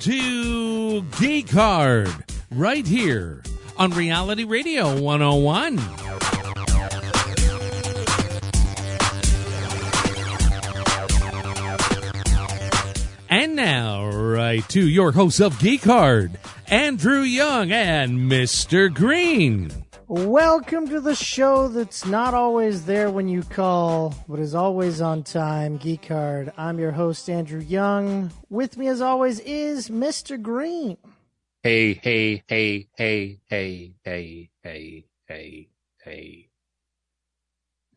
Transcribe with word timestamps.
to 0.00 1.02
Geek 1.18 1.50
Hard 1.50 2.12
right 2.50 2.86
here 2.86 3.42
on 3.76 3.90
Reality 3.92 4.44
Radio 4.44 5.00
101. 5.00 5.78
And 13.28 13.56
now, 13.56 14.08
right 14.08 14.66
to 14.70 14.86
your 14.86 15.12
hosts 15.12 15.40
of 15.40 15.58
Geek 15.58 15.84
Hard, 15.84 16.38
Andrew 16.68 17.20
Young 17.20 17.72
and 17.72 18.30
Mr. 18.30 18.92
Green. 18.92 19.85
Welcome 20.08 20.88
to 20.90 21.00
the 21.00 21.16
show 21.16 21.66
that's 21.66 22.06
not 22.06 22.32
always 22.32 22.84
there 22.84 23.10
when 23.10 23.26
you 23.26 23.42
call, 23.42 24.14
but 24.28 24.38
is 24.38 24.54
always 24.54 25.00
on 25.00 25.24
time, 25.24 25.78
Geek 25.78 26.06
Hard. 26.06 26.52
I'm 26.56 26.78
your 26.78 26.92
host, 26.92 27.28
Andrew 27.28 27.58
Young. 27.58 28.30
With 28.48 28.76
me, 28.76 28.86
as 28.86 29.00
always, 29.00 29.40
is 29.40 29.88
Mr. 29.88 30.40
Green. 30.40 30.96
Hey, 31.64 31.94
hey, 31.94 32.44
hey, 32.46 32.88
hey, 32.96 33.40
hey, 33.48 33.94
hey, 34.04 34.50
hey, 34.62 35.06
hey, 35.26 35.68
hey, 36.04 36.50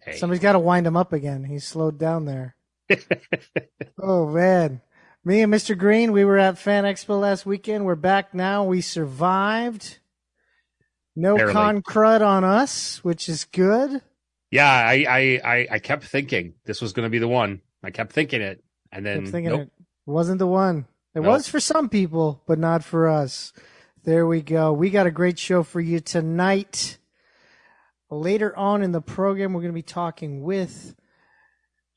hey. 0.04 0.18
Somebody's 0.18 0.42
got 0.42 0.54
to 0.54 0.60
wind 0.60 0.88
him 0.88 0.98
up 0.98 1.14
again. 1.14 1.44
He's 1.44 1.64
slowed 1.64 2.00
down 2.00 2.26
there. 2.26 2.56
oh, 4.02 4.28
man. 4.32 4.82
Me 5.24 5.42
and 5.42 5.54
Mr. 5.54 5.78
Green, 5.78 6.12
we 6.12 6.26
were 6.26 6.40
at 6.40 6.58
Fan 6.58 6.86
Expo 6.86 7.22
last 7.22 7.46
weekend. 7.46 7.86
We're 7.86 7.94
back 7.94 8.34
now. 8.34 8.64
We 8.64 8.82
survived. 8.82 9.99
No 11.20 11.36
Barely. 11.36 11.52
con 11.52 11.82
crud 11.82 12.22
on 12.22 12.46
us, 12.46 13.04
which 13.04 13.28
is 13.28 13.44
good. 13.44 14.02
Yeah, 14.52 14.72
I, 14.72 15.06
I, 15.10 15.42
I, 15.44 15.68
I 15.72 15.80
kept 15.80 16.06
thinking 16.06 16.54
this 16.64 16.82
was 16.82 16.94
going 16.94 17.06
to 17.06 17.10
be 17.10 17.20
the 17.20 17.28
one. 17.28 17.60
I 17.84 17.92
kept 17.92 18.14
thinking 18.14 18.42
it, 18.42 18.64
and 18.90 19.06
then 19.06 19.26
nope. 19.26 19.62
it 19.62 19.70
wasn't 20.06 20.40
the 20.40 20.48
one. 20.48 20.88
It 21.14 21.20
Nope. 21.22 21.26
was 21.26 21.50
for 21.50 21.60
some 21.60 21.90
people, 21.90 22.42
but 22.48 22.58
not 22.58 22.86
for 22.86 23.10
us. 23.10 23.52
There 24.06 24.26
we 24.26 24.42
go. 24.42 24.72
We 24.72 24.90
got 24.90 25.08
a 25.08 25.12
great 25.12 25.38
show 25.38 25.64
for 25.64 25.82
you 25.82 26.00
tonight. 26.00 26.98
Later 28.10 28.56
on 28.56 28.82
in 28.82 28.94
the 28.94 29.02
program, 29.02 29.52
we're 29.52 29.62
going 29.62 29.74
to 29.74 29.78
be 29.78 29.82
talking 29.82 30.42
with 30.42 30.96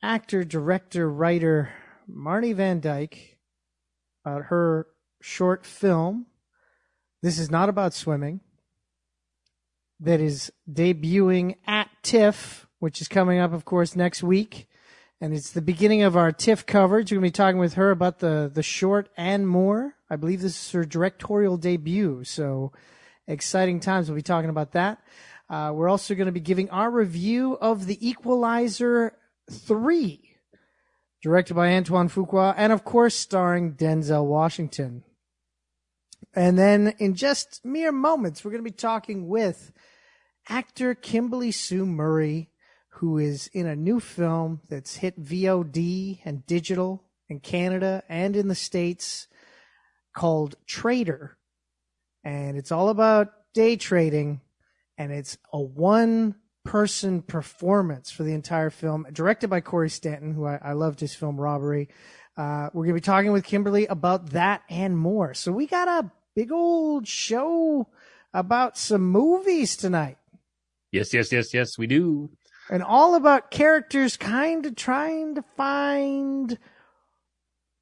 actor, 0.03 0.43
director, 0.43 1.09
writer 1.09 1.73
Marni 2.11 2.57
Van 2.57 2.81
Dyk 2.81 3.37
about 4.25 4.47
her 4.47 4.89
short 5.21 5.65
film. 5.65 6.27
This 7.23 7.39
is 7.39 7.53
not 7.53 7.69
about 7.69 7.95
swimming. 7.95 8.41
That 10.03 10.21
is 10.21 10.53
debuting 10.71 11.57
at 11.67 11.89
TIFF, 12.03 12.67
which 12.79 13.01
is 13.01 13.09
coming 13.09 13.39
up, 13.39 13.53
of 13.53 13.65
course, 13.65 13.97
next 13.97 14.23
week 14.23 14.69
and 15.23 15.33
it's 15.33 15.53
the 15.53 15.63
beginning 15.63 16.03
of 16.03 16.17
our 16.17 16.33
TIFF 16.33 16.67
coverage. 16.67 17.13
We're 17.13 17.21
going 17.21 17.31
to 17.31 17.33
be 17.33 17.37
talking 17.37 17.61
with 17.61 17.75
her 17.75 17.93
about 17.93 18.19
the 18.19 18.51
the 18.53 18.63
short 18.63 19.09
and 19.17 19.47
more. 19.47 19.95
I 20.11 20.17
believe 20.17 20.43
this 20.43 20.67
is 20.67 20.73
her 20.73 20.85
directorial 20.85 21.57
debut, 21.57 22.25
so 22.25 22.73
exciting 23.29 23.79
times. 23.79 24.09
We'll 24.09 24.17
be 24.17 24.23
talking 24.23 24.51
about 24.51 24.73
that. 24.73 24.99
Uh, 25.49 25.71
we're 25.73 25.89
also 25.89 26.17
going 26.17 26.27
to 26.27 26.33
be 26.33 26.41
giving 26.41 26.69
our 26.71 26.91
review 26.91 27.57
of 27.61 27.87
The 27.87 28.05
Equalizer 28.07 29.17
three, 29.49 30.39
directed 31.23 31.55
by 31.55 31.73
Antoine 31.73 32.09
Fuqua, 32.09 32.53
and 32.57 32.73
of 32.73 32.83
course 32.85 33.15
starring 33.15 33.75
Denzel 33.75 34.27
Washington. 34.27 35.05
And 36.35 36.59
then 36.59 36.95
in 36.99 37.15
just 37.15 37.65
mere 37.65 37.93
moments, 37.93 38.45
we're 38.45 38.51
going 38.51 38.65
to 38.65 38.71
be 38.71 38.77
talking 38.77 39.29
with 39.29 39.71
actor 40.49 40.95
Kimberly 40.95 41.51
Sue 41.51 41.87
Murray 41.87 42.51
who 42.97 43.19
is 43.19 43.49
in 43.49 43.67
a 43.67 43.75
new 43.75 43.99
film 43.99 44.61
that's 44.69 44.97
hit 44.97 45.21
VOD 45.21 46.21
and 46.25 46.47
digital 46.47 47.03
in 47.29 47.41
Canada 47.41 48.03
and 48.09 48.37
in 48.37 48.49
the 48.49 48.55
States 48.55 49.29
called 50.15 50.57
Trader. 50.67 51.39
And 52.23 52.57
it's 52.57 52.71
all 52.71 52.91
about 52.91 53.33
day 53.55 53.77
trading 53.77 54.41
and 54.99 55.11
it's 55.11 55.39
a 55.53 55.61
one 55.61 56.37
person 56.65 57.23
performance 57.23 58.11
for 58.11 58.23
the 58.23 58.35
entire 58.35 58.71
film, 58.71 59.07
directed 59.13 59.49
by 59.49 59.61
Corey 59.63 59.91
Stanton, 59.91 60.35
who 60.35 60.47
I, 60.47 60.61
I 60.63 60.73
loved 60.75 61.01
his 61.01 61.15
film 61.15 61.41
Robbery. 61.41 61.89
Uh, 62.37 62.69
we're 62.73 62.85
going 62.85 62.95
to 62.95 63.01
be 63.01 63.01
talking 63.01 63.33
with 63.33 63.45
Kimberly 63.45 63.87
about 63.87 64.31
that 64.31 64.63
and 64.69 64.97
more. 64.97 65.35
So 65.35 65.51
we 65.51 65.67
got 65.67 65.89
a 65.89 66.11
big 66.37 66.53
old 66.53 67.09
show 67.09 67.89
about 68.35 68.77
some 68.77 69.03
movies 69.03 69.77
tonight 69.77 70.19
Yes, 70.93 71.13
yes, 71.15 71.33
yes, 71.33 71.53
yes, 71.55 71.79
we 71.79 71.87
do. 71.87 72.31
and 72.71 72.83
all 72.83 73.15
about 73.15 73.51
characters 73.51 74.17
kind 74.17 74.65
of 74.67 74.77
trying 74.77 75.35
to 75.35 75.43
find 75.57 76.59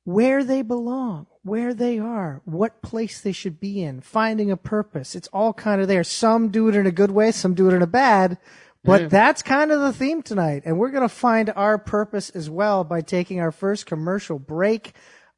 where 0.04 0.43
they 0.43 0.62
belong, 0.62 1.26
where 1.43 1.75
they 1.75 1.99
are, 1.99 2.41
what 2.44 2.82
place 2.82 3.20
they 3.20 3.32
should 3.32 3.60
be 3.60 3.82
in, 3.82 4.00
finding 4.00 4.50
a 4.50 4.56
purpose. 4.56 5.15
It's 5.15 5.28
all 5.32 5.53
kind 5.53 5.81
of 5.81 5.88
there. 5.88 6.04
Some 6.04 6.49
do 6.49 6.69
it 6.69 6.76
in 6.76 6.87
a 6.87 6.91
good 6.93 7.10
way, 7.10 7.31
some 7.32 7.54
do 7.54 7.69
it 7.69 7.75
in 7.75 7.82
a 7.82 7.87
bad, 7.87 8.38
but 8.82 9.03
Yeah. 9.03 9.09
that's 9.09 9.43
kind 9.43 9.70
of 9.70 9.81
the 9.81 9.93
theme 9.93 10.22
tonight. 10.22 10.62
And 10.65 10.78
we're 10.78 10.91
going 10.91 11.03
to 11.09 11.15
find 11.15 11.50
our 11.54 11.76
purpose 11.78 12.31
as 12.31 12.49
well 12.49 12.82
by 12.84 13.03
taking 13.03 13.41
our 13.41 13.53
first 13.53 13.87
commercial 13.87 14.38
break 14.38 14.94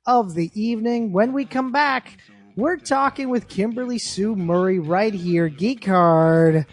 of 0.06 0.34
the 0.34 0.50
evening. 0.54 1.12
When 1.12 1.32
we 1.32 1.44
come 1.44 1.72
back, 1.72 2.18
we're 2.56 2.76
talking 2.76 3.28
with 3.30 3.48
Kimberly 3.48 3.98
Sue 3.98 4.36
Murray 4.36 4.78
right 4.78 5.14
here, 5.14 5.48
Geek 5.48 5.86
Hard, 5.86 6.66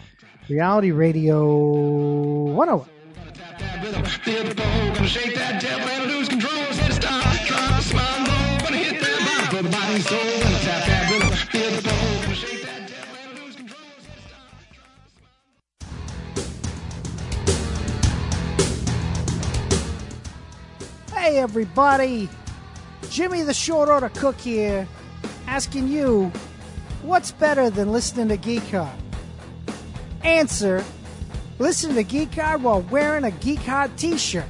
Reality 0.50 0.90
Radio 0.90 1.46
101. 2.54 2.88
Hey, 21.14 21.38
everybody. 21.38 22.28
Jimmy 23.08 23.42
the 23.42 23.54
Short 23.54 23.88
Order 23.88 24.08
Cook 24.08 24.40
here, 24.40 24.88
asking 25.46 25.86
you 25.86 26.32
what's 27.02 27.30
better 27.30 27.70
than 27.70 27.92
listening 27.92 28.26
to 28.26 28.36
Geek 28.36 28.68
Hard? 28.70 29.09
Answer, 30.22 30.84
listen 31.58 31.94
to 31.94 32.02
Geek 32.02 32.34
Hard 32.34 32.62
while 32.62 32.82
wearing 32.82 33.24
a 33.24 33.30
Geek 33.30 33.60
Hard 33.60 33.96
t-shirt. 33.96 34.44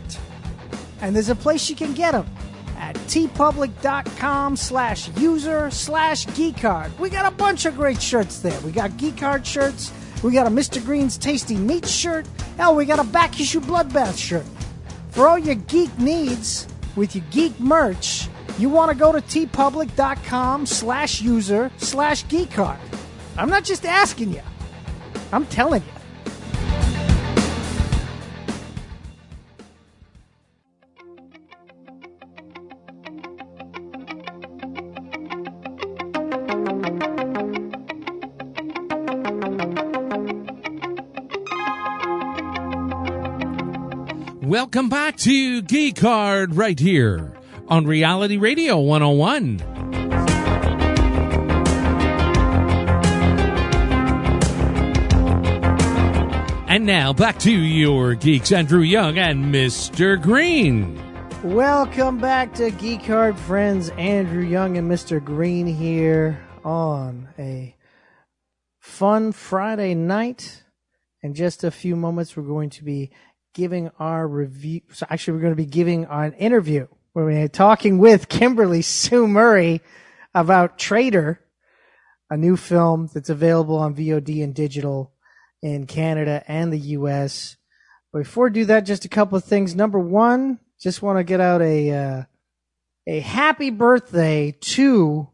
And 1.01 1.15
there's 1.15 1.29
a 1.29 1.35
place 1.35 1.71
you 1.71 1.77
can 1.77 1.95
get 1.95 2.13
them 2.13 2.27
at 2.77 2.97
teepublic.com 2.97 4.57
slash 4.57 5.09
user 5.17 5.71
slash 5.71 6.27
geekhard. 6.27 6.99
We 6.99 7.11
got 7.11 7.31
a 7.31 7.35
bunch 7.35 7.67
of 7.67 7.77
great 7.77 8.03
shirts 8.03 8.41
there. 8.41 8.59
We 8.61 8.73
got 8.73 8.97
Geek 8.97 9.21
Hard 9.21 9.47
shirts. 9.47 9.93
We 10.23 10.33
got 10.33 10.47
a 10.47 10.51
Mr. 10.51 10.85
Green's 10.85 11.17
Tasty 11.17 11.57
Meat 11.57 11.87
shirt. 11.87 12.27
Hell, 12.57 12.75
we 12.75 12.85
got 12.85 12.99
a 12.99 13.05
back 13.05 13.41
issue 13.41 13.61
Bloodbath 13.61 14.19
shirt. 14.19 14.45
For 15.11 15.27
all 15.27 15.39
your 15.39 15.55
geek 15.55 15.99
needs 15.99 16.69
with 16.95 17.15
your 17.15 17.25
geek 17.31 17.59
merch, 17.59 18.29
you 18.59 18.69
want 18.69 18.91
to 18.91 18.97
go 18.97 19.13
to 19.13 19.21
teepublic.com 19.21 20.67
slash 20.67 21.23
user 21.23 21.71
slash 21.79 22.25
geekhard. 22.27 22.79
I'm 23.37 23.49
not 23.49 23.65
just 23.65 23.87
asking 23.87 24.35
you. 24.35 24.43
I'm 25.33 25.47
telling 25.47 25.83
you. 25.83 26.01
Welcome 44.43 44.89
back 44.89 45.17
to 45.19 45.63
Geek 45.63 45.99
Hard 46.01 46.57
right 46.57 46.79
here 46.79 47.33
on 47.69 47.87
Reality 47.87 48.37
Radio 48.37 48.79
101. 48.81 49.80
And 56.71 56.87
now 56.87 57.13
back 57.13 57.37
to 57.41 57.51
your 57.51 58.15
geeks, 58.15 58.53
Andrew 58.53 58.83
Young 58.83 59.19
and 59.19 59.53
Mr. 59.53 60.23
Green. 60.23 61.03
Welcome 61.43 62.19
back 62.19 62.55
to 62.55 62.71
Geek 62.71 63.03
Hard 63.07 63.37
friends. 63.37 63.89
Andrew 63.99 64.45
Young 64.45 64.77
and 64.77 64.89
Mr. 64.89 65.23
Green 65.23 65.67
here 65.67 66.41
on 66.65 67.29
a 67.41 67.75
fun 68.79 69.33
Friday 69.33 69.97
night. 69.97 70.63
In 71.25 71.35
just 71.35 71.65
a 71.65 71.73
few 71.73 71.97
moments, 71.97 72.37
we're 72.37 72.45
going 72.45 72.71
to 72.71 72.85
be 72.85 73.11
giving 73.53 73.91
our 73.99 74.29
review. 74.29 74.83
So 74.93 75.07
actually, 75.11 75.33
we're 75.35 75.43
going 75.43 75.57
to 75.57 75.57
be 75.57 75.67
giving 75.67 76.05
an 76.05 76.35
interview 76.35 76.87
where 77.15 77.25
we're 77.25 77.49
talking 77.49 77.99
with 77.99 78.29
Kimberly 78.29 78.83
Sue 78.83 79.27
Murray 79.27 79.81
about 80.37 80.79
Trader, 80.79 81.41
a 82.31 82.37
new 82.37 82.57
film 82.57 83.11
that's 83.13 83.29
available 83.29 83.77
on 83.77 83.97
VOD 83.97 84.45
and 84.45 84.55
digital 84.55 85.13
in 85.63 85.87
Canada 85.87 86.43
and 86.47 86.73
the 86.73 86.79
US. 86.79 87.57
But 88.13 88.21
before 88.21 88.47
I 88.47 88.51
do 88.51 88.65
that, 88.67 88.81
just 88.81 89.05
a 89.05 89.09
couple 89.09 89.37
of 89.37 89.45
things. 89.45 89.75
Number 89.75 89.99
one, 89.99 90.59
just 90.81 91.03
want 91.03 91.19
to 91.19 91.25
get 91.25 91.41
out 91.41 91.63
a 91.63 91.91
uh, 91.91 92.23
a 93.07 93.21
happy 93.21 93.71
birthday 93.71 94.57
to 94.61 95.29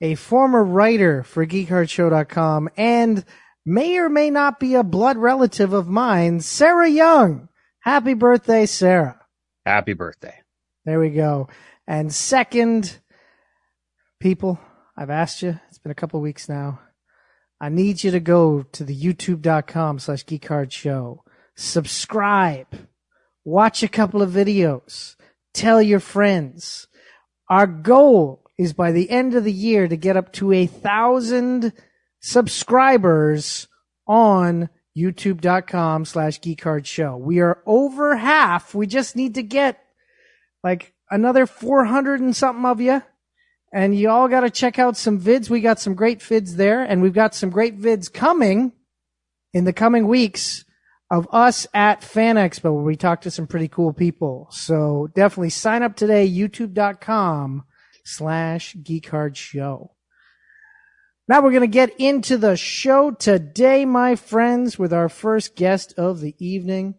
a 0.00 0.14
former 0.14 0.64
writer 0.64 1.22
for 1.22 1.46
geekhardshow.com 1.46 2.68
and 2.76 3.24
may 3.64 3.98
or 3.98 4.08
may 4.08 4.30
not 4.30 4.58
be 4.58 4.74
a 4.74 4.82
blood 4.82 5.16
relative 5.16 5.72
of 5.72 5.88
mine, 5.88 6.40
Sarah 6.40 6.88
Young. 6.88 7.48
Happy 7.80 8.14
birthday, 8.14 8.66
Sarah. 8.66 9.20
Happy 9.64 9.92
birthday. 9.92 10.34
There 10.84 10.98
we 10.98 11.10
go. 11.10 11.48
And 11.86 12.12
second, 12.12 12.98
people, 14.20 14.58
I've 14.96 15.10
asked 15.10 15.42
you, 15.42 15.58
it's 15.68 15.78
been 15.78 15.92
a 15.92 15.96
couple 15.96 16.20
weeks 16.20 16.48
now. 16.48 16.80
I 17.62 17.68
need 17.68 18.02
you 18.02 18.10
to 18.10 18.18
go 18.18 18.64
to 18.72 18.82
the 18.82 18.94
youtube.com 18.94 20.00
slash 20.00 20.24
geekhardshow. 20.24 21.20
Subscribe. 21.54 22.66
Watch 23.44 23.84
a 23.84 23.88
couple 23.88 24.20
of 24.20 24.32
videos. 24.32 25.14
Tell 25.54 25.80
your 25.80 26.00
friends. 26.00 26.88
Our 27.48 27.68
goal 27.68 28.44
is 28.58 28.72
by 28.72 28.90
the 28.90 29.08
end 29.08 29.36
of 29.36 29.44
the 29.44 29.52
year 29.52 29.86
to 29.86 29.96
get 29.96 30.16
up 30.16 30.32
to 30.34 30.50
a 30.50 30.66
thousand 30.66 31.72
subscribers 32.18 33.68
on 34.08 34.68
youtube.com 34.98 36.04
slash 36.04 36.40
geekhardshow. 36.40 37.16
We 37.16 37.38
are 37.38 37.62
over 37.64 38.16
half. 38.16 38.74
We 38.74 38.88
just 38.88 39.14
need 39.14 39.34
to 39.34 39.42
get 39.44 39.80
like 40.64 40.94
another 41.12 41.46
400 41.46 42.20
and 42.20 42.34
something 42.34 42.64
of 42.64 42.80
you. 42.80 43.02
And 43.72 43.96
you 43.96 44.10
all 44.10 44.28
got 44.28 44.40
to 44.40 44.50
check 44.50 44.78
out 44.78 44.96
some 44.96 45.18
vids. 45.18 45.48
We 45.48 45.60
got 45.60 45.80
some 45.80 45.94
great 45.94 46.20
vids 46.20 46.56
there 46.56 46.82
and 46.82 47.00
we've 47.00 47.14
got 47.14 47.34
some 47.34 47.48
great 47.48 47.80
vids 47.80 48.12
coming 48.12 48.72
in 49.54 49.64
the 49.64 49.72
coming 49.72 50.06
weeks 50.06 50.64
of 51.10 51.26
us 51.32 51.66
at 51.72 52.02
Fan 52.02 52.36
Expo 52.36 52.74
where 52.74 52.84
we 52.84 52.96
talk 52.96 53.22
to 53.22 53.30
some 53.30 53.46
pretty 53.46 53.68
cool 53.68 53.92
people. 53.92 54.48
So 54.50 55.08
definitely 55.14 55.50
sign 55.50 55.82
up 55.82 55.96
today, 55.96 56.28
youtube.com 56.28 57.64
slash 58.04 58.74
geekhard 58.76 59.36
show. 59.36 59.92
Now 61.28 61.40
we're 61.40 61.50
going 61.50 61.60
to 61.62 61.66
get 61.66 61.98
into 61.98 62.36
the 62.36 62.56
show 62.56 63.10
today, 63.10 63.84
my 63.84 64.16
friends, 64.16 64.78
with 64.78 64.92
our 64.92 65.08
first 65.08 65.54
guest 65.54 65.94
of 65.96 66.20
the 66.20 66.34
evening. 66.38 66.96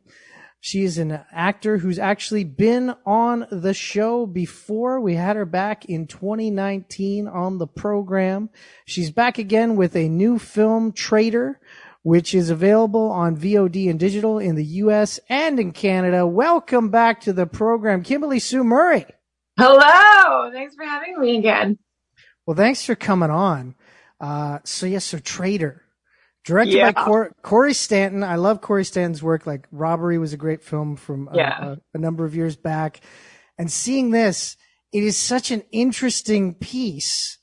She 0.65 0.85
is 0.85 0.97
an 0.97 1.19
actor 1.29 1.79
who's 1.79 1.99
actually 1.99 2.45
been 2.45 2.95
on 3.05 3.45
the 3.51 3.73
show 3.73 4.25
before. 4.25 5.01
We 5.01 5.15
had 5.15 5.35
her 5.35 5.43
back 5.43 5.83
in 5.83 6.07
2019 6.07 7.27
on 7.27 7.57
the 7.57 7.67
program. 7.67 8.49
She's 8.85 9.11
back 9.11 9.37
again 9.37 9.75
with 9.75 9.93
a 9.93 10.07
new 10.07 10.39
film, 10.39 10.93
Trader, 10.93 11.59
which 12.03 12.33
is 12.33 12.49
available 12.49 13.11
on 13.11 13.35
VOD 13.35 13.89
and 13.89 13.99
digital 13.99 14.39
in 14.39 14.55
the 14.55 14.63
US 14.63 15.19
and 15.27 15.59
in 15.59 15.73
Canada. 15.73 16.25
Welcome 16.25 16.89
back 16.89 17.19
to 17.23 17.33
the 17.33 17.45
program, 17.45 18.01
Kimberly 18.01 18.39
Sue 18.39 18.63
Murray. 18.63 19.05
Hello. 19.57 20.49
Thanks 20.53 20.75
for 20.75 20.85
having 20.85 21.19
me 21.19 21.39
again. 21.39 21.77
Well, 22.45 22.55
thanks 22.55 22.85
for 22.85 22.95
coming 22.95 23.31
on. 23.31 23.75
Uh, 24.17 24.59
so 24.63 24.85
yes, 24.85 25.03
so 25.03 25.19
Trader, 25.19 25.82
directed 26.43 26.75
Yeah. 26.75 26.91
by 26.91 27.03
Cor- 27.03 27.31
Corey 27.41 27.73
Stanton. 27.73 28.23
I 28.23 28.35
love 28.35 28.61
Corey 28.61 28.85
Stanton's 28.85 29.23
work. 29.23 29.45
Like 29.47 29.67
Robbery 29.71 30.17
was 30.17 30.33
a 30.33 30.37
great 30.37 30.63
film 30.63 30.95
from 30.95 31.27
uh, 31.29 31.33
Yeah. 31.35 31.63
a, 31.63 31.77
a 31.93 31.97
number 31.97 32.25
of 32.25 32.35
years 32.35 32.55
back, 32.55 33.01
and 33.57 33.71
seeing 33.71 34.11
this, 34.11 34.57
it 34.91 35.03
is 35.03 35.17
such 35.17 35.51
an 35.51 35.63
interesting 35.71 36.53
piece 36.55 37.37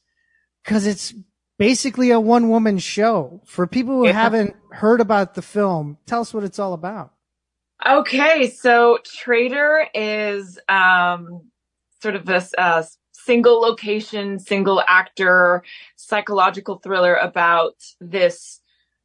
because 0.64 0.87
it's 0.87 1.14
basically 1.58 2.11
a 2.11 2.20
one 2.20 2.49
woman 2.49 2.79
show. 2.79 3.43
For 3.47 3.67
people 3.67 3.94
who 3.97 4.06
Yeah. 4.06 4.12
haven't 4.12 4.55
heard 4.73 5.00
about 5.00 5.35
the 5.35 5.43
film, 5.43 5.99
tell 6.06 6.20
us 6.20 6.32
what 6.35 6.44
it's 6.44 6.58
all 6.58 6.73
about. 6.73 7.12
Okay. 7.87 8.50
So 8.50 8.99
Trader 9.05 9.87
is, 9.94 10.58
um, 10.69 11.43
sort 12.02 12.14
of 12.14 12.26
this, 12.26 12.55
uh, 12.56 12.82
single 13.12 13.61
location, 13.61 14.38
single 14.38 14.82
actor 14.88 15.62
psychological 15.97 16.76
thriller 16.79 17.14
about 17.17 17.75
this 18.00 18.59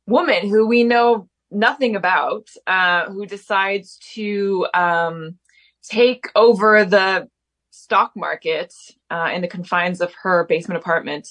woman 0.08 0.50
who 0.50 0.68
we 0.68 0.84
know 0.84 1.28
nothing 1.52 1.96
about, 1.96 2.50
uh, 2.68 3.06
who 3.10 3.26
decides 3.26 3.98
to, 4.14 4.68
um, 4.74 5.38
take 5.84 6.26
over 6.36 6.84
the 6.86 7.30
stock 7.72 8.12
market, 8.16 8.74
uh, 9.12 9.30
in 9.34 9.42
the 9.42 9.48
confines 9.48 10.02
of 10.02 10.14
her 10.24 10.46
basement 10.46 10.80
apartment. 10.80 11.28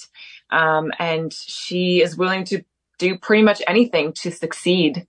Um, 0.51 0.93
and 0.99 1.33
she 1.33 2.03
is 2.03 2.17
willing 2.17 2.45
to 2.45 2.63
do 2.99 3.19
pretty 3.19 3.43
much 3.43 3.63
anything 3.67 4.13
to 4.13 4.31
succeed. 4.31 5.07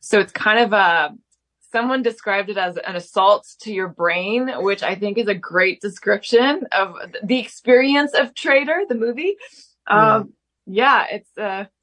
So 0.00 0.18
it's 0.18 0.32
kind 0.32 0.60
of 0.60 0.72
a, 0.72 1.14
someone 1.72 2.02
described 2.02 2.48
it 2.48 2.56
as 2.56 2.76
an 2.76 2.96
assault 2.96 3.46
to 3.60 3.72
your 3.72 3.88
brain, 3.88 4.50
which 4.62 4.82
I 4.82 4.94
think 4.94 5.18
is 5.18 5.28
a 5.28 5.34
great 5.34 5.80
description 5.80 6.66
of 6.72 6.94
the 7.22 7.38
experience 7.38 8.14
of 8.14 8.34
Trader, 8.34 8.82
the 8.88 8.94
movie. 8.94 9.36
Um, 9.86 10.32
yeah, 10.66 11.06
it's 11.10 11.30
it's 11.36 11.77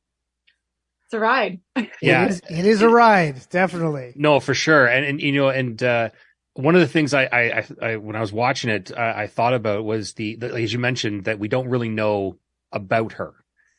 a 1.15 1.19
ride. 1.19 1.59
Yeah. 2.01 2.25
it 2.25 2.29
is, 2.31 2.41
it 2.49 2.65
is 2.65 2.81
a 2.83 2.89
ride, 2.89 3.41
definitely. 3.49 4.13
No, 4.15 4.39
for 4.39 4.53
sure. 4.53 4.85
And, 4.85 5.05
and 5.05 5.21
you 5.21 5.31
know, 5.33 5.49
and, 5.49 5.81
uh, 5.81 6.09
one 6.53 6.75
of 6.75 6.81
the 6.81 6.87
things 6.87 7.13
I, 7.13 7.23
I, 7.25 7.41
I, 7.41 7.65
I 7.81 7.95
when 7.97 8.15
I 8.15 8.21
was 8.21 8.31
watching 8.31 8.69
it, 8.69 8.91
uh, 8.91 9.13
I 9.15 9.27
thought 9.27 9.53
about 9.53 9.83
was 9.83 10.13
the, 10.13 10.35
the, 10.37 10.53
as 10.53 10.71
you 10.71 10.79
mentioned, 10.79 11.25
that 11.25 11.39
we 11.39 11.47
don't 11.49 11.67
really 11.67 11.89
know 11.89 12.37
about 12.71 13.13
her. 13.13 13.33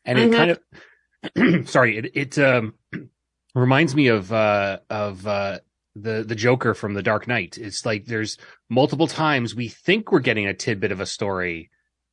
And 0.04 0.18
it 0.18 0.30
Mhm. 0.30 0.36
kind 0.36 0.50
of, 0.50 1.68
sorry, 1.68 1.96
it, 1.98 2.10
it, 2.14 2.38
um, 2.38 2.74
reminds 3.54 3.94
me 3.94 4.08
of, 4.08 4.32
uh, 4.32 4.78
of, 4.90 5.26
uh, 5.26 5.58
the, 5.98 6.22
the 6.28 6.34
Joker 6.34 6.74
from 6.74 6.92
The 6.92 7.02
Dark 7.02 7.26
Knight. 7.26 7.56
It's 7.56 7.86
like 7.86 8.04
there's 8.04 8.36
multiple 8.68 9.06
times 9.06 9.54
we 9.54 9.68
think 9.68 10.12
we're 10.12 10.20
getting 10.20 10.46
a 10.46 10.52
tidbit 10.52 10.92
of 10.92 11.00
a 11.00 11.06
story 11.06 11.70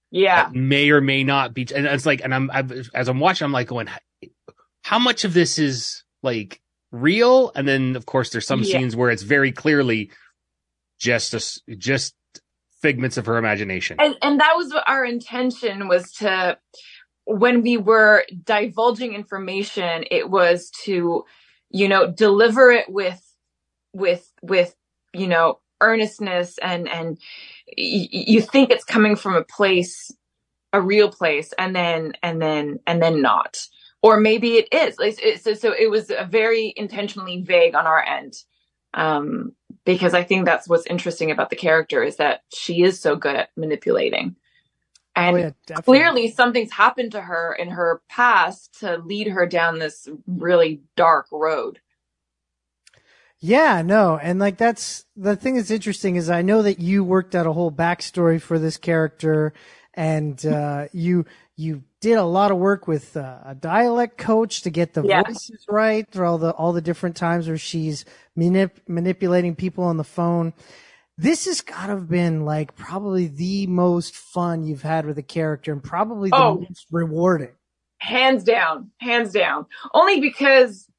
Yeah. 0.09 0.49
may 0.53 0.89
or 0.91 1.01
may 1.01 1.25
not 1.25 1.53
be. 1.53 1.67
And 1.75 1.85
it's 1.85 2.05
like, 2.05 2.21
and 2.23 2.33
I'm, 2.33 2.49
i 2.49 2.63
as 2.93 3.09
I'm 3.09 3.19
watching, 3.19 3.43
I'm 3.43 3.51
like 3.51 3.67
going, 3.67 3.89
how 4.83 4.99
much 4.99 5.25
of 5.25 5.33
this 5.35 5.59
is 5.59 6.05
like 6.23 6.61
real? 6.91 7.51
And 7.55 7.67
then 7.67 7.97
of 7.97 8.07
course 8.07 8.31
there's 8.31 8.47
some 8.47 8.63
Yeah. 8.63 8.79
scenes 8.79 8.95
where 8.95 9.11
it's 9.11 9.23
very 9.23 9.53
clearly 9.53 10.11
just 10.99 11.33
a 11.33 11.37
just 11.77 12.15
figments 12.81 13.17
of 13.17 13.25
her 13.27 13.37
imagination. 13.37 13.97
And, 13.99 14.17
and 14.21 14.39
that 14.41 14.53
was 14.57 14.73
what 14.73 14.89
our 14.89 15.05
intention 15.05 15.87
was 15.87 16.11
to, 16.15 16.57
when 17.25 17.61
we 17.63 17.77
were 17.77 18.25
divulging 18.43 19.13
information, 19.13 20.05
it 20.11 20.29
was 20.29 20.71
to, 20.85 21.25
you 21.71 21.89
know, 21.89 22.11
deliver 22.11 22.71
it 22.71 22.87
with, 22.89 23.21
with, 23.93 24.31
with, 24.41 24.75
you 25.13 25.27
know, 25.27 25.59
earnestness 25.81 26.57
and, 26.59 26.89
and 26.89 27.17
y- 27.77 28.09
you 28.11 28.41
think 28.41 28.71
it's 28.71 28.85
coming 28.85 29.15
from 29.15 29.35
a 29.35 29.43
place, 29.43 30.11
a 30.73 30.81
real 30.81 31.11
place, 31.11 31.53
and 31.57 31.75
then, 31.75 32.13
and 32.23 32.41
then, 32.41 32.79
and 32.87 33.01
then 33.01 33.21
not. 33.21 33.67
Or 34.03 34.19
maybe 34.19 34.57
it 34.57 34.67
is. 34.71 34.99
Like, 34.99 35.17
So, 35.39 35.55
so 35.55 35.73
it 35.73 35.89
was 35.89 36.11
a 36.11 36.25
very 36.25 36.71
intentionally 36.75 37.41
vague 37.41 37.73
on 37.73 37.87
our 37.87 38.03
end. 38.03 38.35
Um, 38.93 39.53
because 39.85 40.13
I 40.13 40.23
think 40.23 40.45
that's 40.45 40.67
what's 40.67 40.85
interesting 40.85 41.31
about 41.31 41.49
the 41.49 41.55
character 41.55 42.03
is 42.03 42.17
that 42.17 42.41
she 42.53 42.83
is 42.83 42.99
so 42.99 43.15
good 43.15 43.35
at 43.35 43.49
manipulating. 43.57 44.35
And 45.15 45.35
oh, 45.35 45.39
yeah, 45.67 45.75
clearly 45.81 46.31
something's 46.31 46.71
happened 46.71 47.11
to 47.11 47.21
her 47.21 47.53
in 47.53 47.69
her 47.69 48.01
past 48.09 48.79
to 48.79 48.97
lead 48.97 49.27
her 49.27 49.45
down 49.45 49.79
this 49.79 50.07
really 50.25 50.81
dark 50.95 51.27
road. 51.31 51.79
Yeah, 53.39 53.81
no, 53.81 54.17
and 54.17 54.39
like 54.39 54.57
that's 54.57 55.05
the 55.17 55.35
thing 55.35 55.55
that's 55.55 55.69
interesting 55.69 56.15
is 56.15 56.29
I 56.29 56.41
know 56.43 56.61
that 56.61 56.79
you 56.79 57.03
worked 57.03 57.35
out 57.35 57.45
a 57.45 57.51
whole 57.53 57.71
backstory 57.71 58.41
for 58.41 58.57
this 58.57 58.77
character, 58.77 59.53
and 59.93 60.43
uh, 60.45 60.87
you 60.93 61.25
you 61.55 61.83
did 62.01 62.17
a 62.17 62.23
lot 62.23 62.51
of 62.51 62.57
work 62.57 62.87
with 62.87 63.15
uh, 63.15 63.39
a 63.45 63.55
dialect 63.55 64.17
coach 64.17 64.61
to 64.63 64.69
get 64.69 64.93
the 64.93 65.03
Yeah. 65.03 65.23
voices 65.23 65.65
right 65.69 66.09
through 66.09 66.25
all 66.27 66.37
the 66.37 66.51
all 66.51 66.73
the 66.73 66.81
different 66.81 67.15
times 67.15 67.47
where 67.47 67.57
she's 67.57 68.05
manip- 68.37 68.81
manipulating 68.87 69.55
people 69.55 69.83
on 69.83 69.97
the 69.97 70.03
phone. 70.03 70.53
This 71.17 71.45
has 71.45 71.61
got 71.61 71.87
to 71.87 71.93
have 71.93 72.09
been 72.09 72.43
like 72.43 72.75
probably 72.75 73.27
the 73.27 73.67
most 73.67 74.15
fun 74.15 74.63
you've 74.63 74.81
had 74.81 75.05
with 75.05 75.17
a 75.19 75.23
character, 75.23 75.71
and 75.71 75.83
probably 75.83 76.29
the 76.29 76.35
Oh. 76.35 76.65
most 76.67 76.87
rewarding. 76.91 77.51
Hands 77.99 78.43
down, 78.43 78.89
hands 78.99 79.31
down. 79.31 79.67
Only 79.93 80.19
because 80.19 80.89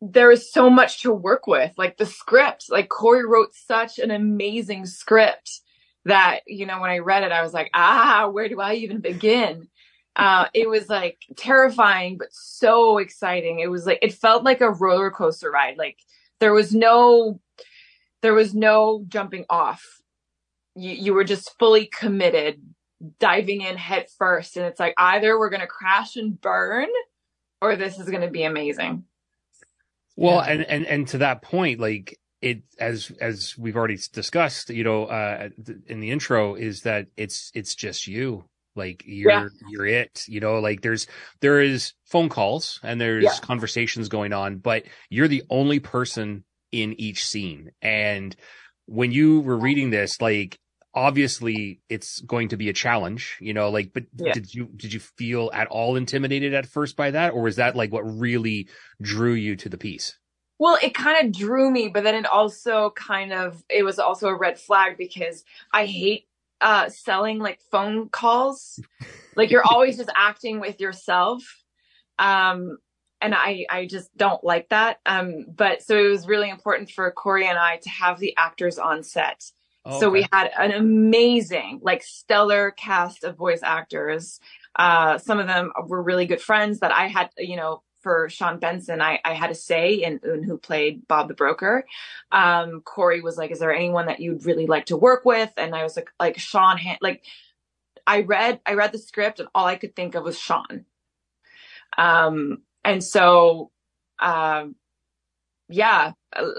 there 0.00 0.30
is 0.30 0.50
so 0.50 0.68
much 0.70 1.02
to 1.02 1.12
work 1.12 1.46
with. 1.46 1.72
Like 1.76 1.98
the 1.98 2.06
script, 2.06 2.66
like 2.70 2.88
Corey 2.88 3.24
wrote 3.26 3.54
such 3.54 3.98
an 3.98 4.10
amazing 4.10 4.86
script 4.86 5.60
that, 6.04 6.40
you 6.46 6.66
know, 6.66 6.80
when 6.80 6.90
I 6.90 6.98
read 6.98 7.22
it, 7.22 7.32
I 7.32 7.42
was 7.42 7.52
like, 7.52 7.70
ah, 7.74 8.28
where 8.30 8.48
do 8.48 8.60
I 8.60 8.74
even 8.74 9.00
begin? 9.00 9.68
Uh, 10.16 10.46
it 10.54 10.68
was 10.68 10.88
like 10.88 11.18
terrifying, 11.36 12.18
but 12.18 12.28
so 12.30 12.98
exciting. 12.98 13.58
It 13.60 13.70
was 13.70 13.86
like, 13.86 13.98
it 14.02 14.14
felt 14.14 14.44
like 14.44 14.60
a 14.60 14.70
roller 14.70 15.10
coaster 15.10 15.50
ride. 15.50 15.76
Like 15.76 15.98
there 16.40 16.52
was 16.52 16.74
no, 16.74 17.40
there 18.22 18.34
was 18.34 18.54
no 18.54 19.04
jumping 19.08 19.44
off. 19.50 19.82
You, 20.76 20.90
you 20.90 21.14
were 21.14 21.24
just 21.24 21.58
fully 21.58 21.86
committed, 21.86 22.62
diving 23.18 23.62
in 23.62 23.76
head 23.76 24.06
first. 24.18 24.56
And 24.56 24.66
it's 24.66 24.78
like 24.80 24.94
either 24.98 25.38
we're 25.38 25.50
going 25.50 25.60
to 25.60 25.66
crash 25.66 26.16
and 26.16 26.40
burn 26.40 26.88
or 27.60 27.76
this 27.76 27.98
is 27.98 28.08
going 28.08 28.22
to 28.22 28.30
be 28.30 28.44
amazing. 28.44 29.04
Well, 30.16 30.36
Yeah. 30.36 30.52
and, 30.52 30.62
and, 30.62 30.86
and 30.86 31.08
to 31.08 31.18
that 31.18 31.42
point, 31.42 31.80
like 31.80 32.18
it 32.44 32.62
as 32.78 33.10
as 33.20 33.56
we've 33.58 33.76
already 33.76 33.98
discussed, 34.12 34.70
you 34.70 34.84
know, 34.84 35.06
uh, 35.06 35.48
in 35.86 36.00
the 36.00 36.10
intro, 36.10 36.54
is 36.54 36.82
that 36.82 37.06
it's 37.16 37.50
it's 37.54 37.74
just 37.74 38.06
you. 38.06 38.44
Like 38.76 39.02
you're 39.06 39.44
Yeah. 39.46 39.48
you're 39.60 39.86
it. 39.86 40.24
You 40.28 40.40
know, 40.40 40.58
like 40.60 40.82
there's 40.82 41.06
there 41.40 41.60
is 41.60 41.94
phone 42.06 42.28
calls 42.28 42.80
and 42.82 43.00
there's 43.00 43.40
Yeah. 43.40 43.40
conversations 43.40 44.08
going 44.08 44.32
on, 44.32 44.58
but 44.58 44.84
you're 45.10 45.28
the 45.28 45.44
only 45.50 45.80
person 45.80 46.44
in 46.72 46.92
each 47.00 47.24
scene. 47.24 47.70
And 47.80 48.36
when 48.86 49.12
you 49.12 49.40
were 49.40 49.56
reading 49.58 49.90
this, 49.90 50.20
like 50.20 50.58
obviously 50.94 51.80
it's 51.88 52.20
going 52.20 52.48
to 52.48 52.56
be 52.56 52.68
a 52.68 52.72
challenge, 52.72 53.36
you 53.40 53.54
know, 53.54 53.70
like 53.70 53.92
but 53.94 54.04
Yeah. 54.18 54.34
did 54.34 54.52
you 54.54 54.68
did 54.76 54.92
you 54.92 55.00
feel 55.00 55.50
at 55.54 55.68
all 55.68 55.96
intimidated 55.96 56.52
at 56.54 56.66
first 56.66 56.96
by 56.96 57.10
that 57.12 57.32
or 57.32 57.42
was 57.42 57.56
that 57.56 57.76
like 57.76 57.92
what 57.92 58.02
really 58.02 58.68
drew 59.00 59.32
you 59.34 59.56
to 59.56 59.68
the 59.68 59.78
piece? 59.78 60.18
Well, 60.58 60.78
it 60.82 60.94
kind 60.94 61.26
of 61.26 61.32
drew 61.32 61.70
me, 61.70 61.88
but 61.88 62.04
then 62.04 62.14
it 62.14 62.26
also 62.26 62.90
kind 62.90 63.32
of 63.32 63.62
it 63.68 63.82
was 63.82 63.98
also 63.98 64.28
a 64.28 64.36
red 64.36 64.58
flag 64.58 64.96
because 64.96 65.44
I 65.72 65.86
hate 65.86 66.26
uh 66.60 66.88
selling 66.88 67.38
like 67.38 67.60
phone 67.70 68.08
calls. 68.08 68.80
like 69.36 69.50
you're 69.50 69.66
always 69.68 69.96
just 69.96 70.10
acting 70.16 70.60
with 70.60 70.80
yourself. 70.80 71.42
Um 72.18 72.78
and 73.20 73.34
I 73.34 73.66
I 73.70 73.86
just 73.86 74.16
don't 74.16 74.42
like 74.44 74.68
that. 74.68 74.98
Um 75.06 75.46
but 75.54 75.82
so 75.82 75.98
it 75.98 76.08
was 76.08 76.28
really 76.28 76.50
important 76.50 76.90
for 76.90 77.10
Corey 77.10 77.46
and 77.46 77.58
I 77.58 77.78
to 77.78 77.90
have 77.90 78.18
the 78.20 78.34
actors 78.36 78.78
on 78.78 79.02
set. 79.02 79.50
So 79.98 80.08
we 80.08 80.26
had 80.32 80.50
an 80.58 80.72
amazing, 80.72 81.80
like 81.82 82.02
stellar 82.02 82.70
cast 82.70 83.22
of 83.22 83.36
voice 83.36 83.60
actors. 83.62 84.40
Uh, 84.74 85.18
some 85.18 85.38
of 85.38 85.46
them 85.46 85.72
were 85.86 86.02
really 86.02 86.24
good 86.24 86.40
friends 86.40 86.80
that 86.80 86.90
I 86.90 87.06
had, 87.06 87.28
you 87.36 87.56
know, 87.56 87.82
for 88.04 88.28
Sean 88.28 88.60
Benson, 88.60 89.00
I, 89.02 89.18
I 89.24 89.32
had 89.32 89.50
a 89.50 89.54
say 89.54 89.94
in, 89.94 90.20
in 90.22 90.44
who 90.44 90.56
played 90.56 91.08
Bob 91.08 91.26
the 91.26 91.34
Broker. 91.34 91.84
Um, 92.30 92.82
Corey 92.82 93.20
was 93.20 93.36
like, 93.36 93.50
is 93.50 93.58
there 93.58 93.74
anyone 93.74 94.06
that 94.06 94.20
you'd 94.20 94.46
really 94.46 94.66
like 94.66 94.86
to 94.86 94.96
work 94.96 95.24
with? 95.24 95.50
And 95.56 95.74
I 95.74 95.82
was 95.82 95.96
like, 95.96 96.10
like 96.20 96.38
Sean, 96.38 96.78
Han- 96.78 96.98
like 97.00 97.24
I 98.06 98.20
read, 98.20 98.60
I 98.64 98.74
read 98.74 98.92
the 98.92 98.98
script 98.98 99.40
and 99.40 99.48
all 99.54 99.66
I 99.66 99.74
could 99.76 99.96
think 99.96 100.14
of 100.14 100.22
was 100.22 100.38
Sean. 100.38 100.84
Um, 101.98 102.58
and 102.84 103.02
so, 103.02 103.72
um, 104.20 104.76
yeah, 105.68 106.12
uh, 106.36 106.50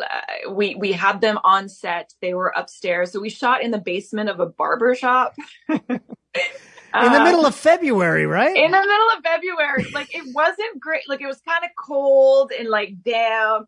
we 0.49 0.73
we 0.75 0.91
had 0.91 1.21
them 1.21 1.37
on 1.43 1.69
set. 1.69 2.13
They 2.21 2.33
were 2.33 2.51
upstairs, 2.55 3.11
so 3.11 3.19
we 3.19 3.29
shot 3.29 3.61
in 3.61 3.69
the 3.69 3.77
basement 3.77 4.29
of 4.29 4.39
a 4.39 4.47
barber 4.47 4.95
shop. 4.95 5.35
In 7.03 7.11
the 7.11 7.23
middle 7.23 7.45
of 7.45 7.55
February, 7.55 8.25
right? 8.25 8.55
In 8.55 8.71
the 8.71 8.79
middle 8.79 9.09
of 9.17 9.23
February. 9.23 9.91
Like 9.91 10.15
it 10.15 10.23
wasn't 10.33 10.79
great. 10.79 11.07
Like 11.09 11.21
it 11.21 11.27
was 11.27 11.41
kind 11.41 11.63
of 11.63 11.71
cold 11.77 12.51
and 12.57 12.69
like 12.69 13.03
damp. 13.03 13.67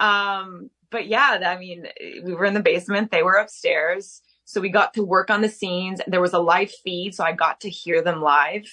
Um, 0.00 0.70
but 0.90 1.06
yeah, 1.06 1.40
I 1.44 1.56
mean, 1.58 1.86
we 2.22 2.34
were 2.34 2.44
in 2.44 2.54
the 2.54 2.60
basement. 2.60 3.10
They 3.10 3.22
were 3.22 3.34
upstairs, 3.34 4.20
so 4.44 4.60
we 4.60 4.68
got 4.68 4.94
to 4.94 5.04
work 5.04 5.30
on 5.30 5.40
the 5.40 5.48
scenes. 5.48 6.00
There 6.06 6.20
was 6.20 6.34
a 6.34 6.38
live 6.38 6.70
feed, 6.70 7.14
so 7.14 7.24
I 7.24 7.32
got 7.32 7.60
to 7.60 7.70
hear 7.70 8.02
them 8.02 8.20
live. 8.20 8.66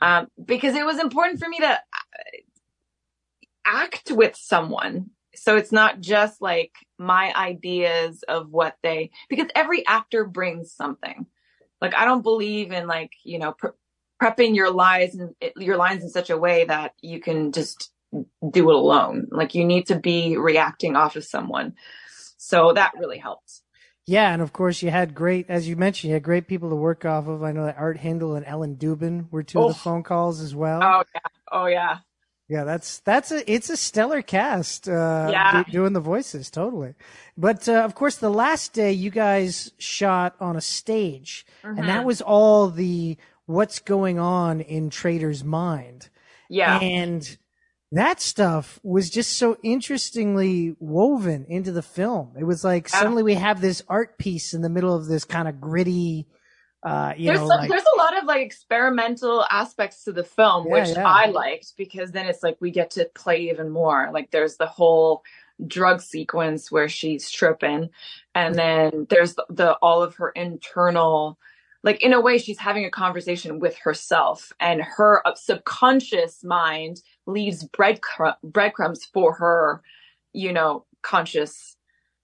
Um, 0.00 0.28
because 0.44 0.76
it 0.76 0.86
was 0.86 1.00
important 1.00 1.40
for 1.40 1.48
me 1.48 1.58
to 1.58 1.72
uh, 1.72 1.76
act 3.64 4.10
with 4.12 4.36
someone. 4.36 5.10
So 5.34 5.56
it's 5.56 5.72
not 5.72 6.00
just 6.00 6.40
like 6.40 6.72
my 6.98 7.32
ideas 7.34 8.22
of 8.28 8.50
what 8.50 8.76
they, 8.82 9.10
because 9.28 9.48
every 9.54 9.86
actor 9.86 10.24
brings 10.24 10.72
something. 10.72 11.26
Like 11.80 11.94
I 11.94 12.04
don't 12.04 12.22
believe 12.22 12.72
in 12.72 12.86
like, 12.86 13.12
you 13.24 13.38
know, 13.38 13.52
pre- 13.52 13.70
prepping 14.20 14.54
your 14.54 14.70
lines 14.70 15.14
and 15.14 15.34
your 15.56 15.76
lines 15.76 16.02
in 16.02 16.10
such 16.10 16.30
a 16.30 16.36
way 16.38 16.64
that 16.64 16.92
you 17.00 17.20
can 17.20 17.52
just 17.52 17.90
do 18.12 18.68
it 18.70 18.74
alone. 18.76 19.28
Like 19.30 19.54
you 19.54 19.64
need 19.64 19.86
to 19.86 19.98
be 19.98 20.36
reacting 20.36 20.96
off 20.96 21.16
of 21.16 21.24
someone. 21.24 21.74
So 22.36 22.72
that 22.72 22.92
really 22.98 23.18
helped. 23.18 23.60
Yeah, 24.06 24.32
and 24.32 24.42
of 24.42 24.52
course 24.52 24.82
you 24.82 24.90
had 24.90 25.14
great, 25.14 25.46
as 25.48 25.68
you 25.68 25.76
mentioned, 25.76 26.08
you 26.08 26.14
had 26.14 26.22
great 26.24 26.48
people 26.48 26.70
to 26.70 26.74
work 26.74 27.04
off 27.04 27.28
of. 27.28 27.44
I 27.44 27.52
know 27.52 27.66
that 27.66 27.78
Art 27.78 27.98
Hindle 27.98 28.34
and 28.34 28.44
Ellen 28.44 28.76
Dubin 28.76 29.30
were 29.30 29.42
two 29.44 29.60
of 29.60 29.64
Oh. 29.66 29.68
the 29.68 29.74
phone 29.74 30.02
calls 30.02 30.40
as 30.40 30.54
well. 30.54 30.80
Oh 30.82 31.04
yeah. 31.14 31.20
Oh 31.52 31.66
yeah. 31.66 31.98
Yeah, 32.50 32.64
that's 32.64 32.98
that's 33.00 33.30
a 33.30 33.48
it's 33.50 33.70
a 33.70 33.76
stellar 33.76 34.22
cast. 34.22 34.88
Uh, 34.88 35.28
Yeah. 35.30 35.62
do- 35.62 35.70
doing 35.72 35.92
the 35.92 36.00
voices 36.00 36.50
totally. 36.50 36.94
But 37.38 37.68
uh, 37.68 37.74
of 37.84 37.94
course, 37.94 38.16
the 38.16 38.28
last 38.28 38.72
day 38.72 38.90
you 38.92 39.10
guys 39.10 39.70
shot 39.78 40.34
on 40.40 40.56
a 40.56 40.60
stage, 40.60 41.46
and 41.62 41.78
that 41.88 42.02
Mhm. 42.02 42.06
was 42.06 42.20
all 42.20 42.68
the 42.68 43.16
what's 43.46 43.78
going 43.78 44.18
on 44.18 44.60
in 44.60 44.90
Trader's 44.90 45.44
mind, 45.44 46.08
Yeah. 46.48 46.80
and 46.80 47.36
that 47.92 48.20
stuff 48.20 48.80
was 48.82 49.10
just 49.10 49.38
so 49.38 49.56
interestingly 49.62 50.74
woven 50.80 51.44
into 51.48 51.70
the 51.70 51.82
film. 51.82 52.32
It 52.36 52.44
was 52.44 52.64
like 52.64 52.88
Yeah. 52.92 52.98
suddenly 52.98 53.22
we 53.22 53.34
have 53.34 53.60
this 53.60 53.80
art 53.88 54.18
piece 54.18 54.54
in 54.54 54.62
the 54.62 54.68
middle 54.68 54.94
of 54.96 55.06
this 55.06 55.24
kind 55.24 55.46
of 55.46 55.60
gritty, 55.60 56.26
uh, 56.82 57.12
you 57.16 57.26
there's 57.26 57.40
know, 57.40 57.48
some, 57.48 57.58
like 57.60 57.68
there's 57.68 57.84
a 57.94 57.98
lot 57.98 58.16
of 58.16 58.24
like 58.24 58.40
experimental 58.40 59.44
aspects 59.50 60.04
to 60.04 60.12
the 60.12 60.24
film, 60.24 60.66
Yeah, 60.66 60.72
which 60.72 60.88
yeah. 60.90 61.06
I 61.06 61.26
liked 61.26 61.74
because 61.76 62.12
then 62.12 62.26
it's 62.26 62.42
like 62.42 62.56
we 62.60 62.70
get 62.70 62.90
to 62.92 63.04
play 63.14 63.50
even 63.50 63.68
more. 63.68 64.10
Like 64.12 64.30
there's 64.30 64.56
the 64.56 64.66
whole 64.66 65.22
drug 65.66 66.00
sequence 66.00 66.72
where 66.72 66.88
she's 66.88 67.30
tripping, 67.30 67.90
and 68.34 68.54
then 68.54 69.06
there's 69.10 69.34
the, 69.34 69.44
the 69.50 69.72
all 69.74 70.02
of 70.02 70.14
her 70.16 70.30
internal. 70.30 71.38
Like 71.82 72.02
in 72.02 72.14
a 72.14 72.20
way, 72.20 72.38
she's 72.38 72.58
having 72.58 72.86
a 72.86 72.90
conversation 72.90 73.60
with 73.60 73.76
herself, 73.76 74.50
and 74.58 74.80
her 74.80 75.26
uh, 75.26 75.34
subconscious 75.34 76.42
mind 76.42 77.02
leaves 77.26 77.62
breadcrumb, 77.68 78.36
breadcrumbs 78.42 79.04
for 79.04 79.34
her, 79.34 79.82
you 80.32 80.52
know, 80.52 80.86
conscious 81.02 81.76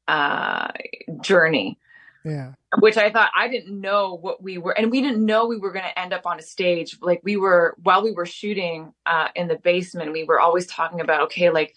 uh 0.09 0.69
journey 1.21 1.79
yeah, 2.27 2.55
which 2.80 2.97
I 2.97 3.11
thought 3.11 3.30
I 3.35 3.49
didn't 3.49 3.80
know 3.80 4.14
what 4.14 4.42
we 4.42 4.59
were, 4.59 4.73
and 4.73 4.90
we 4.90 5.00
didn't 5.00 5.25
know 5.25 5.47
we 5.47 5.59
were 5.59 5.73
going 5.73 5.85
to 5.85 5.99
end 5.99 6.12
up 6.12 6.26
on 6.26 6.38
a 6.38 6.42
stage. 6.42 6.99
Like 7.00 7.21
we 7.23 7.37
were 7.37 7.75
while 7.83 8.02
we 8.02 8.12
were 8.12 8.26
shooting 8.26 8.92
uh, 9.04 9.28
in 9.35 9.49
the 9.49 9.56
basement, 9.56 10.12
we 10.12 10.25
were 10.25 10.40
always 10.40 10.66
talking 10.66 11.00
about, 11.00 11.23
okay, 11.23 11.50
like 11.50 11.75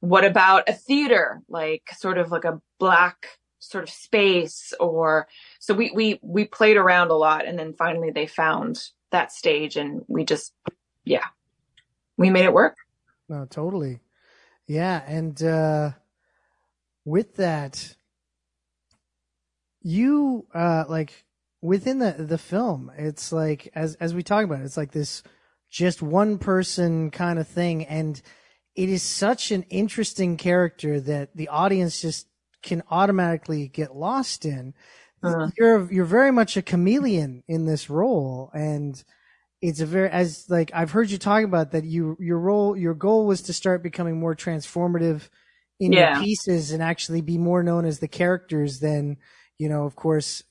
what 0.00 0.24
about 0.24 0.68
a 0.68 0.72
theater, 0.72 1.42
like 1.48 1.82
sort 1.96 2.18
of 2.18 2.30
like 2.30 2.44
a 2.44 2.60
black 2.78 3.38
sort 3.58 3.84
of 3.84 3.90
space, 3.90 4.72
or 4.78 5.26
so 5.58 5.74
we 5.74 5.90
we 5.94 6.20
we 6.22 6.44
played 6.44 6.76
around 6.76 7.10
a 7.10 7.14
lot, 7.14 7.46
and 7.46 7.58
then 7.58 7.72
finally 7.74 8.10
they 8.10 8.26
found 8.26 8.78
that 9.10 9.32
stage, 9.32 9.76
and 9.76 10.02
we 10.08 10.24
just 10.24 10.52
yeah, 11.04 11.24
we 12.16 12.30
made 12.30 12.44
it 12.44 12.52
work. 12.52 12.76
No, 13.28 13.46
totally. 13.46 14.00
Yeah, 14.66 15.02
and 15.06 15.42
uh 15.42 15.92
with 17.04 17.36
that 17.36 17.95
you 19.86 20.46
uh 20.52 20.84
like 20.88 21.24
within 21.62 22.00
the 22.00 22.12
the 22.18 22.38
film, 22.38 22.90
it's 22.98 23.30
like 23.32 23.70
as 23.74 23.94
as 23.96 24.14
we 24.14 24.22
talk 24.24 24.44
about 24.44 24.60
it, 24.60 24.64
it's 24.64 24.76
like 24.76 24.90
this 24.92 25.22
just 25.70 26.02
one 26.02 26.38
person 26.38 27.10
kind 27.10 27.38
of 27.38 27.46
thing 27.46 27.84
and 27.86 28.20
it 28.74 28.88
is 28.88 29.02
such 29.02 29.50
an 29.52 29.62
interesting 29.70 30.36
character 30.36 31.00
that 31.00 31.36
the 31.36 31.48
audience 31.48 32.00
just 32.00 32.26
can 32.62 32.82
automatically 32.90 33.68
get 33.68 33.94
lost 33.96 34.44
in. 34.44 34.74
Uh. 35.22 35.50
You're 35.56 35.90
you're 35.92 36.04
very 36.04 36.32
much 36.32 36.56
a 36.56 36.62
chameleon 36.62 37.42
in 37.48 37.66
this 37.66 37.88
role 37.88 38.50
and 38.54 39.02
it's 39.62 39.80
a 39.80 39.86
very 39.86 40.10
as 40.10 40.46
like 40.48 40.70
I've 40.74 40.90
heard 40.90 41.10
you 41.10 41.18
talk 41.18 41.44
about 41.44 41.72
that 41.72 41.84
you 41.84 42.16
your 42.20 42.38
role 42.38 42.76
your 42.76 42.94
goal 42.94 43.26
was 43.26 43.42
to 43.42 43.52
start 43.52 43.82
becoming 43.82 44.18
more 44.18 44.34
transformative 44.36 45.28
in 45.80 45.92
Yeah. 45.92 46.14
your 46.14 46.24
pieces 46.24 46.72
and 46.72 46.82
actually 46.82 47.20
be 47.22 47.38
more 47.38 47.62
known 47.62 47.84
as 47.84 47.98
the 48.00 48.08
characters 48.08 48.80
than 48.80 49.16
you 49.58 49.68
know 49.68 49.84
of 49.84 49.96
course 49.96 50.42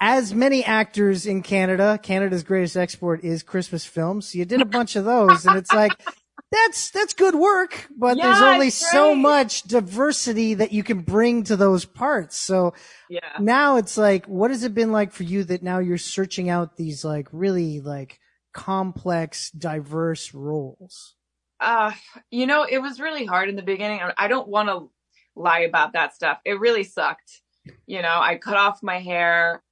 as 0.00 0.34
many 0.34 0.62
actors 0.64 1.26
in 1.26 1.42
Canada 1.42 1.98
Canada's 2.02 2.42
greatest 2.42 2.76
export 2.76 3.24
is 3.24 3.42
Christmas 3.42 3.84
films. 3.86 4.28
So 4.32 4.38
you 4.38 4.44
did 4.44 4.60
a 4.60 4.66
bunch 4.66 4.96
of 4.96 5.04
those 5.04 5.46
and 5.46 5.56
it's 5.56 5.72
like 5.72 5.98
that's 6.52 6.90
that's 6.90 7.12
good 7.14 7.34
work 7.34 7.88
but 7.98 8.20
there's 8.22 8.40
only 8.40 8.70
so 8.70 9.14
much 9.14 9.62
diversity 9.64 10.54
that 10.54 10.72
you 10.72 10.82
can 10.84 11.00
bring 11.00 11.42
to 11.44 11.56
those 11.56 11.84
parts. 11.84 12.36
So 12.36 12.74
Yeah. 13.08 13.20
now 13.38 13.76
it's 13.76 13.96
like 13.96 14.26
what 14.26 14.50
has 14.50 14.64
it 14.64 14.74
been 14.74 14.92
like 14.92 15.12
for 15.12 15.22
you 15.22 15.44
that 15.44 15.62
now 15.62 15.78
you're 15.78 15.98
searching 15.98 16.48
out 16.50 16.76
these 16.76 17.04
like 17.04 17.28
really 17.32 17.80
like 17.80 18.18
complex 18.52 19.50
diverse 19.50 20.34
roles? 20.34 21.16
Uh 21.58 21.92
you 22.30 22.46
know 22.46 22.64
it 22.64 22.78
was 22.78 23.00
really 23.00 23.24
hard 23.24 23.48
in 23.48 23.56
the 23.56 23.62
beginning. 23.62 24.00
I 24.18 24.28
don't 24.28 24.48
want 24.48 24.68
to 24.68 24.90
lie 25.34 25.60
about 25.60 25.94
that 25.94 26.14
stuff. 26.14 26.38
It 26.44 26.60
really 26.60 26.84
sucked 26.84 27.40
you 27.86 28.02
know 28.02 28.18
i 28.20 28.36
cut 28.36 28.56
off 28.56 28.82
my 28.82 28.98
hair. 29.00 29.62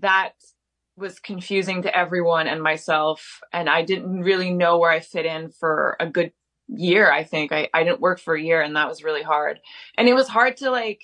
That 0.00 0.32
was 0.96 1.18
confusing 1.18 1.82
to 1.82 1.96
everyone 1.96 2.46
and 2.46 2.62
myself 2.62 3.40
and 3.52 3.68
i 3.68 3.82
didn't 3.82 4.20
really 4.20 4.52
know 4.52 4.78
where 4.78 4.90
i 4.90 5.00
fit 5.00 5.26
in 5.26 5.50
for 5.50 5.96
a 5.98 6.06
good 6.06 6.32
year 6.68 7.10
i 7.10 7.24
think. 7.24 7.52
I, 7.52 7.68
I 7.74 7.84
didn't 7.84 8.00
work 8.00 8.20
for 8.20 8.34
a 8.34 8.42
year 8.42 8.62
and 8.62 8.76
that 8.76 8.88
was 8.88 9.04
really 9.04 9.22
hard. 9.22 9.60
And 9.98 10.08
it 10.08 10.14
was 10.14 10.28
hard 10.28 10.56
to 10.58 10.70
like 10.70 11.02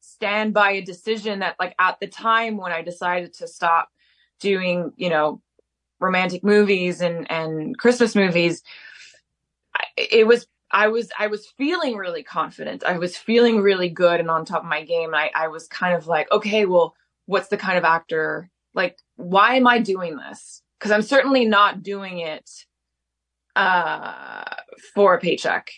stand 0.00 0.52
by 0.52 0.72
a 0.72 0.80
decision 0.80 1.38
that 1.40 1.56
like 1.60 1.74
at 1.78 1.98
the 2.00 2.08
time 2.08 2.56
when 2.56 2.72
i 2.72 2.82
decided 2.82 3.32
to 3.32 3.46
stop 3.46 3.88
doing 4.40 4.92
you 4.96 5.08
know 5.08 5.40
romantic 6.00 6.42
movies 6.42 7.00
and 7.00 7.30
and 7.30 7.78
christmas 7.78 8.16
movies 8.16 8.62
it 9.96 10.26
was 10.26 10.46
I 10.72 10.88
was 10.88 11.10
I 11.18 11.26
was 11.26 11.46
feeling 11.58 11.96
really 11.96 12.22
confident. 12.22 12.84
I 12.84 12.98
was 12.98 13.16
feeling 13.16 13.60
really 13.60 13.88
good 13.88 14.20
and 14.20 14.30
on 14.30 14.44
top 14.44 14.62
of 14.62 14.68
my 14.68 14.84
game. 14.84 15.14
I, 15.14 15.30
I 15.34 15.48
was 15.48 15.68
kind 15.68 15.94
of 15.94 16.06
like, 16.06 16.30
okay, 16.32 16.64
well, 16.64 16.94
what's 17.26 17.48
the 17.48 17.56
kind 17.56 17.78
of 17.78 17.84
actor 17.84 18.50
like 18.74 18.98
why 19.16 19.56
am 19.56 19.66
I 19.66 19.78
doing 19.78 20.16
this? 20.16 20.62
Because 20.78 20.90
I'm 20.90 21.02
certainly 21.02 21.44
not 21.44 21.82
doing 21.82 22.18
it 22.20 22.48
uh 23.54 24.44
for 24.94 25.14
a 25.14 25.20
paycheck. 25.20 25.70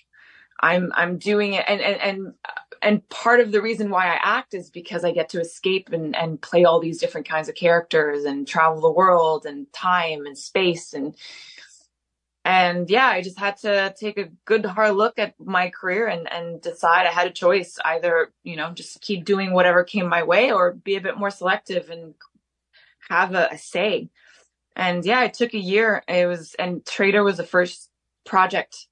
I'm 0.60 0.92
I'm 0.94 1.18
doing 1.18 1.54
it 1.54 1.64
and 1.68 1.80
and 1.80 2.00
and 2.00 2.34
and 2.82 3.08
part 3.08 3.40
of 3.40 3.50
the 3.50 3.62
reason 3.62 3.90
why 3.90 4.06
I 4.06 4.20
act 4.22 4.54
is 4.54 4.70
because 4.70 5.04
I 5.04 5.12
get 5.12 5.28
to 5.30 5.40
escape 5.40 5.90
and 5.92 6.14
and 6.14 6.40
play 6.40 6.64
all 6.64 6.80
these 6.80 6.98
different 6.98 7.28
kinds 7.28 7.48
of 7.48 7.54
characters 7.56 8.24
and 8.24 8.46
travel 8.46 8.80
the 8.80 8.90
world 8.90 9.44
and 9.46 9.70
time 9.72 10.26
and 10.26 10.38
space 10.38 10.92
and 10.94 11.16
and 12.44 12.90
yeah, 12.90 13.06
I 13.06 13.22
just 13.22 13.38
had 13.38 13.56
to 13.58 13.94
take 13.98 14.18
a 14.18 14.28
good 14.44 14.66
hard 14.66 14.96
look 14.96 15.18
at 15.18 15.34
my 15.40 15.70
career 15.70 16.08
and, 16.08 16.30
and 16.30 16.60
decide 16.60 17.06
I 17.06 17.10
had 17.10 17.26
a 17.26 17.32
choice 17.32 17.78
either, 17.82 18.32
you 18.42 18.56
know, 18.56 18.70
just 18.72 19.00
keep 19.00 19.24
doing 19.24 19.52
whatever 19.54 19.82
came 19.82 20.08
my 20.08 20.22
way 20.24 20.52
or 20.52 20.72
be 20.72 20.96
a 20.96 21.00
bit 21.00 21.16
more 21.16 21.30
selective 21.30 21.88
and 21.88 22.14
have 23.08 23.34
a, 23.34 23.48
a 23.52 23.56
say. 23.58 24.10
And 24.76 25.06
yeah, 25.06 25.24
it 25.24 25.32
took 25.32 25.54
a 25.54 25.58
year. 25.58 26.02
It 26.06 26.26
was, 26.26 26.54
and 26.58 26.84
Trader 26.84 27.24
was 27.24 27.38
the 27.38 27.46
first 27.46 27.88
project 28.26 28.88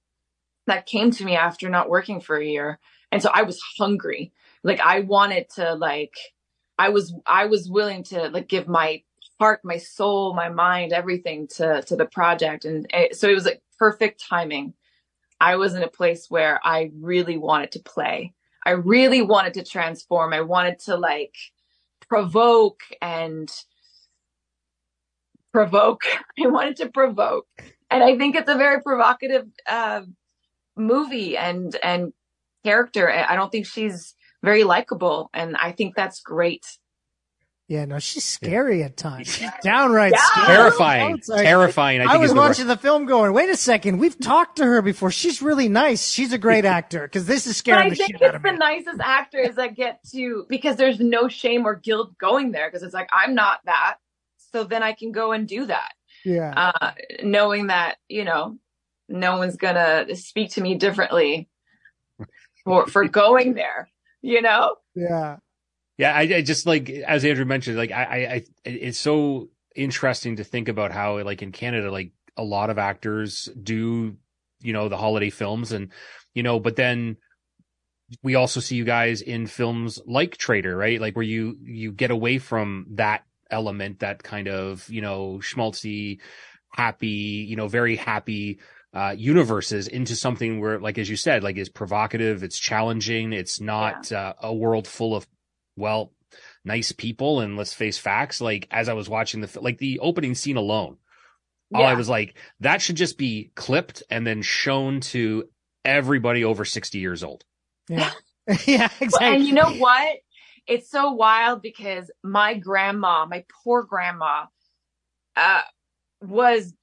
that 0.66 0.86
came 0.86 1.10
to 1.10 1.24
me 1.24 1.36
after 1.36 1.68
not 1.68 1.90
working 1.90 2.22
for 2.22 2.36
a 2.36 2.46
year. 2.46 2.78
And 3.10 3.20
so 3.20 3.30
I 3.34 3.42
was 3.42 3.60
hungry. 3.76 4.32
Like 4.62 4.80
I 4.80 5.00
wanted 5.00 5.50
to 5.56 5.74
like, 5.74 6.14
I 6.78 6.88
was, 6.88 7.14
I 7.26 7.46
was 7.46 7.68
willing 7.68 8.04
to 8.04 8.30
like 8.30 8.48
give 8.48 8.66
my 8.66 9.02
heart, 9.42 9.60
my 9.64 9.76
soul, 9.76 10.34
my 10.34 10.48
mind, 10.48 10.92
everything 10.92 11.48
to 11.48 11.82
to 11.82 11.96
the 11.96 12.06
project, 12.06 12.64
and 12.64 12.86
it, 12.94 13.16
so 13.16 13.28
it 13.28 13.34
was 13.34 13.44
like 13.44 13.60
perfect 13.76 14.22
timing. 14.22 14.72
I 15.40 15.56
was 15.56 15.74
in 15.74 15.82
a 15.82 15.88
place 15.88 16.26
where 16.28 16.60
I 16.62 16.92
really 17.00 17.36
wanted 17.36 17.72
to 17.72 17.80
play. 17.80 18.34
I 18.64 18.70
really 18.70 19.20
wanted 19.20 19.54
to 19.54 19.64
transform. 19.64 20.32
I 20.32 20.42
wanted 20.42 20.78
to 20.86 20.96
like 20.96 21.34
provoke 22.08 22.82
and 23.00 23.50
provoke. 25.52 26.02
I 26.44 26.46
wanted 26.46 26.76
to 26.76 26.88
provoke, 26.90 27.48
and 27.90 28.04
I 28.04 28.16
think 28.16 28.36
it's 28.36 28.48
a 28.48 28.62
very 28.66 28.80
provocative 28.80 29.48
uh, 29.66 30.02
movie 30.76 31.36
and 31.36 31.76
and 31.82 32.12
character. 32.62 33.10
I 33.10 33.34
don't 33.34 33.50
think 33.50 33.66
she's 33.66 34.14
very 34.44 34.62
likable, 34.62 35.30
and 35.34 35.56
I 35.56 35.72
think 35.72 35.96
that's 35.96 36.20
great. 36.20 36.64
Yeah, 37.72 37.86
no, 37.86 37.98
she's 37.98 38.24
scary 38.24 38.82
at 38.82 38.98
times. 38.98 39.28
She's 39.28 39.48
downright 39.62 40.12
Yeah. 40.12 40.18
scary. 40.26 40.46
Terrifying, 40.56 41.14
It's 41.16 41.28
like- 41.28 41.42
terrifying. 41.42 42.00
I 42.02 42.04
I, 42.04 42.16
was 42.18 42.30
is 42.30 42.34
the 42.34 42.40
watching 42.40 42.66
the 42.66 42.76
film 42.76 43.06
going, 43.06 43.32
wait 43.32 43.48
a 43.48 43.56
second, 43.56 43.96
we've 43.98 44.18
talked 44.18 44.56
to 44.56 44.64
her 44.64 44.82
before. 44.82 45.10
She's 45.10 45.40
really 45.40 45.68
nice. 45.70 46.10
She's 46.10 46.34
a 46.34 46.38
great 46.38 46.64
actor 46.78 47.02
because 47.02 47.24
this 47.24 47.46
is 47.46 47.56
scary. 47.56 47.86
I 47.86 47.88
the 47.88 47.96
think 47.96 48.12
shit 48.18 48.20
it's 48.20 48.42
the 48.42 48.52
me. 48.52 48.58
nicest 48.58 49.00
actors 49.00 49.54
that 49.56 49.74
get 49.74 50.00
to 50.12 50.44
because 50.50 50.76
there's 50.76 51.00
no 51.00 51.28
shame 51.28 51.64
or 51.64 51.74
guilt 51.74 52.18
going 52.18 52.52
there 52.52 52.68
because 52.68 52.82
it's 52.82 52.92
like 52.94 53.08
I'm 53.10 53.34
not 53.34 53.60
that, 53.64 53.96
so 54.52 54.64
then 54.64 54.82
I 54.82 54.92
can 54.92 55.10
go 55.12 55.32
and 55.32 55.48
do 55.48 55.64
that, 55.64 55.92
Yeah. 56.26 56.52
uh, 56.54 56.92
knowing 57.22 57.68
that 57.68 57.96
you 58.08 58.24
know 58.24 58.58
no 59.08 59.38
one's 59.38 59.56
gonna 59.56 60.14
speak 60.14 60.50
to 60.52 60.60
me 60.60 60.74
differently 60.74 61.48
for 62.64 62.86
for 62.86 63.08
going 63.22 63.54
there. 63.54 63.88
You 64.20 64.42
know, 64.42 64.76
yeah. 64.94 65.36
Yeah, 65.98 66.14
I, 66.14 66.20
I 66.22 66.42
just 66.42 66.66
like 66.66 66.88
as 66.90 67.24
Andrew 67.24 67.44
mentioned, 67.44 67.76
like 67.76 67.90
I, 67.92 68.04
I, 68.04 68.34
I, 68.34 68.44
it's 68.64 68.98
so 68.98 69.50
interesting 69.76 70.36
to 70.36 70.44
think 70.44 70.68
about 70.68 70.92
how, 70.92 71.22
like 71.22 71.42
in 71.42 71.52
Canada, 71.52 71.90
like 71.90 72.12
a 72.36 72.42
lot 72.42 72.70
of 72.70 72.78
actors 72.78 73.48
do, 73.62 74.16
you 74.60 74.72
know, 74.72 74.88
the 74.88 74.96
holiday 74.96 75.30
films, 75.30 75.72
and 75.72 75.90
you 76.34 76.42
know, 76.42 76.58
but 76.60 76.76
then 76.76 77.18
we 78.22 78.34
also 78.34 78.60
see 78.60 78.76
you 78.76 78.84
guys 78.84 79.22
in 79.22 79.46
films 79.46 80.00
like 80.06 80.36
Trader, 80.36 80.76
right? 80.76 81.00
Like 81.00 81.16
where 81.16 81.24
you 81.24 81.56
you 81.62 81.92
get 81.92 82.10
away 82.10 82.38
from 82.38 82.86
that 82.92 83.24
element, 83.50 84.00
that 84.00 84.22
kind 84.22 84.48
of 84.48 84.88
you 84.88 85.02
know 85.02 85.40
schmaltzy, 85.42 86.20
happy, 86.70 87.46
you 87.48 87.56
know, 87.56 87.68
very 87.68 87.96
happy 87.96 88.58
uh, 88.94 89.14
universes 89.16 89.88
into 89.88 90.14
something 90.14 90.60
where, 90.60 90.78
like 90.78 90.98
as 90.98 91.08
you 91.08 91.16
said, 91.16 91.42
like 91.42 91.56
is 91.56 91.68
provocative, 91.68 92.42
it's 92.42 92.58
challenging, 92.58 93.32
it's 93.32 93.60
not 93.60 94.10
uh, 94.12 94.34
a 94.42 94.52
world 94.52 94.86
full 94.86 95.14
of 95.14 95.26
well, 95.76 96.12
nice 96.64 96.92
people 96.92 97.40
and 97.40 97.56
let's 97.56 97.74
face 97.74 97.98
facts. 97.98 98.40
Like 98.40 98.66
as 98.70 98.88
I 98.88 98.94
was 98.94 99.08
watching 99.08 99.40
the, 99.40 99.60
like 99.60 99.78
the 99.78 99.98
opening 100.00 100.34
scene 100.34 100.56
alone, 100.56 100.96
all 101.74 101.84
I 101.84 101.94
was 101.94 102.08
like, 102.08 102.36
that 102.60 102.82
should 102.82 102.96
just 102.96 103.16
be 103.16 103.50
clipped 103.54 104.02
and 104.10 104.26
then 104.26 104.42
shown 104.42 105.00
to 105.00 105.44
everybody 105.84 106.44
over 106.44 106.64
60 106.64 106.98
years 106.98 107.24
old. 107.24 107.44
Yeah. 107.88 108.10
yeah, 108.66 108.88
exactly. 109.00 109.36
and 109.36 109.46
you 109.46 109.52
know 109.52 109.70
what? 109.74 110.18
It's 110.66 110.90
so 110.90 111.12
wild 111.12 111.62
because 111.62 112.10
my 112.24 112.54
grandma, 112.54 113.24
my 113.24 113.44
poor 113.62 113.84
grandma, 113.84 114.46
uh, 115.36 115.60
was 116.20 116.74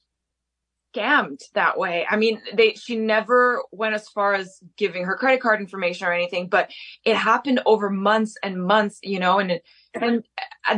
scammed 0.95 1.39
that 1.54 1.78
way. 1.78 2.06
I 2.10 2.15
mean, 2.17 2.41
they, 2.54 2.73
she 2.73 2.95
never 2.95 3.63
went 3.71 3.95
as 3.95 4.08
far 4.10 4.34
as 4.34 4.60
giving 4.78 5.04
her 5.06 5.15
credit 5.15 5.41
card 5.41 5.60
information 5.62 6.08
or 6.08 6.13
anything, 6.13 6.47
but 6.47 6.71
it 7.06 7.15
happened 7.15 7.62
over 7.65 7.89
months 7.89 8.36
and 8.43 8.63
months, 8.63 8.99
you 9.04 9.19
know, 9.19 9.39
and, 9.39 9.52
it- 9.52 9.63
and 9.99 10.23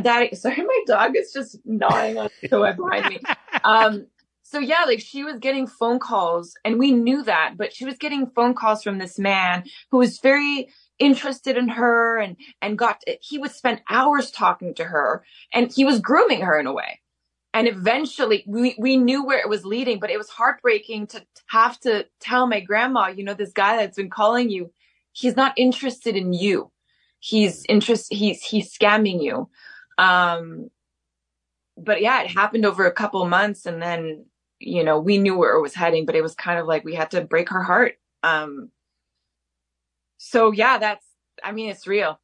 that, 0.04 0.36
sorry, 0.36 0.56
my 0.56 0.80
dog 0.86 1.16
is 1.16 1.32
just 1.32 1.58
gnawing 1.64 2.18
on 2.18 2.28
the 2.40 2.48
toy 2.48 2.72
behind 2.72 3.06
me. 3.14 3.20
Um, 3.64 4.06
so 4.42 4.58
yeah, 4.58 4.84
like 4.86 4.98
she 5.00 5.22
was 5.22 5.36
getting 5.38 5.66
phone 5.68 5.98
calls 6.00 6.54
and 6.64 6.78
we 6.80 6.90
knew 6.90 7.22
that, 7.22 7.54
but 7.56 7.72
she 7.72 7.84
was 7.84 7.96
getting 7.96 8.26
phone 8.34 8.54
calls 8.54 8.82
from 8.82 8.98
this 8.98 9.18
man 9.18 9.64
who 9.90 9.98
was 9.98 10.18
very 10.18 10.68
interested 10.98 11.56
in 11.56 11.68
her 11.68 12.18
and, 12.18 12.36
and 12.60 12.76
got, 12.76 13.02
he 13.20 13.38
would 13.38 13.52
spend 13.52 13.80
hours 13.88 14.30
talking 14.32 14.74
to 14.74 14.84
her 14.84 15.24
and 15.54 15.72
he 15.72 15.84
was 15.84 16.00
grooming 16.00 16.40
her 16.40 16.58
in 16.58 16.66
a 16.66 16.72
way. 16.72 17.00
And 17.54 17.68
eventually 17.68 18.44
we, 18.46 18.74
we 18.78 18.96
knew 18.96 19.24
where 19.24 19.38
it 19.38 19.48
was 19.48 19.64
leading, 19.64 20.00
but 20.00 20.10
it 20.10 20.16
was 20.16 20.30
heartbreaking 20.30 21.08
to 21.08 21.24
have 21.48 21.78
to 21.80 22.06
tell 22.18 22.46
my 22.46 22.60
grandma, 22.60 23.08
you 23.08 23.24
know, 23.24 23.34
this 23.34 23.52
guy 23.52 23.76
that's 23.76 23.96
been 23.96 24.08
calling 24.08 24.48
you, 24.48 24.72
he's 25.12 25.36
not 25.36 25.52
interested 25.56 26.16
in 26.16 26.32
you. 26.32 26.70
He's 27.20 27.64
interest, 27.68 28.12
he's, 28.12 28.42
he's 28.42 28.72
scamming 28.72 29.22
you. 29.22 29.50
Um, 29.98 30.70
but 31.76 32.00
yeah, 32.00 32.22
it 32.22 32.30
happened 32.30 32.64
over 32.64 32.86
a 32.86 32.92
couple 32.92 33.24
months 33.28 33.66
and 33.66 33.82
then, 33.82 34.24
you 34.58 34.82
know, 34.82 34.98
we 34.98 35.18
knew 35.18 35.36
where 35.36 35.54
it 35.54 35.60
was 35.60 35.74
heading, 35.74 36.06
but 36.06 36.14
it 36.14 36.22
was 36.22 36.34
kind 36.34 36.58
of 36.58 36.66
like 36.66 36.84
we 36.84 36.94
had 36.94 37.10
to 37.10 37.20
break 37.20 37.50
her 37.50 37.62
heart. 37.62 37.96
Um, 38.22 38.70
so 40.16 40.52
yeah, 40.52 40.78
that's, 40.78 41.04
I 41.44 41.52
mean, 41.52 41.70
it's 41.70 41.86
real. 41.86 42.18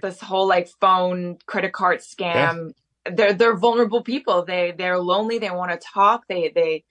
This 0.00 0.20
whole 0.20 0.46
like 0.46 0.68
phone 0.80 1.38
credit 1.46 1.72
card 1.72 1.98
scam. 1.98 2.72
They're, 3.10 3.32
they're 3.32 3.56
vulnerable 3.56 4.02
people. 4.02 4.44
They, 4.44 4.74
they're 4.76 4.98
lonely. 4.98 5.38
They 5.38 5.50
want 5.50 5.72
to 5.72 5.86
talk. 5.86 6.24
They, 6.28 6.52
they, 6.54 6.84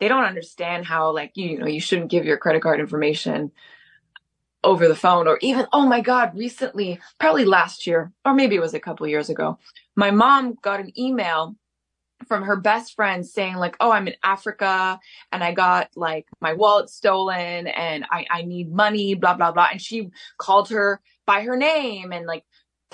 they 0.00 0.08
don't 0.08 0.24
understand 0.24 0.86
how 0.86 1.12
like, 1.12 1.32
you, 1.34 1.50
you 1.50 1.58
know, 1.58 1.66
you 1.66 1.80
shouldn't 1.80 2.10
give 2.10 2.24
your 2.24 2.36
credit 2.36 2.62
card 2.62 2.80
information 2.80 3.52
over 4.62 4.88
the 4.88 4.96
phone 4.96 5.28
or 5.28 5.38
even, 5.42 5.66
oh 5.72 5.86
my 5.86 6.00
God, 6.00 6.36
recently, 6.36 6.98
probably 7.20 7.44
last 7.44 7.86
year, 7.86 8.12
or 8.24 8.34
maybe 8.34 8.56
it 8.56 8.60
was 8.60 8.74
a 8.74 8.80
couple 8.80 9.06
years 9.06 9.28
ago. 9.28 9.58
My 9.94 10.10
mom 10.10 10.56
got 10.62 10.80
an 10.80 10.98
email 10.98 11.56
from 12.26 12.44
her 12.44 12.56
best 12.56 12.94
friend 12.94 13.26
saying 13.26 13.56
like, 13.56 13.76
oh, 13.80 13.90
I'm 13.90 14.08
in 14.08 14.14
Africa 14.22 14.98
and 15.32 15.44
I 15.44 15.52
got 15.52 15.90
like 15.94 16.26
my 16.40 16.54
wallet 16.54 16.88
stolen 16.88 17.66
and 17.66 18.06
I, 18.10 18.26
I 18.30 18.42
need 18.42 18.72
money, 18.72 19.14
blah, 19.14 19.34
blah, 19.34 19.52
blah. 19.52 19.68
And 19.70 19.80
she 19.80 20.10
called 20.38 20.70
her 20.70 21.00
by 21.26 21.42
her 21.42 21.56
name 21.56 22.12
and 22.12 22.26
like 22.26 22.44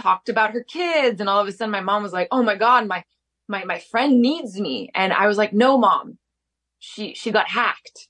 talked 0.01 0.29
about 0.29 0.53
her 0.53 0.63
kids. 0.63 1.21
And 1.21 1.29
all 1.29 1.41
of 1.41 1.49
a 1.49 1.53
sudden 1.53 1.73
my 1.73 1.81
mom 1.81 2.03
was 2.03 2.13
like, 2.13 2.29
oh 2.31 2.43
my 2.43 2.57
God, 2.57 2.87
my, 2.87 3.05
my, 3.49 3.65
my 3.65 3.79
friend 3.79 4.21
needs 4.21 4.61
me. 4.61 4.91
And 4.95 5.13
I 5.13 5.27
was 5.27 5.39
like, 5.39 5.53
no, 5.53 5.79
mom, 5.79 6.19
she, 6.79 7.15
she 7.15 7.31
got 7.31 7.49
hacked. 7.49 8.09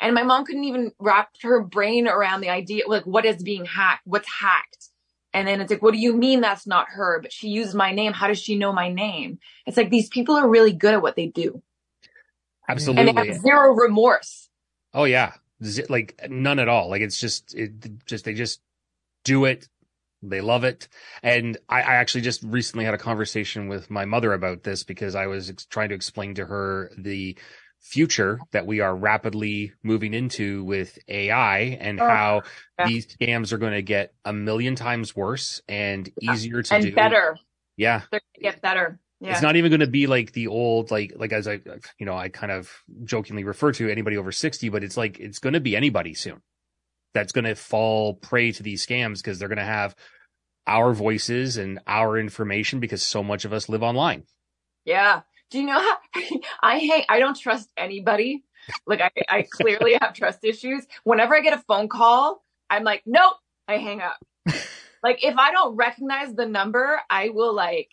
And 0.00 0.14
my 0.14 0.22
mom 0.22 0.44
couldn't 0.44 0.64
even 0.64 0.92
wrap 0.98 1.30
her 1.42 1.62
brain 1.62 2.08
around 2.08 2.40
the 2.40 2.50
idea, 2.50 2.84
like, 2.86 3.06
what 3.06 3.24
is 3.24 3.42
being 3.42 3.64
hacked? 3.64 4.02
What's 4.04 4.28
hacked? 4.28 4.88
And 5.32 5.48
then 5.48 5.60
it's 5.60 5.70
like, 5.70 5.82
what 5.82 5.92
do 5.94 5.98
you 5.98 6.14
mean 6.16 6.40
that's 6.40 6.66
not 6.66 6.88
her? 6.90 7.20
But 7.20 7.32
she 7.32 7.48
used 7.48 7.74
my 7.74 7.92
name. 7.92 8.12
How 8.12 8.28
does 8.28 8.38
she 8.38 8.56
know 8.56 8.72
my 8.72 8.92
name? 8.92 9.38
It's 9.66 9.76
like 9.76 9.90
these 9.90 10.08
people 10.08 10.36
are 10.36 10.48
really 10.48 10.72
good 10.72 10.94
at 10.94 11.02
what 11.02 11.16
they 11.16 11.26
do 11.26 11.62
absolutely 12.68 13.08
and 13.08 13.16
they 13.16 13.32
have 13.32 13.40
zero 13.40 13.72
remorse. 13.74 14.48
Oh 14.92 15.04
yeah, 15.04 15.32
Z- 15.62 15.86
like 15.88 16.20
none 16.28 16.58
at 16.58 16.68
all. 16.68 16.88
Like 16.88 17.02
it's 17.02 17.18
just 17.18 17.54
it 17.54 17.72
just 18.06 18.24
they 18.24 18.34
just 18.34 18.60
do 19.24 19.44
it. 19.44 19.68
They 20.28 20.40
love 20.40 20.64
it. 20.64 20.88
And 21.22 21.56
I, 21.68 21.82
I 21.82 21.94
actually 21.96 22.22
just 22.22 22.42
recently 22.42 22.84
had 22.84 22.94
a 22.94 22.98
conversation 22.98 23.68
with 23.68 23.90
my 23.90 24.04
mother 24.04 24.32
about 24.32 24.62
this 24.62 24.82
because 24.84 25.14
I 25.14 25.26
was 25.26 25.50
ex- 25.50 25.66
trying 25.66 25.90
to 25.90 25.94
explain 25.94 26.34
to 26.36 26.46
her 26.46 26.90
the 26.96 27.36
future 27.80 28.40
that 28.52 28.66
we 28.66 28.80
are 28.80 28.96
rapidly 28.96 29.72
moving 29.82 30.14
into 30.14 30.64
with 30.64 30.98
AI 31.06 31.58
and 31.80 32.00
Oh, 32.00 32.08
how 32.08 32.42
yeah. 32.78 32.86
these 32.86 33.06
scams 33.06 33.52
are 33.52 33.58
going 33.58 33.74
to 33.74 33.82
get 33.82 34.14
a 34.24 34.32
million 34.32 34.74
times 34.74 35.14
worse 35.14 35.60
and 35.68 36.10
easier 36.22 36.62
to 36.62 36.74
and 36.74 36.84
do. 36.84 36.94
better. 36.94 37.36
Yeah. 37.76 38.02
They're 38.10 38.20
going 38.20 38.34
to 38.36 38.40
get 38.52 38.62
better. 38.62 38.98
Yeah. 39.20 39.32
It's 39.32 39.42
not 39.42 39.56
even 39.56 39.70
going 39.70 39.80
to 39.80 39.86
be 39.86 40.06
like 40.06 40.32
the 40.32 40.46
old, 40.46 40.90
like, 40.90 41.12
like 41.16 41.32
as 41.32 41.46
I, 41.46 41.60
you 41.98 42.06
know, 42.06 42.16
I 42.16 42.30
kind 42.30 42.52
of 42.52 42.70
jokingly 43.04 43.44
refer 43.44 43.72
to 43.72 43.90
anybody 43.90 44.16
over 44.16 44.32
60, 44.32 44.70
but 44.70 44.82
it's 44.82 44.96
like, 44.96 45.20
it's 45.20 45.38
going 45.38 45.54
to 45.54 45.60
be 45.60 45.76
anybody 45.76 46.14
soon 46.14 46.40
that's 47.12 47.32
going 47.32 47.44
to 47.44 47.54
fall 47.54 48.14
prey 48.14 48.50
to 48.52 48.62
these 48.62 48.84
scams 48.84 49.18
because 49.18 49.38
they're 49.38 49.48
going 49.48 49.58
to 49.58 49.64
have 49.64 49.94
our 50.66 50.92
voices 50.92 51.56
and 51.56 51.80
our 51.86 52.18
information 52.18 52.80
because 52.80 53.02
so 53.02 53.22
much 53.22 53.44
of 53.44 53.52
us 53.52 53.68
live 53.68 53.82
online. 53.82 54.24
Yeah. 54.84 55.22
Do 55.50 55.58
you 55.60 55.66
know 55.66 55.78
how 55.80 55.96
I 56.62 56.78
hate, 56.78 57.04
I 57.08 57.18
don't 57.18 57.38
trust 57.38 57.68
anybody. 57.76 58.44
Like 58.86 59.00
I, 59.00 59.10
I 59.28 59.42
clearly 59.42 59.96
have 60.00 60.14
trust 60.14 60.40
issues. 60.42 60.86
Whenever 61.04 61.36
I 61.36 61.40
get 61.40 61.52
a 61.52 61.62
phone 61.68 61.88
call, 61.88 62.42
I'm 62.70 62.82
like, 62.82 63.02
nope, 63.04 63.36
I 63.68 63.76
hang 63.76 64.00
up. 64.00 64.18
like 65.02 65.22
if 65.22 65.36
I 65.36 65.52
don't 65.52 65.76
recognize 65.76 66.34
the 66.34 66.46
number, 66.46 67.00
I 67.10 67.28
will 67.28 67.54
like, 67.54 67.90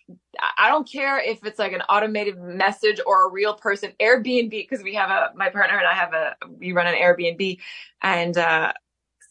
I 0.58 0.70
don't 0.70 0.90
care 0.90 1.20
if 1.20 1.46
it's 1.46 1.60
like 1.60 1.74
an 1.74 1.82
automated 1.82 2.40
message 2.40 3.02
or 3.06 3.28
a 3.28 3.32
real 3.32 3.54
person. 3.54 3.92
Airbnb, 4.00 4.50
because 4.50 4.82
we 4.82 4.96
have 4.96 5.10
a, 5.10 5.32
my 5.36 5.50
partner 5.50 5.78
and 5.78 5.88
I 5.88 5.94
have 5.94 6.14
a, 6.14 6.36
we 6.58 6.72
run 6.72 6.88
an 6.88 6.96
Airbnb 6.96 7.60
and, 8.02 8.38
uh, 8.38 8.72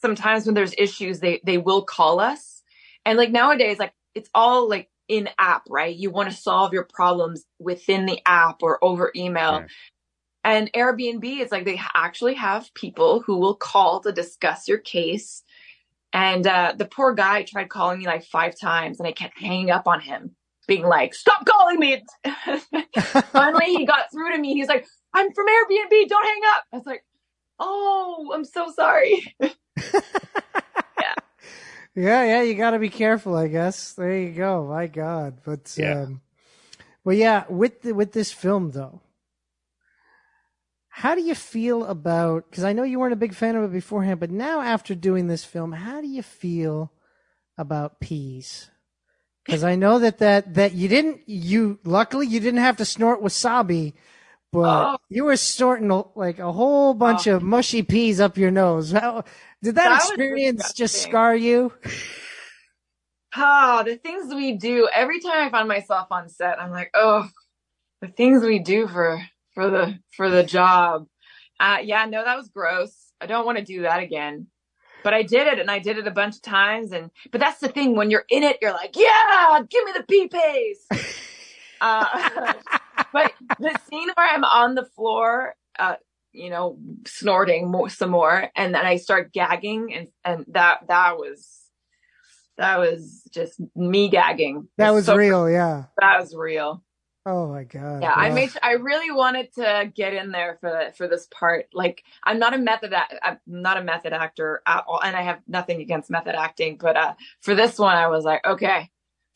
sometimes 0.01 0.47
when 0.47 0.55
there's 0.55 0.75
issues, 0.79 1.21
they, 1.21 1.41
they 1.45 1.59
will 1.59 1.83
call 1.83 2.21
us. 2.21 2.60
And 3.05 3.19
like 3.19 3.31
nowadays, 3.31 3.79
like 3.79 3.93
it's 4.15 4.31
all 4.35 4.69
like 4.69 4.89
in 5.09 5.29
app, 5.39 5.65
right? 5.69 5.95
You 5.95 6.11
want 6.11 6.31
to 6.31 6.37
solve 6.37 6.73
your 6.73 6.85
problems 6.85 7.45
within 7.59 8.07
the 8.07 8.21
app 8.27 8.63
or 8.63 8.83
over 8.83 9.11
email. 9.17 9.61
Right. 9.61 9.71
And 10.45 10.73
Airbnb 10.73 11.41
is 11.41 11.51
like 11.51 11.65
they 11.65 11.81
actually 11.95 12.35
have 12.35 12.73
people 12.75 13.21
who 13.21 13.37
will 13.37 13.57
call 13.57 14.01
to 14.01 14.13
discuss 14.13 14.69
your 14.69 14.79
case. 14.79 15.43
And 16.13 16.47
uh, 16.47 16.75
the 16.77 16.87
poor 16.87 17.13
guy 17.13 17.43
tried 17.43 17.69
calling 17.69 17.99
me 17.99 18.07
like 18.07 18.25
five 18.25 18.59
times 18.59 18.99
and 18.99 19.07
I 19.07 19.13
kept 19.13 19.39
hanging 19.39 19.71
up 19.71 19.87
on 19.87 20.01
him, 20.01 20.35
being 20.67 20.85
like, 20.85 21.15
stop 21.15 21.45
calling 21.45 21.79
me. 21.79 22.03
Finally, 23.33 23.67
he 23.67 23.85
got 23.85 24.11
through 24.13 24.33
to 24.33 24.39
me. 24.39 24.55
He's 24.55 24.69
like, 24.69 24.87
I'm 25.13 25.33
from 25.33 25.47
Airbnb. 25.47 26.09
Don't 26.09 26.27
hang 26.27 26.41
up. 26.55 26.65
I 26.73 26.77
was 26.77 26.87
like, 26.87 27.05
oh, 27.59 28.33
I'm 28.35 28.45
so 28.45 28.73
sorry. 28.75 29.35
Yeah, 31.95 32.25
yeah, 32.25 32.43
you 32.43 32.55
got 32.55 32.71
to 32.71 32.79
be 32.79 32.89
careful, 32.89 33.35
I 33.37 33.49
guess. 33.49 33.93
There 33.93 34.17
you 34.17 34.31
go. 34.31 34.67
My 34.67 34.87
God, 34.87 35.41
but 35.45 35.75
Yeah. 35.77 36.03
um, 36.03 36.21
well, 37.05 37.17
yeah. 37.17 37.45
With 37.49 37.83
the, 37.83 37.93
with 37.93 38.13
this 38.13 38.33
film 38.33 38.71
though, 38.71 39.01
how 40.89 41.15
do 41.15 41.23
you 41.23 41.35
feel 41.35 41.85
about? 41.85 42.49
Because 42.51 42.65
I 42.65 42.73
know 42.73 42.83
you 42.83 42.99
weren't 42.99 43.13
a 43.13 43.17
big 43.17 43.35
fan 43.35 43.57
of 43.57 43.65
it 43.65 43.73
beforehand, 43.73 44.21
but 44.21 44.31
now 44.31 44.61
after 44.61 44.95
doing 44.95 45.27
this 45.27 45.45
film, 45.45 45.73
how 45.73 46.01
do 46.01 46.07
you 46.07 46.23
feel 46.23 46.93
about 47.59 48.01
peas? 48.01 48.71
Because 49.45 49.65
I 49.65 49.75
know 49.75 49.99
that 49.99 50.19
that 50.19 50.55
that 50.55 50.75
you 50.75 50.87
didn't. 50.89 51.23
You 51.29 51.79
luckily 51.85 52.27
you 52.27 52.39
didn't 52.41 52.61
have 52.61 52.77
to 52.77 52.85
snort 52.85 53.23
wasabi, 53.23 53.95
but 54.53 54.95
Oh. 54.95 54.99
you 55.09 55.25
were 55.25 55.37
snorting 55.37 55.91
like 56.15 56.39
a 56.39 56.53
whole 56.53 56.95
bunch 56.95 57.27
of 57.27 57.43
mushy 57.43 57.83
peas 57.83 58.21
up 58.21 58.37
your 58.37 58.51
nose. 58.51 58.93
How 58.93 59.25
did 59.63 59.75
that, 59.77 59.89
That 59.89 60.09
experience 60.09 60.73
just 60.73 61.03
scar 61.03 61.35
you? 61.35 61.73
Ah, 63.33 63.85
the 63.85 63.95
things 63.95 64.35
we 64.35 64.57
do. 64.57 64.89
Every 64.93 65.21
time 65.21 65.47
I 65.47 65.51
find 65.51 65.69
myself 65.69 66.09
on 66.11 66.29
set, 66.29 66.61
I'm 66.61 66.73
like, 66.73 66.91
oh, 66.95 67.29
the 68.01 68.09
things 68.09 68.43
we 68.43 68.59
do 68.59 68.89
for 68.89 69.23
for 69.55 69.71
the 69.71 70.01
for 70.17 70.29
the 70.29 70.43
job. 70.43 71.07
Uh, 71.61 71.79
yeah, 71.81 72.07
no, 72.07 72.25
that 72.25 72.37
was 72.37 72.49
gross. 72.49 73.13
I 73.21 73.27
don't 73.27 73.47
want 73.47 73.59
to 73.59 73.65
do 73.65 73.83
that 73.83 74.03
again. 74.03 74.49
But 75.05 75.15
I 75.15 75.23
did 75.23 75.47
it, 75.47 75.59
and 75.59 75.71
I 75.71 75.79
did 75.79 75.97
it 75.97 76.09
a 76.09 76.11
bunch 76.11 76.37
of 76.37 76.43
times. 76.43 76.93
And 76.93 77.11
but 77.31 77.41
that's 77.41 77.61
the 77.61 77.69
thing. 77.69 77.95
When 77.95 78.11
you're 78.11 78.25
in 78.29 78.43
it, 78.43 78.59
you're 78.61 78.73
like, 78.73 78.97
yeah, 78.97 79.61
give 79.71 79.85
me 79.85 79.93
the 79.97 80.03
pee 80.03 80.29
paste. 80.29 80.91
uh, 81.81 82.53
but 83.13 83.33
the 83.59 83.79
scene 83.89 84.09
where 84.15 84.29
I'm 84.29 84.45
on 84.45 84.75
the 84.75 84.85
floor, 84.85 85.55
uh, 85.79 85.95
you 86.33 86.51
know, 86.51 86.79
snorting 87.07 87.71
more, 87.71 87.89
some 87.89 88.11
more, 88.11 88.49
and 88.57 88.75
then 88.75 88.85
I 88.87 88.97
start 88.97 89.33
gagging, 89.33 89.93
and 89.95 90.09
and 90.25 90.45
that 90.49 90.87
that 90.89 91.17
was 91.19 91.59
that 92.59 92.79
was 92.79 93.23
just 93.33 93.61
me 93.75 94.09
gagging. 94.09 94.69
That 94.79 94.91
was 94.91 95.07
So- 95.07 95.17
real, 95.17 95.49
yeah. 95.51 95.85
That 95.99 96.21
was 96.21 96.35
real. 96.35 96.83
Oh 97.27 97.49
my 97.49 97.65
god. 97.65 98.03
Yeah, 98.03 98.15
I 98.15 98.31
made. 98.31 98.51
I 98.63 98.73
really 98.73 99.11
wanted 99.11 99.53
to 99.55 99.93
get 99.95 100.15
in 100.15 100.31
there 100.31 100.57
for 100.61 100.91
for 100.97 101.07
this 101.07 101.27
part. 101.31 101.67
Like, 101.75 102.03
I'm 102.25 102.39
not 102.39 102.55
a 102.55 102.59
method. 102.59 102.95
act- 102.95 103.15
I'm 103.23 103.39
not 103.47 103.77
a 103.77 103.85
method 103.85 104.15
actor 104.15 104.63
at 104.67 104.85
all, 104.89 105.01
and 105.03 105.15
I 105.15 105.21
have 105.23 105.41
nothing 105.47 105.83
against 105.83 106.11
method 106.11 106.35
acting. 106.35 106.79
But 106.81 106.97
uh, 106.97 107.15
for 107.43 107.55
this 107.55 107.79
one, 107.79 107.95
I 107.97 108.07
was 108.09 108.25
like, 108.25 108.45
okay, 108.47 108.89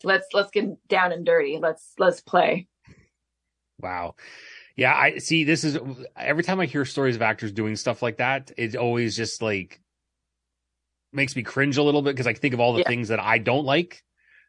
let's 0.02 0.26
let's 0.32 0.50
get 0.50 0.64
down 0.88 1.12
and 1.12 1.26
dirty. 1.26 1.58
Let's 1.60 1.92
let's 1.98 2.22
play. 2.22 2.68
Wow. 3.80 4.14
Yeah, 4.76 4.94
I 4.94 5.18
see. 5.18 5.44
This 5.44 5.62
is 5.64 5.78
every 6.16 6.42
time 6.42 6.58
I 6.60 6.66
hear 6.66 6.84
stories 6.84 7.16
of 7.16 7.22
actors 7.22 7.52
doing 7.52 7.76
stuff 7.76 8.02
like 8.02 8.16
that, 8.16 8.50
it 8.56 8.74
always 8.74 9.16
just 9.16 9.40
like 9.40 9.80
makes 11.12 11.36
me 11.36 11.42
cringe 11.42 11.76
a 11.76 11.82
little 11.82 12.02
bit 12.02 12.14
because 12.14 12.26
I 12.26 12.34
think 12.34 12.54
of 12.54 12.60
all 12.60 12.72
the 12.72 12.80
Yeah. 12.80 12.88
things 12.88 13.08
that 13.08 13.20
I 13.20 13.38
don't 13.38 13.64
like 13.64 14.02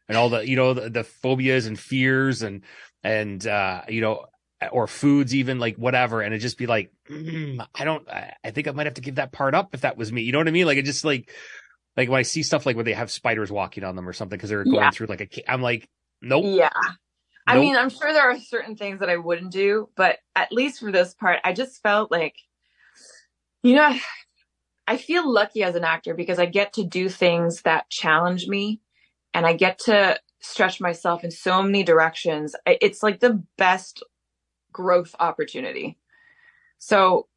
and 0.08 0.18
all 0.18 0.28
the, 0.28 0.46
you 0.46 0.56
know, 0.56 0.74
the, 0.74 0.90
the 0.90 1.04
phobias 1.04 1.66
and 1.66 1.78
fears 1.78 2.42
and, 2.42 2.62
and, 3.04 3.46
uh, 3.46 3.82
you 3.88 4.00
know, 4.00 4.26
or 4.72 4.88
foods, 4.88 5.32
even 5.34 5.60
like 5.60 5.76
whatever. 5.76 6.22
And 6.22 6.34
it 6.34 6.38
just 6.38 6.58
be 6.58 6.66
like, 6.66 6.90
mm, 7.08 7.64
I 7.74 7.84
don't, 7.84 8.08
I, 8.08 8.50
think 8.50 8.66
I 8.66 8.72
might 8.72 8.86
have 8.86 8.94
to 8.94 9.00
give 9.02 9.16
that 9.16 9.30
part 9.30 9.54
up 9.54 9.74
if 9.74 9.82
that 9.82 9.96
was 9.96 10.10
me. 10.10 10.22
You 10.22 10.32
know 10.32 10.38
what 10.38 10.48
I 10.48 10.52
mean? 10.52 10.66
Like 10.66 10.78
it 10.78 10.86
just 10.86 11.04
like, 11.04 11.30
like 11.96 12.08
when 12.08 12.18
I 12.18 12.22
see 12.22 12.42
stuff 12.42 12.66
like 12.66 12.74
where 12.74 12.84
they 12.84 12.94
have 12.94 13.12
spiders 13.12 13.52
walking 13.52 13.84
on 13.84 13.94
them 13.94 14.08
or 14.08 14.12
something 14.12 14.36
because 14.36 14.50
they're 14.50 14.64
going 14.64 14.74
Yeah. 14.74 14.90
through 14.90 15.06
like 15.06 15.20
a, 15.20 15.50
I'm 15.50 15.62
like, 15.62 15.88
nope. 16.20 16.44
Yeah. 16.48 16.70
I 17.46 17.54
Nope. 17.54 17.64
mean, 17.64 17.76
I'm 17.76 17.90
sure 17.90 18.12
there 18.12 18.30
are 18.30 18.38
certain 18.38 18.76
things 18.76 19.00
that 19.00 19.10
I 19.10 19.16
wouldn't 19.16 19.52
do, 19.52 19.88
but 19.96 20.18
at 20.34 20.52
least 20.52 20.80
for 20.80 20.90
this 20.90 21.14
part, 21.14 21.38
I 21.44 21.52
just 21.52 21.82
felt 21.82 22.10
like, 22.10 22.34
you 23.62 23.76
know, 23.76 23.96
I 24.88 24.96
feel 24.96 25.30
lucky 25.30 25.62
as 25.62 25.74
an 25.74 25.84
actor 25.84 26.14
because 26.14 26.38
I 26.38 26.46
get 26.46 26.72
to 26.74 26.84
do 26.84 27.08
things 27.08 27.62
that 27.62 27.90
challenge 27.90 28.46
me 28.46 28.80
and 29.34 29.46
I 29.46 29.52
get 29.52 29.78
to 29.80 30.18
stretch 30.40 30.80
myself 30.80 31.24
in 31.24 31.30
so 31.30 31.62
many 31.62 31.82
directions. 31.82 32.54
It's 32.66 33.02
like 33.02 33.20
the 33.20 33.42
best 33.58 34.02
growth 34.72 35.14
opportunity. 35.18 35.98
So 36.78 37.28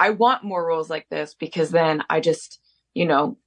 I 0.00 0.10
want 0.10 0.44
more 0.44 0.66
roles 0.66 0.90
like 0.90 1.08
this 1.08 1.34
because 1.34 1.70
then 1.70 2.02
I 2.10 2.20
just, 2.20 2.60
you 2.94 3.06
know, 3.06 3.38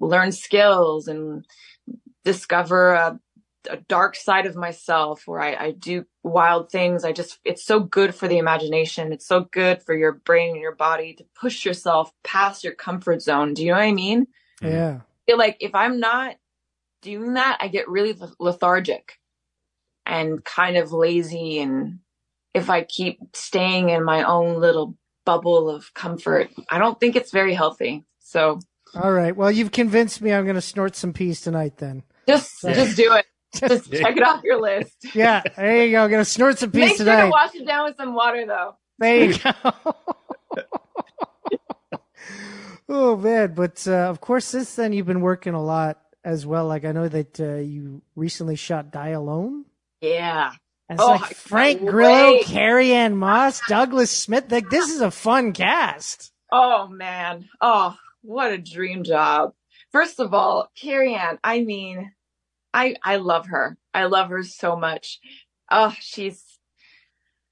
learn 0.00 0.32
skills 0.32 1.08
and 1.08 1.44
discover 2.24 2.94
a 2.94 3.20
a 3.70 3.76
dark 3.76 4.16
side 4.16 4.46
of 4.46 4.56
myself 4.56 5.22
where 5.26 5.40
I, 5.40 5.54
I 5.54 5.70
do 5.72 6.04
wild 6.22 6.70
things. 6.70 7.04
I 7.04 7.12
just, 7.12 7.38
it's 7.44 7.64
so 7.64 7.80
good 7.80 8.14
for 8.14 8.28
the 8.28 8.38
imagination. 8.38 9.12
It's 9.12 9.26
so 9.26 9.48
good 9.50 9.82
for 9.82 9.94
your 9.94 10.12
brain 10.12 10.52
and 10.52 10.60
your 10.60 10.74
body 10.74 11.14
to 11.14 11.24
push 11.38 11.64
yourself 11.64 12.12
past 12.22 12.64
your 12.64 12.74
comfort 12.74 13.22
zone. 13.22 13.54
Do 13.54 13.62
you 13.62 13.70
know 13.72 13.78
what 13.78 13.84
I 13.84 13.92
mean? 13.92 14.26
Mm-hmm. 14.62 14.74
Yeah. 14.74 15.00
I 15.00 15.30
feel 15.30 15.38
like 15.38 15.56
if 15.60 15.74
I'm 15.74 16.00
not 16.00 16.36
doing 17.02 17.34
that, 17.34 17.58
I 17.60 17.68
get 17.68 17.88
really 17.88 18.16
lethargic 18.38 19.18
and 20.06 20.44
kind 20.44 20.76
of 20.76 20.92
lazy. 20.92 21.58
And 21.60 22.00
if 22.52 22.70
I 22.70 22.82
keep 22.84 23.18
staying 23.34 23.88
in 23.90 24.04
my 24.04 24.22
own 24.24 24.60
little 24.60 24.96
bubble 25.24 25.70
of 25.70 25.94
comfort, 25.94 26.50
I 26.68 26.78
don't 26.78 26.98
think 27.00 27.16
it's 27.16 27.32
very 27.32 27.54
healthy. 27.54 28.04
So 28.20 28.60
All 28.94 29.12
right. 29.12 29.34
Well, 29.36 29.50
you've 29.50 29.72
convinced 29.72 30.20
me. 30.20 30.32
I'm 30.32 30.44
going 30.44 30.54
to 30.56 30.60
snort 30.60 30.96
some 30.96 31.12
peas 31.12 31.40
tonight. 31.40 31.78
Then. 31.78 32.02
just, 32.28 32.62
Yeah. 32.62 32.74
just 32.74 32.96
do 32.96 33.12
it. 33.14 33.26
Just 33.68 33.92
check 33.92 34.16
it 34.16 34.22
off 34.22 34.42
your 34.42 34.60
list. 34.60 34.92
Yeah. 35.14 35.42
There 35.56 35.84
you 35.86 35.92
go. 35.92 36.08
to 36.08 36.24
snort 36.24 36.58
some 36.58 36.70
peas 36.70 36.80
Make 36.90 36.96
sure 36.96 37.06
tonight. 37.06 37.22
to 37.24 37.30
wash 37.30 37.54
it 37.54 37.66
down 37.66 37.84
with 37.86 37.96
some 37.96 38.14
water 38.14 38.44
though. 38.46 38.76
There 38.98 39.24
you 39.24 39.38
go. 39.38 39.52
oh 42.88 43.16
man, 43.16 43.54
but 43.54 43.86
uh, 43.86 43.92
of 44.10 44.20
course, 44.20 44.44
since 44.44 44.74
then 44.74 44.92
you've 44.92 45.06
been 45.06 45.20
working 45.20 45.54
a 45.54 45.62
lot 45.62 46.00
as 46.24 46.46
well. 46.46 46.66
Like 46.66 46.84
I 46.84 46.92
know 46.92 47.08
that 47.08 47.40
uh, 47.40 47.56
you 47.56 48.02
recently 48.16 48.56
shot 48.56 48.90
Die 48.90 49.08
Alone. 49.08 49.64
Yeah. 50.00 50.52
As 50.88 50.98
Oh, 51.00 51.12
like 51.12 51.34
Frank 51.34 51.80
Grillo, 51.86 52.32
wait. 52.32 52.44
Carrie 52.44 52.92
Ann 52.92 53.16
Moss, 53.16 53.60
Douglas 53.68 54.10
Smith. 54.10 54.50
Like 54.50 54.68
this 54.70 54.90
is 54.90 55.00
a 55.00 55.10
fun 55.10 55.52
cast. 55.52 56.32
Oh 56.52 56.86
man. 56.88 57.48
Oh, 57.60 57.96
what 58.22 58.52
a 58.52 58.58
dream 58.58 59.02
job. 59.04 59.54
First 59.92 60.20
of 60.20 60.34
all, 60.34 60.68
Carrie 60.74 61.14
Ann, 61.14 61.38
I 61.42 61.60
mean, 61.62 62.12
I 62.74 62.96
I 63.02 63.16
love 63.16 63.46
her. 63.46 63.78
I 63.94 64.04
love 64.04 64.28
her 64.28 64.42
so 64.42 64.76
much. 64.76 65.20
Oh, 65.70 65.94
she's 65.98 66.42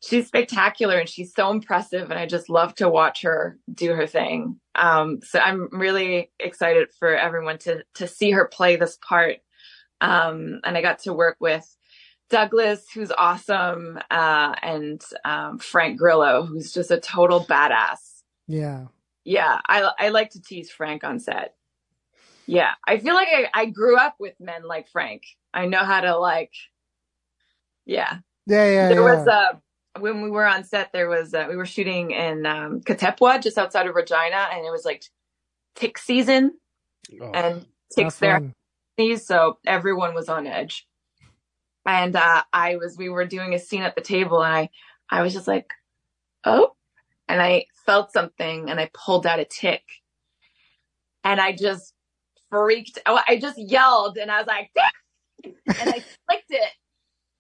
she's 0.02 0.26
spectacular 0.26 0.98
and 0.98 1.08
she's 1.08 1.32
so 1.32 1.50
impressive 1.50 2.10
and 2.10 2.18
I 2.18 2.26
just 2.26 2.50
love 2.50 2.74
to 2.76 2.88
watch 2.88 3.22
her 3.22 3.58
do 3.72 3.94
her 3.94 4.06
thing. 4.06 4.60
Um 4.74 5.20
so 5.22 5.38
I'm 5.38 5.68
really 5.70 6.30
excited 6.40 6.88
for 6.98 7.16
everyone 7.16 7.58
to 7.58 7.84
to 7.94 8.06
see 8.06 8.32
her 8.32 8.46
play 8.46 8.76
this 8.76 8.98
part. 9.00 9.38
Um 10.00 10.60
and 10.64 10.76
I 10.76 10.82
got 10.82 10.98
to 11.00 11.14
work 11.14 11.36
with 11.40 11.66
Douglas, 12.32 12.86
who's 12.92 13.12
awesome, 13.12 13.98
uh, 14.10 14.54
and 14.62 15.02
um, 15.22 15.58
Frank 15.58 15.98
Grillo, 15.98 16.46
who's 16.46 16.72
just 16.72 16.90
a 16.90 16.98
total 16.98 17.44
badass. 17.44 18.22
Yeah. 18.48 18.86
Yeah, 19.22 19.60
I 19.68 19.92
I 19.98 20.08
like 20.08 20.30
to 20.30 20.40
tease 20.40 20.70
Frank 20.70 21.04
on 21.04 21.20
set. 21.20 21.54
Yeah, 22.46 22.72
I 22.86 22.98
feel 22.98 23.14
like 23.14 23.28
I, 23.30 23.48
I 23.54 23.66
grew 23.66 23.96
up 23.98 24.16
with 24.20 24.34
men 24.40 24.64
like 24.64 24.88
Frank. 24.90 25.22
I 25.54 25.66
know 25.66 25.80
how 25.84 26.00
to 26.02 26.18
like, 26.18 26.52
yeah, 27.86 28.18
Yeah, 28.46 28.66
yeah, 28.66 28.90
there 28.90 29.02
yeah. 29.02 29.04
was 29.04 29.26
a 29.26 29.60
when 30.00 30.22
we 30.22 30.30
were 30.30 30.46
on 30.46 30.64
set 30.64 30.92
there 30.92 31.08
was 31.08 31.34
uh, 31.34 31.46
we 31.50 31.56
were 31.56 31.66
shooting 31.66 32.12
in 32.12 32.46
um 32.46 32.80
Katepwa 32.82 33.42
just 33.42 33.58
outside 33.58 33.86
of 33.88 33.94
Regina 33.96 34.48
and 34.52 34.66
it 34.66 34.70
was 34.72 34.84
like 34.84 35.04
tick 35.76 35.98
season 35.98 36.52
Oh, 37.20 37.34
and 37.34 37.66
ticks 37.94 38.18
there 38.18 38.40
so 39.18 39.58
everyone 39.66 40.14
was 40.14 40.28
on 40.30 40.46
edge. 40.46 40.86
And 41.86 42.16
uh, 42.16 42.44
I 42.52 42.76
was, 42.76 42.96
we 42.98 43.08
were 43.10 43.26
doing 43.26 43.54
a 43.54 43.58
scene 43.60 43.82
at 43.82 43.94
the 43.96 44.02
table, 44.02 44.42
and 44.44 44.54
I, 44.54 44.70
I 45.10 45.22
was 45.22 45.32
just 45.34 45.48
like, 45.48 45.70
oh, 46.44 46.72
and 47.28 47.42
I 47.42 47.66
felt 47.86 48.12
something, 48.12 48.70
and 48.70 48.80
I 48.80 48.90
pulled 48.94 49.26
out 49.26 49.40
a 49.40 49.46
tick, 49.46 49.82
and 51.24 51.40
I 51.40 51.52
just 51.52 51.94
freaked. 52.52 52.98
Oh, 53.06 53.18
I 53.26 53.38
just 53.38 53.58
yelled, 53.58 54.18
and 54.18 54.30
I 54.30 54.38
was 54.38 54.46
like, 54.46 54.70
and 55.44 55.54
I 55.66 56.04
flicked 56.28 56.50
it. 56.50 56.70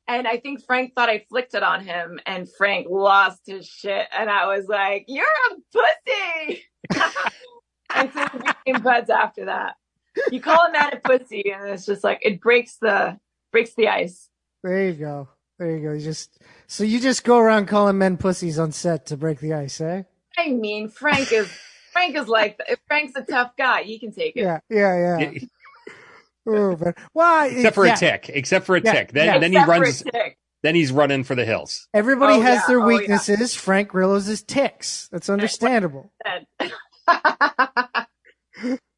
And 0.08 0.26
I 0.26 0.38
think 0.38 0.64
Frank 0.64 0.94
thought 0.94 1.08
I 1.08 1.24
flicked 1.28 1.54
it 1.54 1.62
on 1.62 1.84
him, 1.84 2.18
and 2.26 2.50
Frank 2.50 2.88
lost 2.90 3.42
his 3.46 3.66
shit, 3.66 4.08
and 4.12 4.28
I 4.28 4.46
was 4.46 4.66
like, 4.66 5.04
"You're 5.06 5.24
a 5.24 5.54
pussy." 5.72 6.64
and 7.94 8.12
so 8.12 8.26
we 8.32 8.40
became 8.40 8.82
buds 8.82 9.10
after 9.10 9.44
that 9.44 9.76
you 10.30 10.40
call 10.40 10.66
a 10.66 10.72
man 10.72 10.92
a 10.92 10.96
pussy 10.96 11.52
and 11.52 11.70
it's 11.70 11.86
just 11.86 12.04
like 12.04 12.18
it 12.22 12.40
breaks 12.40 12.76
the 12.76 13.18
breaks 13.50 13.74
the 13.74 13.88
ice 13.88 14.28
There 14.62 14.88
you 14.88 14.92
go. 14.92 15.28
There 15.58 15.76
you 15.76 15.82
go. 15.88 15.92
You 15.92 16.00
just 16.00 16.38
so 16.66 16.84
you 16.84 17.00
just 17.00 17.24
go 17.24 17.38
around 17.38 17.66
calling 17.66 17.98
men 17.98 18.16
pussies 18.16 18.58
on 18.58 18.72
set 18.72 19.06
to 19.06 19.16
break 19.16 19.40
the 19.40 19.54
ice, 19.54 19.80
eh? 19.80 20.02
i 20.38 20.48
mean 20.48 20.88
frank 20.88 21.30
is 21.30 21.50
frank 21.92 22.16
is 22.16 22.28
like 22.28 22.58
frank's 22.88 23.16
a 23.16 23.22
tough 23.22 23.52
guy 23.58 23.84
He 23.84 23.98
can 24.00 24.12
take 24.12 24.36
it 24.36 24.42
Yeah, 24.42 24.60
yeah, 24.70 24.96
yeah. 24.96 25.32
Yeah, 26.52 26.60
Oh, 26.60 26.76
man. 26.76 26.94
Well, 27.14 27.50
except 27.50 27.74
for 27.76 27.86
yeah, 27.86 27.94
a 27.94 27.96
tick. 27.96 28.30
Except 28.34 28.66
for 28.66 28.76
a 28.76 28.82
Yeah, 28.82 28.92
tick. 28.92 29.12
Then 29.12 29.26
yeah. 29.26 29.38
then 29.40 29.52
he 29.52 29.58
Except 29.58 29.74
for 29.74 29.84
a 29.84 29.92
runs. 29.92 30.04
Then 30.62 30.74
he's 30.76 30.92
running 30.92 31.24
for 31.24 31.34
the 31.36 31.44
hills. 31.44 31.88
Everybody 31.94 32.34
Oh, 32.34 32.40
has 32.40 32.60
yeah. 32.60 32.66
their 32.66 32.80
Oh, 32.80 32.88
yeah. 32.98 32.98
weaknesses. 32.98 33.54
Frank 33.56 33.88
Grillo's 33.90 34.28
is 34.28 34.42
ticks. 34.42 35.08
That's 35.12 35.30
understandable. 35.30 36.12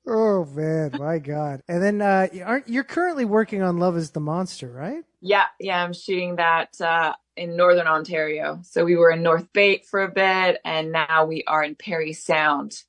Oh 0.06 0.44
man, 0.46 0.96
my 0.98 1.18
God! 1.18 1.62
And 1.68 1.82
then 1.82 2.02
uh, 2.02 2.28
aren't 2.44 2.68
you're 2.68 2.84
currently 2.84 3.24
working 3.24 3.62
on 3.62 3.78
Love 3.78 3.96
Is 3.96 4.10
the 4.12 4.20
Monster, 4.20 4.70
right? 4.70 5.04
yeah 5.22 5.44
yeah 5.60 5.82
i'm 5.84 5.92
shooting 5.94 6.36
that 6.36 6.80
uh 6.80 7.14
in 7.36 7.56
northern 7.56 7.86
ontario 7.86 8.60
so 8.62 8.84
we 8.84 8.96
were 8.96 9.10
in 9.10 9.22
North 9.22 9.52
Bay 9.52 9.82
for 9.88 10.02
a 10.02 10.10
bit 10.10 10.60
and 10.64 10.92
now 10.92 11.24
we 11.24 11.44
are 11.46 11.62
in 11.64 11.74
Parry 11.74 12.12
Sound 12.12 12.82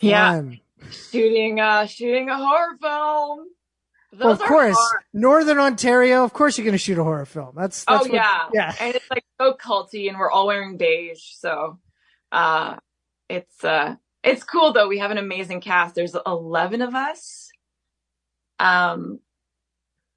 Yeah. 0.00 0.32
Fun. 0.36 0.60
shooting 0.90 1.60
uh 1.60 1.86
shooting 1.86 2.28
a 2.28 2.36
horror 2.36 2.76
film 2.80 3.46
Those 4.12 4.20
Well, 4.20 4.32
of 4.32 4.40
course, 4.40 4.76
hard. 4.78 5.04
Northern 5.14 5.58
Ontario. 5.58 6.22
Of 6.24 6.32
course, 6.34 6.58
you're 6.58 6.64
going 6.66 6.72
to 6.72 6.78
shoot 6.78 6.98
a 6.98 7.02
horror 7.04 7.24
film. 7.24 7.52
That's, 7.56 7.84
that's 7.84 8.04
oh 8.04 8.08
what- 8.08 8.12
yeah 8.12 8.48
yeah. 8.52 8.74
and 8.80 8.94
it's 8.94 9.10
like 9.10 9.24
so 9.40 9.54
culty 9.54 10.08
and 10.08 10.18
we're 10.18 10.30
all 10.30 10.46
wearing 10.46 10.76
beige 10.76 11.22
so 11.38 11.78
uh 12.30 12.76
it's 13.28 13.64
uh 13.64 13.94
it's 14.22 14.44
cool 14.44 14.72
though 14.72 14.88
we 14.88 14.98
have 14.98 15.10
an 15.10 15.18
amazing 15.18 15.60
cast 15.60 15.94
there's 15.94 16.14
11 16.26 16.82
of 16.82 16.94
us 16.94 17.48
um 18.58 19.18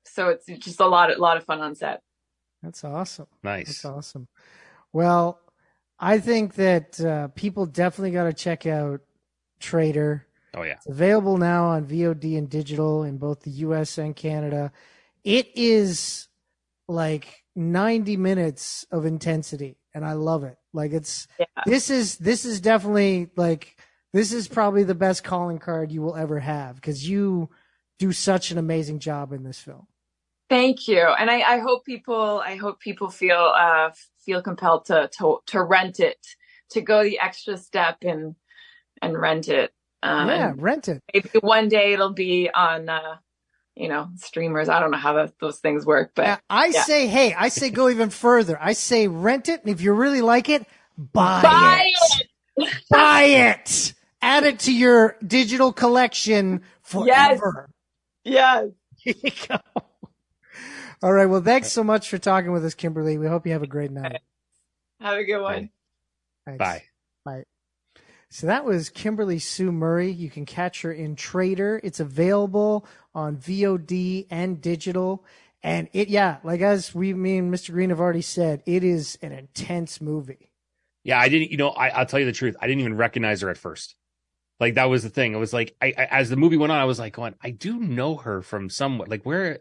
so 0.06 0.30
it's 0.30 0.46
just 0.46 0.80
a 0.80 0.86
lot 0.88 1.12
a 1.16 1.18
lot 1.20 1.38
of 1.38 1.44
fun 1.46 1.62
on 1.62 1.74
set 1.76 2.02
That's 2.66 2.84
awesome. 2.84 3.28
Nice. 3.44 3.68
That's 3.68 3.86
awesome. 3.86 4.28
Well, 4.92 5.40
I 6.00 6.18
think 6.18 6.56
that 6.56 7.00
uh, 7.00 7.28
people 7.30 7.68
definitely 7.68 8.12
got 8.12 8.24
to 8.24 8.34
check 8.34 8.66
out 8.66 9.02
Trader. 9.60 10.26
Oh 10.56 10.64
yeah. 10.64 10.74
It's 10.74 10.88
available 10.88 11.38
now 11.38 11.66
on 11.66 11.86
VOD 11.86 12.38
and 12.38 12.50
digital 12.50 13.04
in 13.04 13.18
both 13.18 13.42
the 13.42 13.52
US 13.52 13.98
and 14.00 14.16
Canada. 14.16 14.72
It 15.24 15.50
is 15.56 16.28
like 16.88 17.44
90 17.56 18.18
minutes 18.18 18.86
of 18.92 19.06
intensity 19.06 19.78
and 19.94 20.04
I 20.04 20.14
love 20.14 20.44
it. 20.44 20.58
Like 20.74 20.92
it's 20.92 21.28
Yeah. 21.40 21.46
this 21.66 21.90
is 21.90 22.18
this 22.18 22.46
is 22.46 22.62
definitely 22.62 23.30
like 23.36 23.78
this 24.12 24.34
is 24.34 24.48
probably 24.48 24.84
the 24.84 24.96
best 24.96 25.24
calling 25.24 25.60
card 25.60 25.92
you 25.92 26.02
will 26.02 26.16
ever 26.16 26.40
have 26.40 26.82
cuz 26.82 27.08
you 27.08 27.50
do 28.00 28.12
such 28.12 28.52
an 28.52 28.58
amazing 28.58 29.00
job 29.00 29.32
in 29.32 29.44
this 29.44 29.60
film. 29.60 29.88
Thank 30.50 30.88
you 30.88 31.00
and 31.02 31.32
i 31.32 31.42
i 31.56 31.60
hope 31.60 31.86
people 31.86 32.42
i 32.46 32.56
hope 32.56 32.80
people 32.80 33.10
feel 33.10 33.54
uh 33.58 33.92
feel 34.26 34.42
compelled 34.42 34.86
to 34.86 35.10
to 35.18 35.40
to 35.48 35.64
rent 35.64 36.00
it 36.00 36.18
to 36.72 36.82
go 36.82 37.04
the 37.04 37.20
extra 37.20 37.58
step 37.58 37.98
and 38.04 38.36
and 39.02 39.20
rent 39.20 39.50
it 39.50 39.74
um 40.04 40.28
yeah, 40.28 40.54
rent 40.58 40.88
it. 40.90 41.02
maybe 41.14 41.30
one 41.42 41.70
day 41.70 41.94
it'll 41.94 42.14
be 42.14 42.50
on 42.54 42.90
uh 42.90 43.18
you 43.76 43.90
know 43.90 44.10
streamers 44.18 44.70
i 44.70 44.80
don't 44.80 44.92
know 44.92 44.98
how 44.98 45.14
the, 45.14 45.34
those 45.42 45.60
things 45.60 45.86
work 45.86 46.12
but 46.16 46.26
Yeah, 46.26 46.40
I 46.50 46.72
yeah. 46.72 46.86
say, 46.86 47.08
hey, 47.08 47.34
I 47.34 47.50
say 47.50 47.70
go 47.72 47.90
even 47.90 48.10
further. 48.12 48.58
I 48.62 48.74
say 48.74 49.08
rent 49.08 49.50
it, 49.50 49.62
and 49.62 49.70
if 49.72 49.82
you 49.82 49.94
really 49.94 50.22
like 50.22 50.50
it, 50.50 50.66
buy, 50.98 51.44
Buy 51.44 51.92
it. 52.58 52.76
buy 52.90 53.24
it. 53.24 53.94
Add 54.22 54.46
it 54.46 54.60
to 54.62 54.74
your 54.74 55.18
digital 55.26 55.74
collection 55.74 56.62
forever. 56.84 57.70
Yes. 58.26 58.26
yes 58.26 58.68
Here 58.98 59.16
you 59.24 59.32
go. 59.50 59.58
All 61.04 61.14
right. 61.14 61.26
Well, 61.26 61.42
thanks 61.42 61.72
so 61.72 61.84
much 61.84 62.10
for 62.10 62.18
talking 62.18 62.52
with 62.52 62.66
us, 62.66 62.74
Kimberly. 62.74 63.18
We 63.18 63.28
hope 63.28 63.46
you 63.46 63.54
have 63.54 63.64
a 63.64 63.68
great 63.68 63.92
night. 63.92 64.22
have 65.00 65.18
a 65.18 65.24
good 65.24 65.42
one 65.42 65.70
Thanks. 66.46 66.60
Bye. 66.60 66.84
Bye. 67.24 67.44
So 68.30 68.48
that 68.48 68.66
was 68.66 68.90
Kimberly 68.90 69.40
Sue 69.40 69.72
Murray. 69.72 70.12
You 70.12 70.30
can 70.30 70.46
catch 70.46 70.82
her 70.82 70.92
in 70.92 71.16
Trader. 71.16 71.80
It's 71.84 72.00
available 72.00 72.86
on 73.14 73.38
VOD 73.38 74.28
and 74.30 74.62
digital. 74.62 75.24
And 75.64 75.90
it, 75.94 76.10
yeah, 76.10 76.38
like 76.44 76.62
as 76.62 76.94
we, 76.94 77.14
me 77.14 77.38
and 77.38 77.54
Mr. 77.54 77.72
Green 77.72 77.90
have 77.90 78.00
already 78.00 78.22
said, 78.22 78.62
it 78.66 78.84
is 78.84 79.18
an 79.22 79.32
intense 79.32 80.02
movie. 80.02 80.52
Yeah, 81.04 81.20
I 81.20 81.30
didn't. 81.30 81.52
You 81.52 81.58
know, 81.58 81.70
I, 81.70 81.90
I'll 81.90 82.06
tell 82.06 82.20
you 82.20 82.26
the 82.26 82.32
truth. 82.32 82.56
I 82.60 82.68
didn't 82.68 82.82
even 82.82 82.98
recognize 82.98 83.42
her 83.42 83.50
at 83.50 83.58
first. 83.58 83.96
Like 84.60 84.76
that 84.76 84.90
was 84.90 85.04
the 85.04 85.10
thing. 85.10 85.34
It 85.34 85.38
was 85.38 85.54
like, 85.54 85.76
I, 85.82 85.94
I 85.98 86.06
as 86.06 86.30
the 86.30 86.36
movie 86.36 86.58
went 86.58 86.72
on, 86.72 86.80
I 86.80 86.86
was 86.86 87.00
like, 87.00 87.14
going, 87.14 87.36
I 87.42 87.52
do 87.52 87.80
know 87.80 88.16
her 88.18 88.42
from 88.42 88.70
somewhere. 88.70 89.08
Like 89.08 89.24
where? 89.24 89.60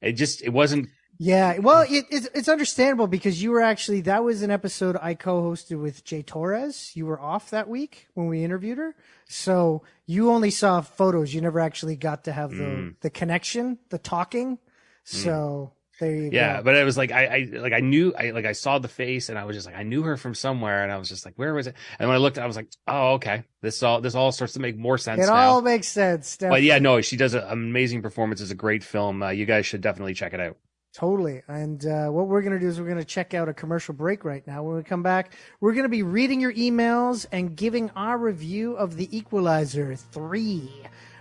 It 0.00 0.12
just, 0.12 0.42
it 0.42 0.50
wasn't. 0.50 0.88
Yeah, 1.22 1.58
well, 1.58 1.84
it, 1.86 2.06
it's 2.10 2.28
it's 2.34 2.48
understandable 2.48 3.06
because 3.06 3.42
you 3.42 3.50
were 3.50 3.60
actually 3.60 4.00
that 4.02 4.24
was 4.24 4.40
an 4.40 4.50
episode 4.50 4.96
I 5.02 5.12
co-hosted 5.12 5.78
with 5.78 6.02
Jay 6.02 6.22
Torres. 6.22 6.92
You 6.94 7.04
were 7.04 7.20
off 7.20 7.50
that 7.50 7.68
week 7.68 8.06
when 8.14 8.26
we 8.26 8.42
interviewed 8.42 8.78
her, 8.78 8.94
so 9.28 9.82
you 10.06 10.30
only 10.30 10.50
saw 10.50 10.80
photos. 10.80 11.34
You 11.34 11.42
never 11.42 11.60
actually 11.60 11.96
got 11.96 12.24
to 12.24 12.32
have 12.32 12.52
the 12.52 12.64
Mm. 12.64 12.94
the 13.02 13.10
connection, 13.10 13.78
the 13.90 13.98
talking. 13.98 14.58
So 15.04 15.18
there 15.18 15.32
you 15.34 15.70
Yeah, 16.00 16.58
go. 16.58 16.62
but 16.64 16.76
it 16.76 16.84
was 16.84 16.96
like 16.96 17.12
I, 17.12 17.26
I 17.26 17.48
like 17.58 17.72
I 17.72 17.80
knew 17.80 18.12
I 18.18 18.30
like 18.30 18.44
I 18.44 18.52
saw 18.52 18.78
the 18.78 18.88
face 18.88 19.28
and 19.28 19.38
I 19.38 19.44
was 19.44 19.56
just 19.56 19.66
like 19.66 19.76
I 19.76 19.82
knew 19.82 20.02
her 20.02 20.16
from 20.16 20.34
somewhere 20.34 20.82
and 20.82 20.92
I 20.92 20.98
was 20.98 21.08
just 21.08 21.24
like 21.24 21.34
where 21.36 21.54
was 21.54 21.66
it? 21.66 21.74
And 21.98 22.08
when 22.08 22.14
I 22.14 22.18
looked, 22.18 22.38
I 22.38 22.46
was 22.46 22.56
like, 22.56 22.68
oh 22.86 23.14
okay, 23.14 23.44
this 23.62 23.82
all 23.82 24.00
this 24.00 24.14
all 24.14 24.32
starts 24.32 24.54
to 24.54 24.60
make 24.60 24.76
more 24.76 24.98
sense 24.98 25.22
it 25.22 25.26
now. 25.26 25.34
all 25.34 25.62
makes 25.62 25.88
sense. 25.88 26.36
but 26.38 26.62
yeah, 26.62 26.78
no, 26.78 27.00
she 27.00 27.16
does 27.16 27.34
an 27.34 27.44
amazing 27.48 28.02
performance. 28.02 28.40
It's 28.40 28.50
a 28.50 28.56
great 28.56 28.84
film. 28.84 29.22
Uh, 29.22 29.30
you 29.30 29.46
guys 29.46 29.66
should 29.66 29.80
definitely 29.80 30.14
check 30.14 30.32
it 30.32 30.40
out. 30.40 30.56
Totally. 30.92 31.42
And 31.46 31.86
uh, 31.86 32.08
what 32.08 32.26
we're 32.26 32.42
going 32.42 32.52
to 32.52 32.58
do 32.58 32.66
is 32.66 32.80
we're 32.80 32.86
going 32.86 32.98
to 32.98 33.04
check 33.04 33.32
out 33.32 33.48
a 33.48 33.54
commercial 33.54 33.94
break 33.94 34.24
right 34.24 34.44
now. 34.46 34.64
When 34.64 34.76
we 34.76 34.82
come 34.82 35.04
back, 35.04 35.34
we're 35.60 35.72
going 35.72 35.84
to 35.84 35.88
be 35.88 36.02
reading 36.02 36.40
your 36.40 36.52
emails 36.52 37.26
and 37.30 37.56
giving 37.56 37.90
our 37.90 38.18
review 38.18 38.74
of 38.74 38.96
The 38.96 39.16
Equalizer 39.16 39.94
3 39.94 40.68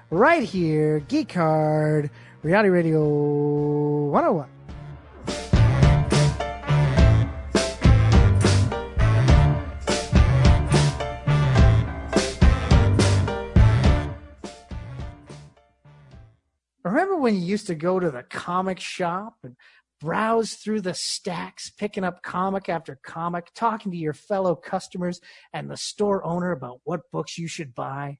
right 0.09 0.43
here, 0.43 1.01
Geek 1.01 1.31
Hard, 1.33 2.09
Reality 2.41 2.69
Radio 2.69 3.05
101. 4.09 4.58
When 17.29 17.39
you 17.39 17.45
used 17.45 17.67
to 17.67 17.75
go 17.75 17.99
to 17.99 18.09
the 18.09 18.23
comic 18.23 18.79
shop 18.79 19.35
and 19.43 19.55
browse 20.01 20.53
through 20.53 20.81
the 20.81 20.95
stacks, 20.95 21.69
picking 21.69 22.03
up 22.03 22.23
comic 22.23 22.67
after 22.69 22.99
comic, 23.03 23.49
talking 23.53 23.91
to 23.91 23.97
your 23.99 24.15
fellow 24.15 24.55
customers 24.55 25.21
and 25.53 25.69
the 25.69 25.77
store 25.77 26.25
owner 26.25 26.51
about 26.51 26.79
what 26.85 27.01
books 27.11 27.37
you 27.37 27.47
should 27.47 27.75
buy? 27.75 28.17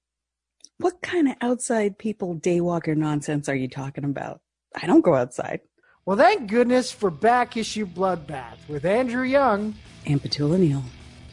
What 0.78 1.02
kind 1.02 1.28
of 1.28 1.38
outside 1.42 1.98
people 1.98 2.36
daywalker 2.36 2.96
nonsense 2.96 3.50
are 3.50 3.56
you 3.56 3.68
talking 3.68 4.04
about? 4.04 4.42
I 4.80 4.86
don't 4.86 5.02
go 5.04 5.16
outside. 5.16 5.62
Well, 6.06 6.16
thank 6.16 6.48
goodness 6.48 6.92
for 6.92 7.10
Back 7.10 7.58
Issue 7.58 7.88
Bloodbath 7.88 8.58
with 8.68 8.86
Andrew 8.86 9.24
Young, 9.24 9.74
And 10.06 10.22
Petula 10.22 10.60
Neal. 10.60 10.84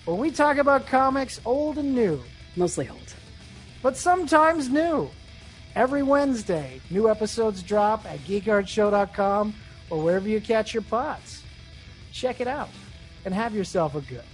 When 0.07 0.17
we 0.17 0.31
talk 0.31 0.57
about 0.57 0.87
comics 0.87 1.43
old 1.45 1.77
and 1.77 1.95
new, 1.95 2.23
Mostly 2.57 2.89
old. 2.89 3.15
but 3.83 3.99
sometimes 3.99 4.71
new. 4.71 5.11
Every 5.77 6.03
Wednesday, 6.03 6.81
new 6.89 7.11
episodes 7.11 7.63
drop 7.63 8.07
at 8.07 8.19
geekhardshow.com 8.21 9.55
or 9.91 10.03
wherever 10.03 10.27
you 10.27 10.41
catch 10.41 10.73
your 10.73 10.83
pods. 10.83 11.43
Check 12.13 12.41
it 12.41 12.49
out 12.49 12.71
and 13.27 13.35
have 13.35 13.55
yourself 13.55 13.95
a 13.95 14.01
good. 14.01 14.25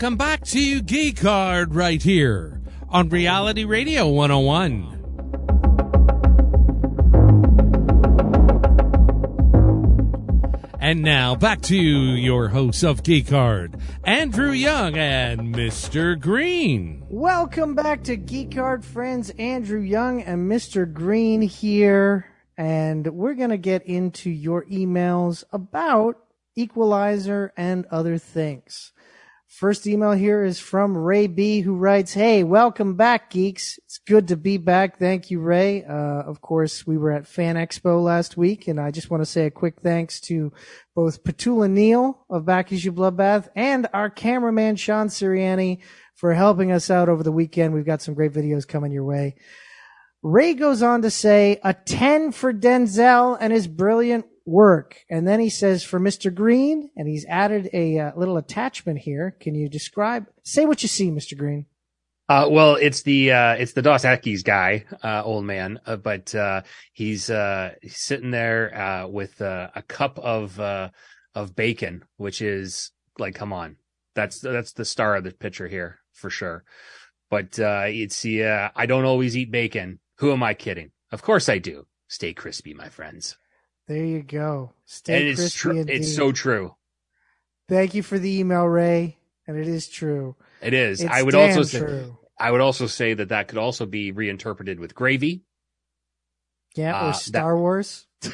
Welcome 0.00 0.16
back 0.16 0.44
to 0.46 0.80
Geek 0.80 1.18
Hard 1.18 1.74
right 1.74 2.02
here 2.02 2.62
on 2.88 3.10
Reality 3.10 3.66
Radio 3.66 4.08
101. 4.08 4.96
And 10.80 11.02
now 11.02 11.34
back 11.34 11.60
to 11.64 11.76
your 11.76 12.48
hosts 12.48 12.82
of 12.82 13.02
Geek 13.02 13.28
Hard, 13.28 13.76
Andrew 14.02 14.52
Young 14.52 14.96
and 14.96 15.54
Mr. 15.54 16.18
Green. 16.18 17.04
Welcome 17.10 17.74
back 17.74 18.02
to 18.04 18.16
Geek 18.16 18.54
Hard 18.54 18.82
friends. 18.82 19.28
Andrew 19.38 19.82
Young 19.82 20.22
and 20.22 20.50
Mr. 20.50 20.90
Green 20.90 21.42
here. 21.42 22.24
And 22.56 23.06
we're 23.08 23.34
going 23.34 23.50
to 23.50 23.58
get 23.58 23.84
into 23.84 24.30
your 24.30 24.64
emails 24.64 25.44
about 25.52 26.16
Equalizer 26.56 27.52
and 27.54 27.84
other 27.90 28.16
things. 28.16 28.92
First 29.60 29.86
email 29.86 30.12
here 30.12 30.42
is 30.42 30.58
from 30.58 30.96
Ray 30.96 31.26
B, 31.26 31.60
who 31.60 31.74
writes, 31.74 32.14
Hey, 32.14 32.44
welcome 32.44 32.94
back, 32.94 33.28
geeks. 33.28 33.78
It's 33.84 33.98
good 33.98 34.28
to 34.28 34.36
be 34.38 34.56
back. 34.56 34.98
Thank 34.98 35.30
you, 35.30 35.38
Ray. 35.38 35.84
Uh, 35.84 35.92
of 35.92 36.40
course, 36.40 36.86
we 36.86 36.96
were 36.96 37.10
at 37.10 37.26
Fan 37.26 37.56
Expo 37.56 38.02
last 38.02 38.38
week, 38.38 38.68
and 38.68 38.80
I 38.80 38.90
just 38.90 39.10
want 39.10 39.20
to 39.20 39.26
say 39.26 39.44
a 39.44 39.50
quick 39.50 39.82
thanks 39.82 40.18
to 40.22 40.50
both 40.94 41.24
Petula 41.24 41.68
Neal 41.68 42.24
of 42.30 42.46
Back 42.46 42.72
Issue 42.72 42.90
Bloodbath 42.90 43.50
and 43.54 43.86
our 43.92 44.08
cameraman, 44.08 44.76
Sean 44.76 45.08
Siriani, 45.08 45.82
for 46.14 46.32
helping 46.32 46.72
us 46.72 46.90
out 46.90 47.10
over 47.10 47.22
the 47.22 47.30
weekend. 47.30 47.74
We've 47.74 47.84
got 47.84 48.00
some 48.00 48.14
great 48.14 48.32
videos 48.32 48.66
coming 48.66 48.92
your 48.92 49.04
way. 49.04 49.34
Ray 50.22 50.54
goes 50.54 50.82
on 50.82 51.02
to 51.02 51.10
say 51.10 51.60
a 51.62 51.74
10 51.74 52.32
for 52.32 52.54
Denzel 52.54 53.36
and 53.38 53.52
his 53.52 53.68
brilliant 53.68 54.24
work. 54.46 55.04
And 55.08 55.26
then 55.26 55.40
he 55.40 55.50
says 55.50 55.82
for 55.82 56.00
Mr. 56.00 56.34
Green, 56.34 56.90
and 56.96 57.08
he's 57.08 57.24
added 57.26 57.70
a 57.72 57.98
uh, 57.98 58.12
little 58.16 58.36
attachment 58.36 59.00
here. 59.00 59.36
Can 59.40 59.54
you 59.54 59.68
describe, 59.68 60.26
say 60.42 60.66
what 60.66 60.82
you 60.82 60.88
see, 60.88 61.10
Mr. 61.10 61.36
Green? 61.36 61.66
Uh, 62.30 62.48
well, 62.48 62.76
it's 62.76 63.02
the 63.02 63.32
uh, 63.32 63.54
it's 63.54 63.72
the 63.72 63.82
Dos 63.82 64.04
Equis 64.04 64.44
guy, 64.44 64.84
uh, 65.02 65.20
old 65.24 65.44
man, 65.44 65.80
uh, 65.84 65.96
but 65.96 66.32
uh, 66.32 66.62
he's 66.92 67.28
uh, 67.28 67.72
he's 67.82 67.96
sitting 67.96 68.30
there 68.30 69.04
with 69.10 69.40
a 69.40 69.82
cup 69.88 70.16
of 70.20 70.60
of 70.60 71.56
bacon, 71.56 72.04
which 72.18 72.40
is 72.40 72.92
like, 73.18 73.34
come 73.34 73.52
on, 73.52 73.74
that's 74.14 74.38
that's 74.38 74.72
the 74.74 74.84
star 74.84 75.16
of 75.16 75.24
the 75.24 75.32
picture 75.32 75.66
here 75.66 75.98
for 76.12 76.30
sure. 76.30 76.62
But 77.30 77.58
it's 77.58 78.24
yeah, 78.24 78.70
I 78.76 78.86
don't 78.86 79.06
always 79.06 79.36
eat 79.36 79.50
bacon. 79.50 79.98
Who 80.18 80.30
am 80.30 80.44
I 80.44 80.54
kidding? 80.54 80.92
Of 81.10 81.22
course 81.22 81.48
I 81.48 81.58
do. 81.58 81.88
Stay 82.06 82.32
crispy, 82.32 82.74
my 82.74 82.88
friends. 82.88 83.38
There 83.90 84.04
you 84.04 84.22
go. 84.22 84.70
Stay 84.84 85.30
it's 85.30 85.40
crispy 85.40 85.80
indeed. 85.80 85.92
It's 86.02 86.14
so 86.14 86.30
true. 86.30 86.76
Thank 87.68 87.94
you 87.94 88.04
for 88.04 88.20
the 88.20 88.38
email, 88.38 88.64
Ray. 88.64 89.16
And 89.48 89.58
it 89.58 89.66
is 89.66 89.88
true. 89.88 90.36
It 90.62 90.74
is. 90.74 91.00
It's 91.00 91.12
I 91.12 91.20
would 91.20 91.34
also 91.34 91.64
say 91.64 91.80
true. 91.80 92.16
I 92.38 92.52
would 92.52 92.60
also 92.60 92.86
say 92.86 93.14
that 93.14 93.30
that 93.30 93.48
could 93.48 93.58
also 93.58 93.86
be 93.86 94.12
reinterpreted 94.12 94.78
with 94.78 94.94
gravy. 94.94 95.42
Yeah, 96.76 96.96
Uh, 96.96 97.02
or 97.08 97.10
that- 97.10 97.16
Star 97.16 97.58
Wars. 97.58 98.06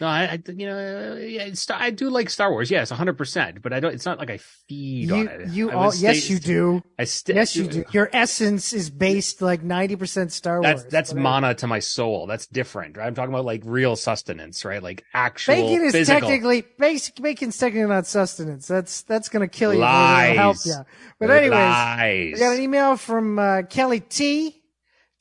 No, 0.00 0.06
I, 0.08 0.24
I 0.24 0.42
you 0.52 0.66
know, 0.66 1.16
yeah, 1.16 1.44
it's, 1.44 1.70
I 1.70 1.90
do 1.90 2.10
like 2.10 2.28
Star 2.28 2.50
Wars. 2.50 2.70
Yes, 2.70 2.90
hundred 2.90 3.16
percent. 3.16 3.62
But 3.62 3.72
I 3.72 3.80
don't. 3.80 3.94
It's 3.94 4.04
not 4.04 4.18
like 4.18 4.30
I 4.30 4.36
feed 4.38 5.10
on 5.10 5.18
You, 5.20 5.28
it. 5.28 5.48
you 5.48 5.70
I 5.70 5.74
all, 5.74 5.94
yes, 5.94 6.28
you 6.28 6.38
do. 6.38 6.82
I 6.98 7.04
st- 7.04 7.34
Yes, 7.36 7.56
you 7.56 7.66
do. 7.66 7.84
Your 7.92 8.10
essence 8.12 8.72
is 8.74 8.90
based 8.90 9.40
like 9.40 9.62
90% 9.62 10.30
Star 10.32 10.60
That's 10.60 10.82
Wars. 10.82 10.92
that's 10.92 11.12
but 11.14 11.18
I- 11.20 11.22
mana 11.22 11.54
to 11.54 11.66
my 11.66 11.78
soul. 11.78 12.26
That's 12.26 12.46
different. 12.46 12.96
Right? 12.98 13.06
I'm 13.06 13.14
talking 13.14 13.32
about 13.32 13.46
like 13.46 13.62
real 13.64 13.96
sustenance, 13.96 14.64
right? 14.66 14.82
Like 14.82 15.02
actual 15.14 15.54
Bacon 15.54 15.84
is 15.86 15.92
physical. 15.92 16.20
technically 16.20 16.64
basic. 16.78 17.16
Bacon's 17.16 17.56
technically 17.56 17.88
not 17.88 18.06
sustenance. 18.06 18.66
That's 18.68 19.00
that's 19.02 19.30
gonna 19.30 19.48
kill 19.48 19.72
you. 19.72 19.80
more 19.80 19.88
help 19.88 20.56
Lies. 20.56 20.66
you. 20.66 20.74
But 21.18 21.30
anyways, 21.30 21.52
Lies. 21.58 22.32
we 22.34 22.38
got 22.38 22.54
an 22.56 22.60
email 22.62 22.96
from 22.96 23.38
uh, 23.38 23.62
Kelly 23.62 24.00
T. 24.00 24.60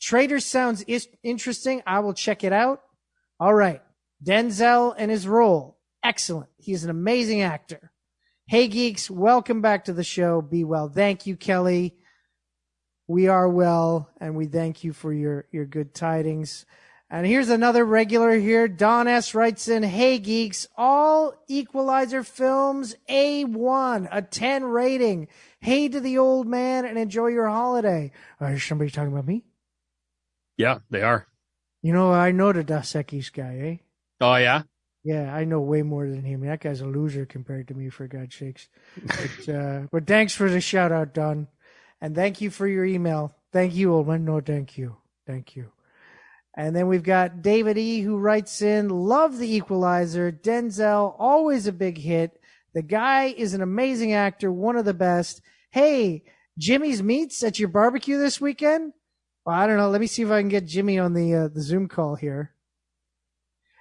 Trader 0.02 0.40
sounds 0.42 0.82
is- 0.84 1.08
interesting. 1.24 1.82
I 1.88 2.00
will 2.00 2.14
check 2.14 2.44
it 2.44 2.52
out. 2.52 2.82
All 3.40 3.54
right, 3.54 3.82
Denzel 4.26 4.96
and 4.98 5.12
his 5.12 5.28
role, 5.28 5.78
excellent. 6.04 6.50
He's 6.58 6.84
an 6.84 6.90
amazing 6.90 7.42
actor. 7.42 7.92
Hey 8.48 8.68
geeks, 8.68 9.10
welcome 9.10 9.62
back 9.62 9.86
to 9.86 9.94
the 9.94 10.04
show. 10.04 10.42
Be 10.42 10.64
well. 10.64 10.90
Thank 10.90 11.28
you, 11.28 11.36
Kelly. 11.36 11.96
We 13.08 13.28
are 13.28 13.48
well, 13.48 14.10
and 14.20 14.36
we 14.36 14.48
thank 14.48 14.84
you 14.84 14.94
for 14.94 15.14
your 15.14 15.46
your 15.52 15.66
good 15.66 15.94
tidings. 15.94 16.66
And 17.08 17.28
here's 17.28 17.50
another 17.50 17.86
regular 17.86 18.36
here. 18.36 18.68
Don 18.68 19.08
S 19.08 19.36
writes 19.36 19.68
in, 19.68 19.84
Hey 19.84 20.18
geeks, 20.18 20.68
all 20.76 21.36
Equalizer 21.48 22.24
films 22.24 22.96
A1, 23.08 24.08
a 24.12 24.24
10 24.24 24.64
rating. 24.64 25.28
Hey 25.60 25.88
to 25.88 26.00
the 26.00 26.18
old 26.18 26.48
man 26.48 26.84
and 26.84 26.98
enjoy 26.98 27.28
your 27.28 27.48
holiday. 27.48 28.12
Are 28.40 28.54
is 28.54 28.64
somebody 28.64 28.90
talking 28.90 29.14
about 29.14 29.28
me? 29.28 29.46
Yeah, 30.58 30.80
they 30.90 31.04
are. 31.04 31.28
You 31.84 31.94
know, 31.94 32.12
I 32.12 32.32
know 32.32 32.52
the 32.52 32.64
Dos 32.64 32.94
Equis 32.94 33.32
guy, 33.32 33.58
eh? 33.58 33.85
Oh 34.22 34.36
yeah. 34.36 34.64
Yeah, 35.04 35.34
I 35.36 35.44
know 35.44 35.62
way 35.62 35.84
more 35.84 36.10
than 36.10 36.24
him. 36.24 36.42
That 36.42 36.62
guy's 36.62 36.82
a 36.82 36.88
loser 36.88 37.28
compared 37.28 37.68
to 37.68 37.76
me, 37.76 37.90
for 37.90 38.08
God's 38.08 38.36
sakes. 38.36 38.68
But, 39.06 39.54
uh, 39.54 39.82
but 39.92 40.08
thanks 40.08 40.34
for 40.34 40.50
the 40.50 40.60
shout 40.60 40.92
out, 40.92 41.14
Don. 41.14 41.48
And 42.02 42.16
thank 42.16 42.42
you 42.42 42.50
for 42.50 42.68
your 42.68 42.86
email. 42.86 43.36
Thank 43.54 43.76
you, 43.76 43.94
old 43.94 44.08
man. 44.08 44.26
No, 44.26 44.42
thank 44.42 44.80
you. 44.80 44.98
Thank 45.28 45.56
you. 45.56 45.72
And 46.58 46.76
then 46.76 46.88
we've 46.88 47.04
got 47.04 47.44
David 47.44 47.78
E. 47.78 48.02
who 48.02 48.18
writes 48.18 48.64
in, 48.64 48.90
love 48.90 49.38
the 49.38 49.56
equalizer. 49.56 50.32
Denzel, 50.32 51.16
always 51.20 51.68
a 51.68 51.72
big 51.72 52.00
hit. 52.00 52.42
The 52.74 52.82
guy 52.82 53.26
is 53.26 53.54
an 53.54 53.62
amazing 53.62 54.14
actor, 54.14 54.52
one 54.52 54.76
of 54.76 54.86
the 54.86 54.94
best. 54.94 55.42
Hey, 55.70 56.24
Jimmy's 56.58 57.04
Meats 57.04 57.44
at 57.44 57.60
your 57.60 57.70
barbecue 57.70 58.18
this 58.18 58.42
weekend? 58.42 58.94
Well, 59.46 59.56
I 59.56 59.68
don't 59.68 59.78
know. 59.78 59.90
Let 59.90 60.02
me 60.02 60.08
see 60.08 60.24
if 60.24 60.32
I 60.32 60.42
can 60.42 60.50
get 60.50 60.66
Jimmy 60.66 60.98
on 60.98 61.14
the 61.14 61.36
uh, 61.36 61.48
the 61.50 61.62
Zoom 61.62 61.88
call 61.88 62.16
here. 62.16 62.55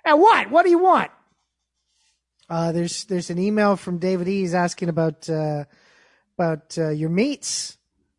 And 0.04 0.20
what? 0.20 0.50
What 0.50 0.64
do 0.64 0.70
you 0.70 0.78
want? 0.78 1.10
Uh, 2.48 2.72
there's 2.72 3.04
there's 3.04 3.30
an 3.30 3.38
email 3.38 3.76
from 3.76 3.98
David 3.98 4.28
E. 4.28 4.40
He's 4.40 4.54
asking 4.54 4.88
about 4.90 5.28
uh, 5.30 5.64
about 6.36 6.76
uh, 6.76 6.90
your 6.90 7.10
meats. 7.10 7.78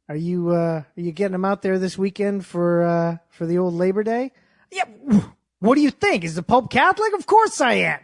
Are 0.10 0.16
you 0.16 0.50
uh, 0.50 0.84
are 0.86 1.02
you 1.02 1.12
getting 1.12 1.34
them 1.34 1.46
out 1.46 1.62
there 1.62 1.78
this 1.78 1.98
weekend 1.98 2.46
for 2.46 2.84
uh, 2.84 3.18
for 3.30 3.46
the 3.46 3.60
old 3.60 3.74
Labor 3.74 4.04
Day? 4.04 4.32
Yeah. 4.72 4.86
What 5.60 5.76
do 5.76 5.82
you 5.82 5.92
think? 5.92 6.24
Is 6.24 6.36
the 6.36 6.44
Pope 6.44 6.70
Catholic? 6.70 7.14
Of 7.14 7.26
course 7.26 7.62
I 7.62 7.74
am. 7.74 8.00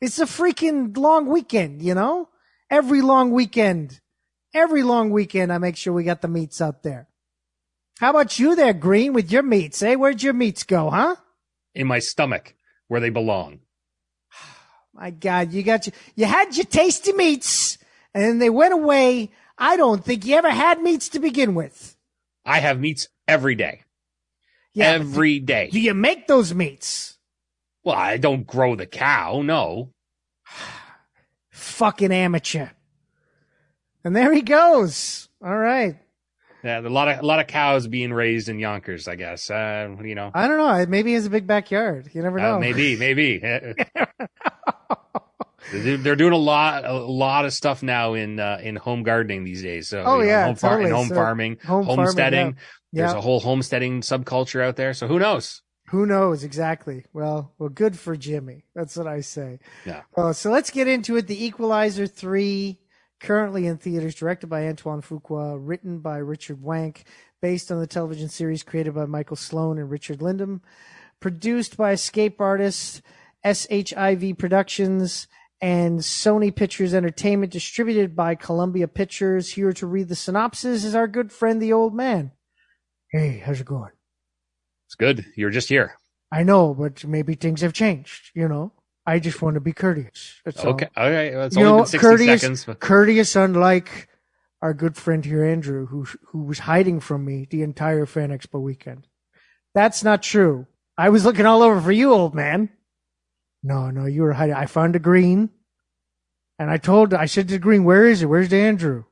It's 0.00 0.18
a 0.18 0.26
freaking 0.26 0.96
long 0.96 1.26
weekend, 1.26 1.80
you 1.82 1.94
know. 1.94 2.28
Every 2.68 3.00
long 3.00 3.30
weekend, 3.30 4.00
every 4.52 4.82
long 4.82 5.10
weekend, 5.10 5.52
I 5.52 5.58
make 5.58 5.76
sure 5.76 5.92
we 5.92 6.04
got 6.04 6.20
the 6.20 6.28
meats 6.28 6.60
out 6.60 6.82
there. 6.82 7.08
How 7.98 8.10
about 8.10 8.38
you 8.38 8.54
there, 8.56 8.74
Green, 8.74 9.14
with 9.14 9.32
your 9.32 9.42
meats? 9.42 9.82
Eh? 9.82 9.94
Where'd 9.94 10.22
your 10.22 10.34
meats 10.34 10.64
go, 10.64 10.90
huh? 10.90 11.16
In 11.74 11.86
my 11.86 11.98
stomach, 11.98 12.54
where 12.88 13.00
they 13.00 13.10
belong. 13.10 13.60
My 14.94 15.10
God, 15.10 15.52
you 15.52 15.62
got 15.62 15.86
you, 15.86 15.92
you 16.14 16.26
had 16.26 16.56
your 16.56 16.66
tasty 16.66 17.12
meats 17.12 17.78
and 18.14 18.24
then 18.24 18.38
they 18.38 18.50
went 18.50 18.72
away. 18.72 19.30
I 19.58 19.76
don't 19.76 20.04
think 20.04 20.24
you 20.24 20.36
ever 20.36 20.50
had 20.50 20.80
meats 20.80 21.10
to 21.10 21.18
begin 21.18 21.54
with. 21.54 21.96
I 22.44 22.60
have 22.60 22.80
meats 22.80 23.08
every 23.26 23.54
day. 23.54 23.82
Yeah, 24.72 24.90
every 24.92 25.38
day. 25.38 25.70
do 25.70 25.80
you 25.80 25.94
make 25.94 26.26
those 26.26 26.54
meats? 26.54 27.16
Well, 27.82 27.94
I 27.94 28.16
don't 28.18 28.46
grow 28.46 28.74
the 28.74 28.86
cow. 28.86 29.42
No. 29.42 29.90
Fucking 31.50 32.12
amateur. 32.12 32.68
And 34.04 34.14
there 34.14 34.32
he 34.32 34.42
goes. 34.42 35.28
All 35.42 35.56
right. 35.56 35.96
Yeah, 36.66 36.80
a 36.80 36.88
lot 36.88 37.08
of 37.08 37.20
a 37.20 37.26
lot 37.26 37.40
of 37.40 37.46
cows 37.46 37.86
being 37.86 38.12
raised 38.12 38.48
in 38.48 38.58
Yonkers. 38.58 39.08
I 39.08 39.14
guess. 39.14 39.50
Uh, 39.50 39.96
you 40.02 40.14
know. 40.14 40.30
I 40.34 40.48
don't 40.48 40.58
know. 40.58 40.84
Maybe 40.86 41.10
he 41.10 41.14
has 41.14 41.26
a 41.26 41.30
big 41.30 41.46
backyard. 41.46 42.10
You 42.12 42.22
never 42.22 42.38
know. 42.38 42.56
Uh, 42.56 42.58
maybe, 42.58 42.96
maybe. 42.98 43.38
They're 45.72 46.14
doing 46.16 46.32
a 46.32 46.36
lot, 46.38 46.84
a 46.84 46.92
lot 46.92 47.44
of 47.44 47.52
stuff 47.52 47.82
now 47.82 48.14
in 48.14 48.38
uh, 48.38 48.58
in 48.62 48.76
home 48.76 49.02
gardening 49.02 49.42
these 49.42 49.62
days. 49.62 49.88
So, 49.88 50.02
Oh, 50.06 50.18
you 50.20 50.26
know, 50.26 50.30
yeah, 50.30 50.44
home, 50.46 50.54
far- 50.54 50.80
and 50.80 50.92
home 50.92 51.08
So, 51.08 51.14
farming, 51.16 51.58
home 51.66 51.84
farming, 51.84 51.96
homesteading. 52.06 52.46
yeah. 52.46 52.52
There's 52.92 53.12
Yeah. 53.12 53.18
a 53.18 53.20
whole 53.20 53.40
homesteading 53.40 54.02
subculture 54.02 54.62
out 54.62 54.76
there. 54.76 54.94
So 54.94 55.08
who 55.08 55.18
knows? 55.18 55.62
Who 55.90 56.06
knows 56.06 56.44
exactly? 56.44 57.04
Well, 57.12 57.52
well, 57.58 57.68
good 57.68 57.98
for 57.98 58.16
Jimmy. 58.16 58.64
That's 58.74 58.96
what 58.96 59.06
I 59.08 59.20
say. 59.20 59.58
Yeah. 59.84 60.02
Uh, 60.16 60.32
so 60.32 60.50
let's 60.50 60.70
get 60.70 60.86
into 60.88 61.16
it. 61.16 61.26
The 61.26 61.44
Equalizer 61.44 62.06
3, 62.06 62.78
currently 63.26 63.66
in 63.66 63.76
theaters, 63.76 64.14
directed 64.14 64.46
by 64.46 64.68
Antoine 64.68 65.02
Fuqua, 65.02 65.58
written 65.60 65.98
by 65.98 66.18
Richard 66.18 66.62
Wenk, 66.62 67.02
based 67.42 67.72
on 67.72 67.80
the 67.80 67.86
television 67.86 68.28
series 68.28 68.62
created 68.62 68.94
by 68.94 69.04
Michael 69.04 69.34
Sloan 69.34 69.78
and 69.78 69.90
Richard 69.90 70.20
Lindheim, 70.20 70.60
produced 71.18 71.76
by 71.76 71.90
Escape 71.90 72.40
Artists, 72.40 73.02
SHIV 73.44 74.38
Productions, 74.38 75.26
and 75.60 75.98
Sony 75.98 76.54
Pictures 76.54 76.94
Entertainment, 76.94 77.52
distributed 77.52 78.14
by 78.14 78.36
Columbia 78.36 78.86
Pictures. 78.86 79.50
Here 79.50 79.72
to 79.72 79.86
read 79.88 80.06
the 80.06 80.14
synopsis 80.14 80.84
is 80.84 80.94
our 80.94 81.08
good 81.08 81.32
friend, 81.32 81.60
the 81.60 81.72
old 81.72 81.94
man. 81.94 82.30
Hey, 83.10 83.42
how's 83.44 83.60
it 83.60 83.66
going? 83.66 83.90
It's 84.86 84.94
good. 84.94 85.26
You're 85.36 85.50
just 85.50 85.68
here. 85.68 85.96
I 86.30 86.44
know, 86.44 86.74
but 86.74 87.04
maybe 87.04 87.34
things 87.34 87.60
have 87.62 87.72
changed, 87.72 88.30
you 88.34 88.46
know? 88.46 88.72
I 89.06 89.18
just 89.20 89.40
want 89.40 89.54
to 89.54 89.60
be 89.60 89.72
courteous. 89.72 90.40
That's 90.44 90.64
all. 90.64 90.72
Okay. 90.72 90.88
Okay. 90.96 91.34
Well, 91.36 91.46
it's 91.46 91.56
You 91.56 91.62
only 91.66 91.72
know, 91.72 91.82
been 91.84 91.86
60 91.86 91.98
courteous, 91.98 92.40
seconds. 92.40 92.66
courteous, 92.80 93.36
unlike 93.36 94.08
our 94.62 94.74
good 94.74 94.96
friend 94.96 95.24
here, 95.24 95.44
Andrew, 95.44 95.86
who 95.86 96.06
who 96.28 96.42
was 96.42 96.60
hiding 96.60 97.00
from 97.00 97.24
me 97.24 97.46
the 97.48 97.62
entire 97.62 98.06
Fan 98.06 98.30
Expo 98.30 98.60
weekend. 98.60 99.06
That's 99.74 100.02
not 100.02 100.22
true. 100.22 100.66
I 100.98 101.10
was 101.10 101.24
looking 101.24 101.46
all 101.46 101.62
over 101.62 101.80
for 101.80 101.92
you, 101.92 102.12
old 102.12 102.34
man. 102.34 102.70
No, 103.62 103.90
no, 103.90 104.06
you 104.06 104.22
were 104.22 104.32
hiding. 104.32 104.54
I 104.56 104.66
found 104.66 104.96
a 104.96 104.98
green, 104.98 105.50
and 106.58 106.70
I 106.70 106.78
told, 106.78 107.12
I 107.14 107.26
said 107.26 107.48
to 107.48 107.58
Green, 107.58 107.84
"Where 107.84 108.06
is 108.06 108.22
it? 108.22 108.26
Where's 108.26 108.48
the 108.48 108.56
Andrew?" 108.58 109.04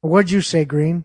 What'd 0.00 0.30
you 0.30 0.40
say, 0.42 0.64
Green? 0.64 1.04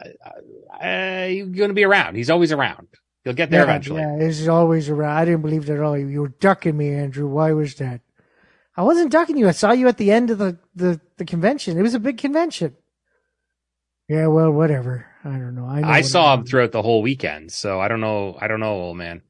Uh, 0.00 1.26
you're 1.30 1.46
going 1.46 1.70
to 1.70 1.74
be 1.74 1.84
around. 1.84 2.14
He's 2.16 2.30
always 2.30 2.52
around. 2.52 2.88
He'll 3.24 3.32
get 3.32 3.50
there 3.50 3.60
yeah, 3.60 3.64
eventually. 3.64 4.00
Yeah, 4.00 4.22
he's 4.22 4.48
always 4.48 4.90
around. 4.90 5.16
I 5.16 5.24
didn't 5.24 5.42
believe 5.42 5.66
that 5.66 5.78
at 5.78 5.82
all. 5.82 5.96
You 5.96 6.20
were 6.20 6.28
ducking 6.28 6.76
me, 6.76 6.92
Andrew. 6.92 7.26
Why 7.26 7.52
was 7.52 7.74
that? 7.76 8.02
I 8.76 8.82
wasn't 8.82 9.12
ducking 9.12 9.38
you. 9.38 9.48
I 9.48 9.52
saw 9.52 9.72
you 9.72 9.88
at 9.88 9.96
the 9.96 10.10
end 10.10 10.30
of 10.30 10.38
the, 10.38 10.58
the, 10.74 11.00
the 11.16 11.24
convention. 11.24 11.78
It 11.78 11.82
was 11.82 11.94
a 11.94 12.00
big 12.00 12.18
convention. 12.18 12.76
Yeah, 14.08 14.26
well, 14.26 14.50
whatever. 14.50 15.06
I 15.24 15.30
don't 15.30 15.54
know. 15.54 15.64
I, 15.64 15.80
know 15.80 15.88
I 15.88 16.00
saw 16.02 16.34
him 16.34 16.44
throughout 16.44 16.72
the 16.72 16.82
whole 16.82 17.00
weekend, 17.00 17.52
so 17.52 17.80
I 17.80 17.88
don't 17.88 18.00
know. 18.00 18.36
I 18.38 18.46
don't 18.46 18.60
know, 18.60 18.74
old 18.74 18.98
man. 18.98 19.22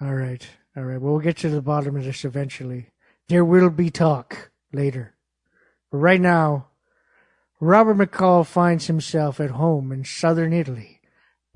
All 0.00 0.14
right. 0.14 0.44
All 0.76 0.82
right. 0.82 1.00
Well, 1.00 1.12
we'll 1.12 1.22
get 1.22 1.36
to 1.38 1.48
the 1.48 1.62
bottom 1.62 1.96
of 1.96 2.04
this 2.04 2.24
eventually. 2.24 2.90
There 3.28 3.44
will 3.44 3.70
be 3.70 3.90
talk 3.90 4.50
later. 4.72 5.14
But 5.90 5.98
right 5.98 6.20
now, 6.20 6.68
Robert 7.60 7.96
McCall 7.96 8.44
finds 8.44 8.86
himself 8.86 9.40
at 9.40 9.50
home 9.50 9.92
in 9.92 10.04
southern 10.04 10.52
Italy, 10.52 10.95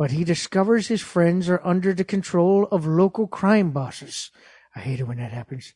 but 0.01 0.12
he 0.12 0.24
discovers 0.24 0.88
his 0.88 1.03
friends 1.03 1.46
are 1.51 1.61
under 1.62 1.92
the 1.92 2.05
control 2.05 2.66
of 2.72 2.86
local 2.86 3.26
crime 3.26 3.70
bosses. 3.70 4.30
I 4.74 4.78
hate 4.78 4.98
it 4.98 5.07
when 5.07 5.18
that 5.18 5.30
happens. 5.30 5.74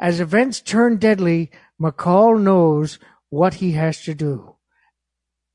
As 0.00 0.18
events 0.18 0.62
turn 0.62 0.96
deadly, 0.96 1.50
McCall 1.78 2.40
knows 2.40 2.98
what 3.28 3.56
he 3.60 3.72
has 3.72 4.02
to 4.04 4.14
do. 4.14 4.56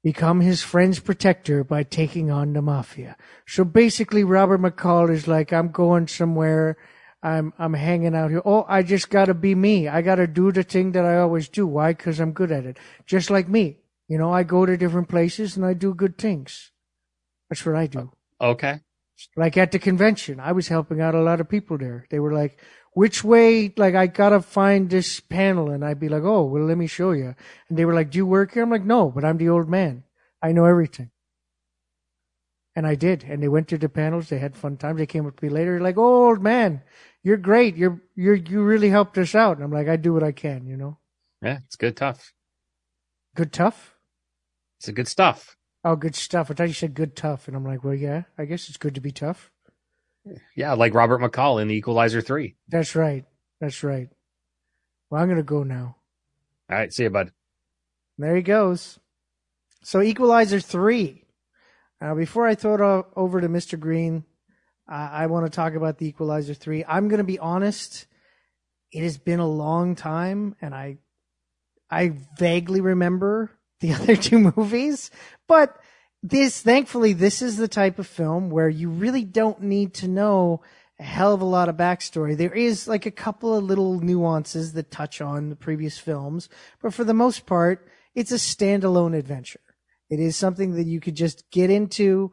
Become 0.03 0.41
his 0.41 0.61
friend's 0.61 0.99
protector 0.99 1.63
by 1.63 1.81
taking 1.81 2.29
on 2.29 2.53
the 2.53 2.61
mafia. 2.61 3.17
So 3.47 3.63
basically, 3.65 4.23
Robert 4.23 4.61
McCall 4.61 5.09
is 5.09 5.27
like, 5.27 5.51
I'm 5.51 5.71
going 5.71 6.07
somewhere. 6.07 6.77
I'm 7.23 7.53
I'm 7.57 7.73
hanging 7.73 8.15
out 8.15 8.29
here. 8.29 8.43
Oh, 8.45 8.67
I 8.69 8.83
just 8.83 9.09
gotta 9.09 9.33
be 9.33 9.55
me. 9.55 9.87
I 9.87 10.03
gotta 10.03 10.27
do 10.27 10.51
the 10.51 10.61
thing 10.61 10.91
that 10.91 11.05
I 11.05 11.17
always 11.17 11.49
do. 11.49 11.65
Why? 11.65 11.93
Because 11.93 12.19
I'm 12.19 12.33
good 12.33 12.51
at 12.51 12.67
it. 12.67 12.77
Just 13.07 13.31
like 13.31 13.49
me. 13.49 13.79
You 14.07 14.19
know, 14.19 14.31
I 14.31 14.43
go 14.43 14.63
to 14.63 14.77
different 14.77 15.09
places 15.09 15.57
and 15.57 15.65
I 15.65 15.73
do 15.73 15.95
good 15.95 16.19
things. 16.19 16.69
That's 17.49 17.65
what 17.65 17.75
I 17.75 17.87
do. 17.87 18.11
Okay. 18.39 18.79
Like 19.37 19.57
at 19.57 19.71
the 19.71 19.79
convention, 19.79 20.39
I 20.39 20.51
was 20.51 20.67
helping 20.67 21.01
out 21.01 21.15
a 21.15 21.21
lot 21.21 21.39
of 21.39 21.47
people 21.47 21.77
there. 21.77 22.05
They 22.09 22.19
were 22.19 22.33
like, 22.33 22.59
which 22.93 23.23
way, 23.23 23.73
like, 23.75 23.95
I 23.95 24.07
gotta 24.07 24.41
find 24.41 24.89
this 24.89 25.19
panel. 25.19 25.69
And 25.69 25.83
I'd 25.83 25.99
be 25.99 26.09
like, 26.09 26.23
oh, 26.23 26.43
well, 26.43 26.63
let 26.63 26.77
me 26.77 26.87
show 26.87 27.11
you. 27.11 27.35
And 27.69 27.77
they 27.77 27.85
were 27.85 27.93
like, 27.93 28.11
do 28.11 28.17
you 28.17 28.25
work 28.25 28.53
here? 28.53 28.63
I'm 28.63 28.69
like, 28.69 28.85
no, 28.85 29.09
but 29.09 29.25
I'm 29.25 29.37
the 29.37 29.49
old 29.49 29.69
man. 29.69 30.03
I 30.41 30.51
know 30.51 30.65
everything. 30.65 31.11
And 32.75 32.85
I 32.85 32.95
did. 32.95 33.23
And 33.23 33.41
they 33.41 33.47
went 33.47 33.69
to 33.69 33.77
the 33.77 33.89
panels. 33.89 34.29
They 34.29 34.39
had 34.39 34.55
fun 34.55 34.77
times. 34.77 34.97
They 34.97 35.05
came 35.05 35.25
up 35.25 35.39
to 35.39 35.45
me 35.45 35.49
later, 35.49 35.79
like, 35.79 35.97
oh, 35.97 36.27
old 36.27 36.41
man, 36.41 36.81
you're 37.23 37.37
great. 37.37 37.77
You're, 37.77 38.01
you're, 38.15 38.35
you 38.35 38.61
really 38.63 38.89
helped 38.89 39.17
us 39.17 39.33
out. 39.33 39.57
And 39.57 39.63
I'm 39.63 39.71
like, 39.71 39.87
I 39.87 39.95
do 39.95 40.13
what 40.13 40.23
I 40.23 40.31
can, 40.31 40.65
you 40.65 40.75
know? 40.77 40.97
Yeah, 41.41 41.59
it's 41.65 41.75
good 41.75 41.95
tough. 41.95 42.33
Good 43.35 43.53
tough? 43.53 43.95
It's 44.79 44.87
a 44.87 44.93
good 44.93 45.07
stuff. 45.07 45.55
Oh, 45.85 45.95
good 45.95 46.15
stuff. 46.15 46.49
I 46.49 46.55
thought 46.55 46.67
you 46.67 46.73
said 46.73 46.95
good 46.95 47.15
tough. 47.15 47.47
And 47.47 47.55
I'm 47.55 47.63
like, 47.63 47.83
well, 47.83 47.93
yeah, 47.93 48.23
I 48.39 48.45
guess 48.45 48.69
it's 48.69 48.77
good 48.77 48.95
to 48.95 49.01
be 49.01 49.11
tough. 49.11 49.51
Yeah, 50.55 50.73
like 50.73 50.95
Robert 50.95 51.21
McCall 51.21 51.61
in 51.61 51.67
The 51.67 51.75
Equalizer 51.75 52.21
3. 52.21 52.55
That's 52.67 52.95
right. 52.95 53.23
That's 53.61 53.83
right. 53.83 54.09
Well, 55.09 55.21
I'm 55.21 55.27
going 55.27 55.37
to 55.37 55.43
go 55.43 55.61
now. 55.61 55.97
All 56.71 56.77
right, 56.77 56.91
see 56.91 57.03
you, 57.03 57.11
bud. 57.11 57.31
There 58.17 58.35
he 58.35 58.41
goes. 58.41 58.97
So 59.83 60.01
Equalizer 60.01 60.59
3. 60.59 61.23
Now, 62.01 62.15
before 62.15 62.47
I 62.47 62.55
throw 62.55 62.73
it 62.99 63.05
over 63.15 63.39
to 63.39 63.47
Mr. 63.47 63.79
Green, 63.79 64.25
I, 64.87 65.23
I 65.23 65.25
want 65.27 65.45
to 65.45 65.55
talk 65.55 65.75
about 65.75 65.99
the 65.99 66.07
Equalizer 66.07 66.55
3. 66.55 66.83
I'm 66.87 67.09
going 67.09 67.19
to 67.19 67.23
be 67.23 67.37
honest. 67.37 68.07
It 68.91 69.03
has 69.03 69.19
been 69.19 69.39
a 69.39 69.47
long 69.47 69.95
time, 69.95 70.55
and 70.61 70.73
I, 70.73 70.97
I 71.91 72.13
vaguely 72.39 72.81
remember 72.81 73.51
the 73.85 73.93
other 74.01 74.15
two 74.15 74.39
movies, 74.39 75.11
but 75.47 75.77
this, 76.23 76.61
thankfully, 76.61 77.13
this 77.13 77.41
is 77.41 77.57
the 77.57 77.67
type 77.67 77.99
of 77.99 78.07
film 78.07 78.49
where 78.49 78.69
you 78.69 78.89
really 78.89 79.23
don't 79.23 79.61
need 79.61 79.93
to 79.95 80.07
know 80.07 80.61
a 80.99 81.03
hell 81.03 81.33
of 81.33 81.41
a 81.41 81.45
lot 81.45 81.69
of 81.69 81.75
backstory. 81.75 82.35
There 82.35 82.53
is 82.53 82.87
like 82.87 83.05
a 83.05 83.11
couple 83.11 83.55
of 83.55 83.63
little 83.63 83.99
nuances 83.99 84.73
that 84.73 84.89
touch 84.89 85.21
on 85.21 85.49
the 85.49 85.55
previous 85.55 85.99
films, 85.99 86.49
but 86.81 86.93
for 86.93 87.03
the 87.03 87.13
most 87.13 87.45
part, 87.45 87.87
it's 88.15 88.31
a 88.31 88.35
standalone 88.35 89.15
adventure. 89.15 89.59
It 90.09 90.19
is 90.19 90.35
something 90.35 90.75
that 90.75 90.87
you 90.87 90.99
could 90.99 91.15
just 91.15 91.49
get 91.51 91.69
into 91.69 92.31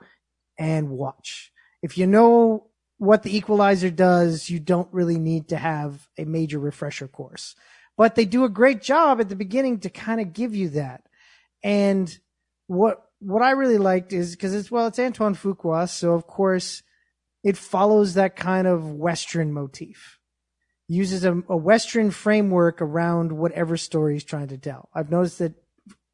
and 0.59 0.91
watch. 0.91 1.53
If 1.83 1.99
you 1.99 2.07
know 2.07 2.69
what 2.99 3.25
the 3.25 3.37
equalizer 3.37 3.91
does, 3.91 4.49
you 4.49 4.61
don't 4.61 4.93
really 4.93 5.19
need 5.19 5.49
to 5.49 5.57
have 5.57 6.09
a 6.17 6.25
major 6.25 6.59
refresher 6.59 7.09
course. 7.09 7.57
But 7.97 8.15
they 8.15 8.25
do 8.25 8.45
a 8.45 8.49
great 8.49 8.81
job 8.81 9.21
at 9.21 9.29
the 9.29 9.37
beginning 9.37 9.81
to 9.81 9.91
kind 9.91 10.21
of 10.21 10.33
give 10.33 10.55
you 10.55 10.69
that. 10.71 11.03
And 11.63 12.17
what 12.67 13.03
what 13.21 13.43
I 13.43 13.53
really 13.53 13.79
liked 13.79 14.13
is 14.13 14.35
because 14.35 14.55
it's 14.55 14.71
well, 14.71 14.87
it's 14.87 14.99
Antoine 14.99 15.35
Fuqua, 15.35 15.89
so 15.89 16.13
of 16.13 16.27
course 16.27 16.83
it 17.45 17.57
follows 17.57 18.15
that 18.15 18.37
kind 18.37 18.67
of 18.67 18.93
Western 18.93 19.53
motif. 19.53 20.19
Uses 20.89 21.25
a, 21.25 21.43
a 21.49 21.57
Western 21.57 22.11
framework 22.11 22.83
around 22.83 23.33
whatever 23.33 23.77
story 23.77 24.15
he's 24.15 24.25
trying 24.25 24.49
to 24.49 24.59
tell. 24.59 24.89
I've 24.95 25.11
noticed 25.11 25.39
that 25.39 25.55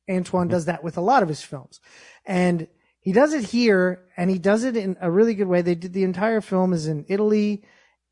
Antoine 0.08 0.48
does 0.48 0.66
that 0.66 0.84
with 0.84 0.96
a 0.96 1.02
lot 1.02 1.22
of 1.22 1.28
his 1.28 1.42
films. 1.42 1.80
And 2.24 2.68
he 3.00 3.12
does 3.12 3.32
it 3.32 3.44
here 3.44 4.04
and 4.16 4.30
he 4.30 4.38
does 4.38 4.64
it 4.64 4.76
in 4.76 4.96
a 5.00 5.10
really 5.10 5.34
good 5.34 5.48
way. 5.48 5.62
They 5.62 5.74
did 5.74 5.92
the 5.92 6.04
entire 6.04 6.40
film 6.40 6.72
is 6.72 6.86
in 6.86 7.04
Italy 7.08 7.64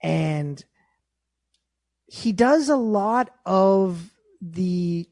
and 0.02 0.62
he 2.06 2.32
does 2.32 2.68
a 2.68 2.76
lot 2.76 3.30
of 3.44 4.14
the 4.40 5.08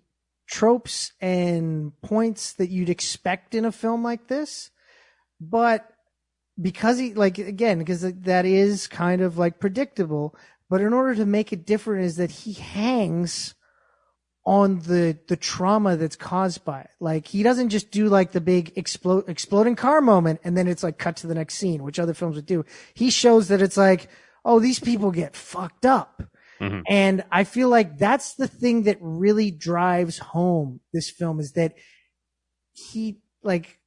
tropes 0.55 1.13
and 1.21 1.93
points 2.01 2.53
that 2.53 2.71
you'd 2.71 2.89
expect 2.89 3.57
in 3.57 3.65
a 3.65 3.73
film 3.73 4.05
like 4.05 4.29
this. 4.29 4.71
But 5.41 5.91
because 6.61 6.97
he 6.97 7.13
like 7.13 7.39
again 7.39 7.81
because 7.81 8.03
that 8.03 8.47
is 8.47 8.87
kind 8.87 9.21
of 9.21 9.37
like 9.37 9.59
predictable 9.59 10.33
but 10.71 10.81
in 10.81 10.93
order 10.93 11.13
to 11.13 11.27
make 11.27 11.53
it 11.53 11.67
different 11.67 12.05
is 12.05 12.15
that 12.15 12.31
he 12.31 12.53
hangs 12.53 13.57
on 14.47 14.79
the 14.83 15.19
the 15.27 15.37
trauma 15.37 15.97
that's 15.97 16.15
caused 16.15 16.65
by 16.65 16.83
it 16.83 16.91
like 17.01 17.27
he 17.27 17.43
doesn't 17.43 17.71
just 17.71 17.91
do 17.91 18.09
like 18.09 18.31
the 18.31 18.41
big 18.41 18.73
explode 18.77 19.29
exploding 19.29 19.75
car 19.75 20.01
moment 20.01 20.39
and 20.45 20.57
then 20.57 20.69
it's 20.69 20.85
like 20.85 20.97
cut 20.97 21.17
to 21.17 21.27
the 21.27 21.35
next 21.35 21.55
scene 21.55 21.83
which 21.83 21.99
other 21.99 22.15
films 22.15 22.37
would 22.37 22.47
do 22.47 22.65
he 22.95 23.11
shows 23.11 23.49
that 23.49 23.61
it's 23.61 23.77
like 23.77 24.09
oh 24.45 24.61
these 24.61 24.79
people 24.79 25.11
get 25.11 25.35
fucked 25.35 25.85
up 25.85 26.23
Mhm. 26.61 26.83
and 26.89 27.25
i 27.33 27.45
feel 27.45 27.69
like 27.69 27.99
that's 27.99 28.35
the 28.35 28.49
thing 28.49 28.85
that 28.85 28.99
really 29.01 29.51
drives 29.51 30.19
home 30.19 30.81
this 30.93 31.11
film 31.11 31.41
is 31.41 31.53
that 31.53 31.75
he 32.73 33.21
like 33.43 33.79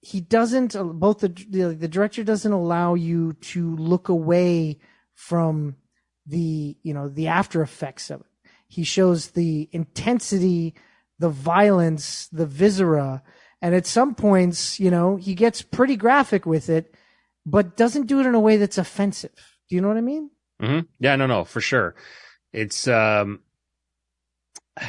he 0.00 0.20
doesn't 0.20 0.76
both 0.98 1.20
the, 1.20 1.28
the 1.50 1.74
the 1.74 1.88
director 1.88 2.22
doesn't 2.24 2.52
allow 2.52 2.94
you 2.94 3.32
to 3.34 3.74
look 3.76 4.08
away 4.08 4.78
from 5.14 5.76
the 6.26 6.76
you 6.82 6.94
know 6.94 7.08
the 7.08 7.26
after 7.26 7.62
effects 7.62 8.10
of 8.10 8.20
it. 8.20 8.26
He 8.68 8.84
shows 8.84 9.30
the 9.30 9.68
intensity 9.72 10.74
the 11.18 11.30
violence 11.30 12.28
the 12.28 12.46
viscera 12.46 13.22
and 13.60 13.74
at 13.74 13.86
some 13.86 14.14
points 14.14 14.78
you 14.78 14.90
know 14.90 15.16
he 15.16 15.34
gets 15.34 15.62
pretty 15.62 15.96
graphic 15.96 16.46
with 16.46 16.68
it 16.68 16.94
but 17.46 17.76
doesn't 17.76 18.06
do 18.06 18.20
it 18.20 18.26
in 18.26 18.34
a 18.34 18.40
way 18.40 18.56
that's 18.56 18.78
offensive. 18.78 19.32
Do 19.68 19.74
you 19.76 19.80
know 19.82 19.88
what 19.88 19.96
i 19.96 20.02
mean 20.02 20.30
hmm 20.60 20.80
Yeah, 20.98 21.16
no, 21.16 21.26
no, 21.26 21.44
for 21.44 21.60
sure. 21.60 21.94
It's 22.52 22.88
um, 22.88 23.40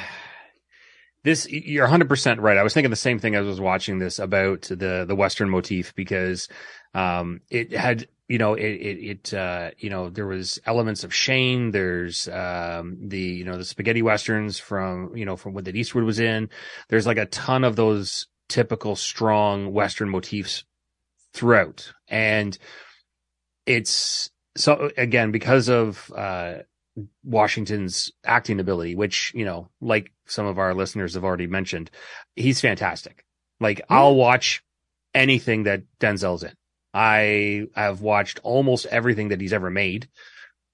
this. 1.23 1.47
You're 1.49 1.85
100 1.85 2.09
percent 2.09 2.39
right. 2.41 2.57
I 2.57 2.63
was 2.63 2.73
thinking 2.73 2.89
the 2.89 2.95
same 2.95 3.19
thing 3.19 3.35
as 3.35 3.45
I 3.45 3.49
was 3.49 3.61
watching 3.61 3.99
this 3.99 4.19
about 4.19 4.63
the 4.63 5.05
the 5.07 5.15
Western 5.15 5.49
motif 5.49 5.93
because 5.95 6.47
um, 6.93 7.41
it 7.49 7.71
had 7.73 8.07
you 8.27 8.37
know 8.37 8.53
it 8.55 8.63
it, 8.65 8.97
it 9.31 9.33
uh, 9.33 9.71
you 9.77 9.89
know 9.89 10.09
there 10.09 10.27
was 10.27 10.59
elements 10.65 11.03
of 11.03 11.13
Shane. 11.13 11.71
There's 11.71 12.27
um 12.29 12.97
the 13.09 13.19
you 13.19 13.45
know 13.45 13.57
the 13.57 13.65
spaghetti 13.65 14.01
westerns 14.01 14.59
from 14.59 15.15
you 15.15 15.25
know 15.25 15.35
from 15.35 15.53
what 15.53 15.65
that 15.65 15.75
Eastwood 15.75 16.03
was 16.03 16.19
in. 16.19 16.49
There's 16.89 17.07
like 17.07 17.17
a 17.17 17.25
ton 17.27 17.63
of 17.63 17.75
those 17.75 18.27
typical 18.47 18.95
strong 18.95 19.71
Western 19.71 20.09
motifs 20.09 20.63
throughout, 21.33 21.93
and 22.07 22.57
it's 23.65 24.31
so 24.55 24.91
again 24.97 25.31
because 25.31 25.69
of 25.69 26.11
uh 26.15 26.55
Washington's 27.23 28.11
acting 28.25 28.59
ability, 28.59 28.95
which, 28.95 29.31
you 29.33 29.45
know, 29.45 29.69
like 29.79 30.11
some 30.25 30.45
of 30.45 30.59
our 30.59 30.73
listeners 30.73 31.13
have 31.13 31.23
already 31.23 31.47
mentioned, 31.47 31.91
he's 32.35 32.59
fantastic. 32.59 33.23
Like 33.59 33.81
I'll 33.89 34.15
watch 34.15 34.63
anything 35.13 35.63
that 35.63 35.83
Denzel's 35.99 36.43
in. 36.43 36.53
I 36.93 37.67
have 37.75 38.01
watched 38.01 38.39
almost 38.43 38.85
everything 38.87 39.29
that 39.29 39.39
he's 39.39 39.53
ever 39.53 39.69
made. 39.69 40.09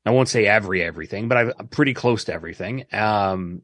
I 0.05 0.11
won't 0.11 0.30
say 0.30 0.45
every 0.45 0.84
everything, 0.84 1.28
but 1.28 1.38
I'm 1.59 1.67
pretty 1.67 1.93
close 1.93 2.26
to 2.26 2.34
everything. 2.34 2.86
Um, 2.91 3.61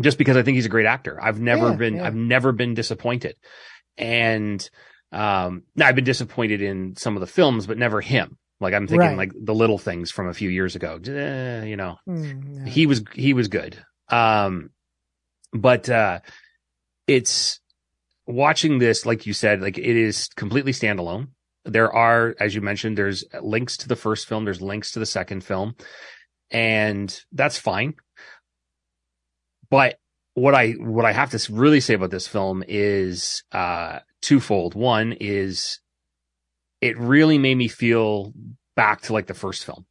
just 0.00 0.18
because 0.18 0.36
I 0.36 0.42
think 0.42 0.56
he's 0.56 0.66
a 0.66 0.70
great 0.70 0.86
actor. 0.86 1.22
I've 1.22 1.40
never 1.40 1.70
Yeah, 1.70 1.76
been 1.76 1.94
yeah. 1.96 2.06
I've 2.06 2.14
never 2.14 2.52
been 2.52 2.74
disappointed. 2.74 3.36
And 3.96 4.68
um 5.12 5.62
now 5.76 5.86
I've 5.86 5.94
been 5.94 6.04
disappointed 6.04 6.60
in 6.62 6.96
some 6.96 7.16
of 7.16 7.20
the 7.20 7.26
films, 7.26 7.66
but 7.66 7.78
never 7.78 8.00
him. 8.00 8.36
Like 8.64 8.74
I'm 8.74 8.88
thinking 8.88 9.10
Right. 9.10 9.16
like 9.18 9.32
the 9.40 9.54
little 9.54 9.78
things 9.78 10.10
from 10.10 10.28
a 10.28 10.34
few 10.34 10.50
years 10.50 10.74
ago. 10.74 10.98
Eh, 11.06 11.64
you 11.64 11.76
know, 11.76 11.96
Mm, 12.08 12.66
he 12.66 12.86
was 12.86 13.04
he 13.14 13.32
was 13.34 13.46
good. 13.48 13.78
Um 14.08 14.70
but 15.52 15.88
uh 15.88 16.20
it's 17.06 17.60
watching 18.26 18.78
this, 18.78 19.06
like 19.06 19.26
you 19.26 19.32
said, 19.32 19.60
like 19.60 19.78
it 19.78 19.84
is 19.96 20.28
completely 20.34 20.72
standalone. 20.72 21.28
There 21.66 21.92
are, 21.92 22.34
as 22.40 22.54
you 22.54 22.60
mentioned, 22.60 22.98
there's 22.98 23.24
links 23.40 23.76
to 23.78 23.88
the 23.88 23.96
first 23.96 24.26
film, 24.26 24.44
there's 24.44 24.60
links 24.60 24.92
to 24.92 24.98
the 24.98 25.06
second 25.06 25.44
film, 25.44 25.76
and 26.50 27.08
that's 27.32 27.58
fine. 27.58 27.94
But 29.70 29.98
what 30.34 30.54
I 30.54 30.72
what 30.72 31.04
I 31.04 31.12
have 31.12 31.30
to 31.30 31.52
really 31.52 31.80
say 31.80 31.94
about 31.94 32.10
this 32.10 32.26
film 32.26 32.64
is 32.66 33.44
uh 33.52 34.00
twofold. 34.20 34.74
One 34.74 35.12
is 35.12 35.80
it 36.84 36.98
really 36.98 37.38
made 37.38 37.56
me 37.56 37.68
feel 37.68 38.32
back 38.76 39.00
to 39.02 39.12
like 39.12 39.26
the 39.26 39.34
first 39.34 39.64
film. 39.64 39.86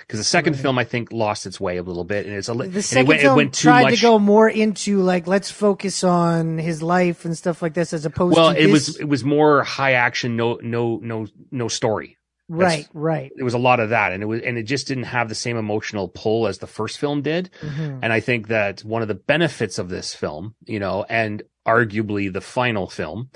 Because 0.00 0.20
the 0.20 0.24
second 0.24 0.52
Right. 0.54 0.62
film, 0.62 0.78
I 0.78 0.84
think, 0.84 1.12
lost 1.12 1.44
its 1.44 1.60
way 1.60 1.76
a 1.76 1.82
little 1.82 2.04
bit, 2.04 2.24
and 2.24 2.34
it's 2.34 2.48
a 2.48 2.54
li- 2.54 2.66
and 2.66 2.74
the 2.74 2.78
it 2.78 2.82
second 2.82 3.08
went, 3.08 3.20
it 3.20 3.22
film 3.24 3.36
went 3.36 3.54
too 3.54 3.68
tried 3.68 3.82
much. 3.82 3.94
to 3.96 4.00
go 4.00 4.18
more 4.18 4.48
into 4.48 5.00
like 5.02 5.26
let's 5.26 5.50
focus 5.50 6.04
on 6.04 6.56
his 6.58 6.82
life 6.82 7.24
and 7.24 7.36
stuff 7.36 7.60
like 7.62 7.74
this 7.74 7.92
as 7.92 8.06
opposed 8.06 8.36
well, 8.36 8.54
to 8.54 8.58
it 8.58 8.62
this- 8.68 8.72
was 8.88 8.96
it 9.00 9.08
was 9.08 9.24
more 9.24 9.64
high 9.64 9.92
action, 9.94 10.36
no 10.36 10.58
no 10.62 10.98
no 11.02 11.26
no 11.50 11.68
story. 11.68 12.16
right, 12.48 12.86
right. 12.94 13.30
It 13.36 13.42
was 13.42 13.52
a 13.54 13.58
lot 13.58 13.80
of 13.80 13.90
that, 13.90 14.12
and 14.12 14.22
it 14.22 14.26
was 14.26 14.40
and 14.42 14.56
it 14.56 14.62
just 14.62 14.86
didn't 14.86 15.04
have 15.04 15.28
the 15.28 15.34
same 15.34 15.56
emotional 15.58 16.08
pull 16.08 16.46
as 16.46 16.58
the 16.58 16.66
first 16.66 16.98
film 16.98 17.20
did. 17.20 17.50
Mhm. 17.62 17.98
And 18.02 18.10
I 18.12 18.20
think 18.20 18.48
that 18.48 18.80
one 18.84 19.02
of 19.02 19.08
the 19.08 19.20
benefits 19.34 19.78
of 19.78 19.88
this 19.90 20.14
film, 20.14 20.54
you 20.64 20.78
know, 20.80 21.04
and 21.10 21.42
arguably 21.66 22.32
the 22.32 22.40
final 22.40 22.88
film, 22.88 23.28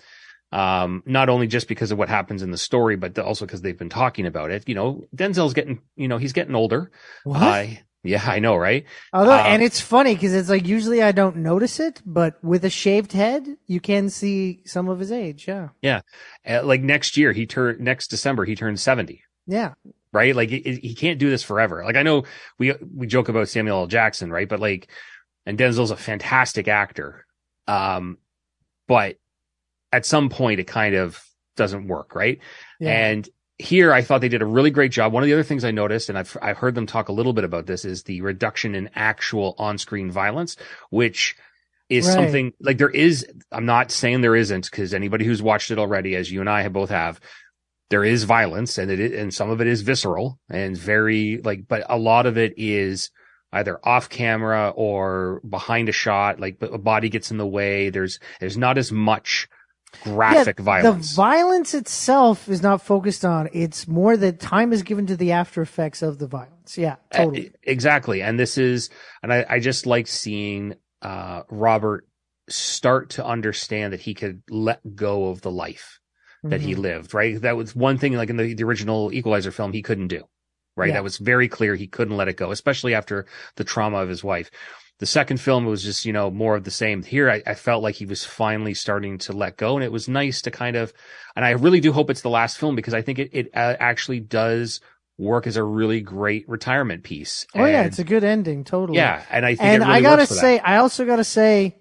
um, 0.52 1.02
not 1.06 1.28
only 1.28 1.46
just 1.46 1.66
because 1.66 1.90
of 1.90 1.98
what 1.98 2.08
happens 2.08 2.42
in 2.42 2.50
the 2.50 2.58
story, 2.58 2.96
but 2.96 3.18
also 3.18 3.46
because 3.46 3.62
they've 3.62 3.78
been 3.78 3.88
talking 3.88 4.26
about 4.26 4.50
it. 4.50 4.68
You 4.68 4.74
know, 4.74 5.04
Denzel's 5.16 5.54
getting, 5.54 5.80
you 5.96 6.08
know, 6.08 6.18
he's 6.18 6.32
getting 6.34 6.54
older. 6.54 6.90
What? 7.24 7.42
I, 7.42 7.82
yeah, 8.04 8.22
I 8.26 8.38
know, 8.40 8.56
right? 8.56 8.84
Although, 9.12 9.32
uh, 9.32 9.44
and 9.46 9.62
it's 9.62 9.80
funny 9.80 10.14
because 10.14 10.34
it's 10.34 10.48
like 10.48 10.66
usually 10.66 11.02
I 11.02 11.12
don't 11.12 11.36
notice 11.36 11.78
it, 11.80 12.02
but 12.04 12.42
with 12.44 12.64
a 12.64 12.70
shaved 12.70 13.12
head, 13.12 13.46
you 13.66 13.80
can 13.80 14.10
see 14.10 14.60
some 14.66 14.88
of 14.88 14.98
his 14.98 15.10
age. 15.12 15.48
Yeah, 15.48 16.00
Uh, 16.46 16.62
like 16.64 16.82
next 16.82 17.16
year, 17.16 17.32
he 17.32 17.46
turned 17.46 17.80
next 17.80 18.08
December, 18.08 18.44
he 18.44 18.54
turned 18.56 18.78
seventy. 18.80 19.22
yeah, 19.46 19.74
right? 20.12 20.34
Like 20.36 20.50
it- 20.52 20.82
he 20.84 20.94
can't 20.94 21.18
do 21.20 21.30
this 21.30 21.42
forever. 21.44 21.84
Like 21.84 21.96
I 21.96 22.02
know 22.02 22.24
we 22.58 22.74
we 22.94 23.06
joke 23.06 23.28
about 23.28 23.48
Samuel 23.48 23.78
L. 23.82 23.86
Jackson, 23.86 24.30
right? 24.32 24.48
But 24.48 24.58
like, 24.60 24.90
and 25.46 25.56
Denzel's 25.56 25.92
a 25.92 25.96
fantastic 25.96 26.66
actor, 26.68 27.24
um, 27.68 28.18
but 28.88 29.16
at 29.92 30.06
some 30.06 30.28
point 30.30 30.60
it 30.60 30.66
kind 30.66 30.94
of 30.94 31.22
doesn't 31.56 31.86
work, 31.86 32.14
right? 32.14 32.38
yeah. 32.80 32.90
And 32.90 33.28
here 33.58 33.92
I 33.92 34.02
thought 34.02 34.22
they 34.22 34.28
did 34.28 34.42
a 34.42 34.46
really 34.46 34.70
great 34.70 34.90
job. 34.90 35.12
One 35.12 35.22
of 35.22 35.26
the 35.28 35.34
other 35.34 35.42
things 35.44 35.64
I 35.64 35.70
noticed, 35.70 36.08
and 36.08 36.18
I've 36.18 36.36
I've 36.42 36.56
heard 36.56 36.74
them 36.74 36.86
talk 36.86 37.08
a 37.08 37.12
little 37.12 37.32
bit 37.32 37.44
about 37.44 37.66
this, 37.66 37.84
is 37.84 38.02
the 38.02 38.20
reduction 38.22 38.74
in 38.74 38.90
actual 38.94 39.54
on-screen 39.58 40.10
violence, 40.10 40.56
which 40.90 41.36
is 41.88 42.06
Right. 42.06 42.14
something 42.14 42.52
like 42.60 42.78
there 42.78 42.88
is. 42.90 43.24
I'm 43.52 43.66
not 43.66 43.92
saying 43.92 44.22
there 44.22 44.34
isn't, 44.34 44.68
because 44.70 44.94
anybody 44.94 45.24
who's 45.26 45.42
watched 45.42 45.70
it 45.70 45.78
already, 45.78 46.16
as 46.16 46.32
you 46.32 46.40
and 46.40 46.50
I 46.50 46.62
have 46.62 46.72
both 46.72 46.90
have, 46.90 47.20
there 47.90 48.02
is 48.02 48.24
violence, 48.24 48.78
and 48.78 48.90
it 48.90 48.98
is, 48.98 49.12
and 49.12 49.32
some 49.32 49.50
of 49.50 49.60
it 49.60 49.66
is 49.68 49.82
visceral 49.82 50.40
and 50.50 50.76
very 50.76 51.40
like, 51.44 51.68
but 51.68 51.84
a 51.88 51.98
lot 51.98 52.26
of 52.26 52.38
it 52.38 52.54
is 52.56 53.10
either 53.52 53.78
off 53.84 54.08
camera 54.08 54.72
or 54.74 55.40
behind 55.48 55.88
a 55.90 55.92
shot. 55.92 56.40
Like 56.40 56.56
a 56.62 56.78
body 56.78 57.10
gets 57.10 57.30
in 57.30 57.36
the 57.36 57.46
way. 57.46 57.90
There's 57.90 58.18
there's 58.40 58.56
not 58.56 58.78
as 58.78 58.90
much 58.90 59.46
graphic 60.00 60.58
Yeah, 60.58 60.64
violence. 60.64 61.10
The 61.10 61.16
violence 61.16 61.74
itself 61.74 62.48
is 62.48 62.62
not 62.62 62.82
focused 62.82 63.24
on. 63.24 63.48
It's 63.52 63.86
more 63.88 64.16
that 64.16 64.40
time 64.40 64.72
is 64.72 64.82
given 64.82 65.06
to 65.06 65.16
the 65.16 65.32
after 65.32 65.62
effects 65.62 66.02
of 66.02 66.18
the 66.18 66.26
violence. 66.26 66.78
Yeah, 66.78 66.96
totally. 67.10 67.46
E- 67.46 67.50
Exactly. 67.64 68.22
And 68.22 68.38
this 68.38 68.58
is, 68.58 68.90
and 69.22 69.32
I, 69.32 69.46
I 69.48 69.58
just 69.60 69.86
like 69.86 70.06
seeing, 70.08 70.74
uh, 71.02 71.42
Robert 71.50 72.06
start 72.48 73.10
to 73.10 73.24
understand 73.24 73.92
that 73.92 74.00
he 74.00 74.14
could 74.14 74.42
let 74.50 74.80
go 74.94 75.28
of 75.28 75.42
the 75.42 75.50
life 75.50 76.00
that 76.44 76.60
he 76.60 76.74
Mhm. 76.74 76.78
lived, 76.78 77.14
right? 77.14 77.40
That 77.40 77.56
was 77.56 77.74
one 77.74 77.98
thing, 77.98 78.14
like 78.14 78.30
in 78.30 78.36
the, 78.36 78.54
the 78.54 78.64
original 78.64 79.12
Equalizer 79.12 79.52
film, 79.52 79.72
he 79.72 79.82
couldn't 79.82 80.08
do, 80.08 80.24
right? 80.76 80.88
Yeah. 80.88 80.94
That 80.94 81.04
was 81.04 81.18
very 81.18 81.48
clear. 81.48 81.74
He 81.76 81.86
couldn't 81.86 82.16
let 82.16 82.28
it 82.28 82.36
go, 82.36 82.50
especially 82.50 82.94
after 82.94 83.26
the 83.56 83.64
trauma 83.64 83.98
of 83.98 84.08
his 84.08 84.24
wife. 84.24 84.50
The 84.98 85.06
second 85.06 85.40
film 85.40 85.64
was 85.64 85.82
just, 85.82 86.04
you 86.04 86.12
know, 86.12 86.30
more 86.30 86.54
of 86.54 86.62
the 86.64 86.70
same. 86.70 87.02
Here, 87.02 87.28
I, 87.28 87.42
I 87.46 87.54
felt 87.54 87.82
like 87.82 87.96
he 87.96 88.06
was 88.06 88.24
finally 88.24 88.74
starting 88.74 89.18
to 89.18 89.32
let 89.32 89.56
go, 89.56 89.74
and 89.76 89.82
it 89.82 89.90
was 89.90 90.08
nice 90.08 90.42
to 90.42 90.50
kind 90.52 90.76
of, 90.76 90.92
and 91.34 91.44
I 91.44 91.50
really 91.50 91.80
do 91.80 91.92
hope 91.92 92.08
it's 92.08 92.20
the 92.20 92.30
last 92.30 92.56
film 92.58 92.76
because 92.76 92.94
I 92.94 93.02
think 93.02 93.18
it, 93.18 93.30
it 93.32 93.48
uh, 93.54 93.74
actually 93.80 94.20
does 94.20 94.80
work 95.18 95.46
as 95.46 95.56
a 95.56 95.64
really 95.64 96.00
great 96.00 96.48
retirement 96.48 97.02
piece. 97.02 97.46
Oh 97.54 97.64
yeah, 97.64 97.82
it's 97.82 97.98
a 97.98 98.04
good 98.04 98.22
ending. 98.24 98.64
Totally. 98.64 98.98
yeah, 98.98 99.22
and 99.30 99.44
I 99.44 99.56
think 99.56 99.62
and 99.62 99.82
it 99.82 99.86
really 99.86 99.98
I 99.98 100.02
gotta 100.02 100.26
for 100.26 100.34
that. 100.34 100.40
say, 100.40 100.58
I 100.60 100.76
also 100.76 101.04
gotta 101.04 101.24
say, 101.24 101.76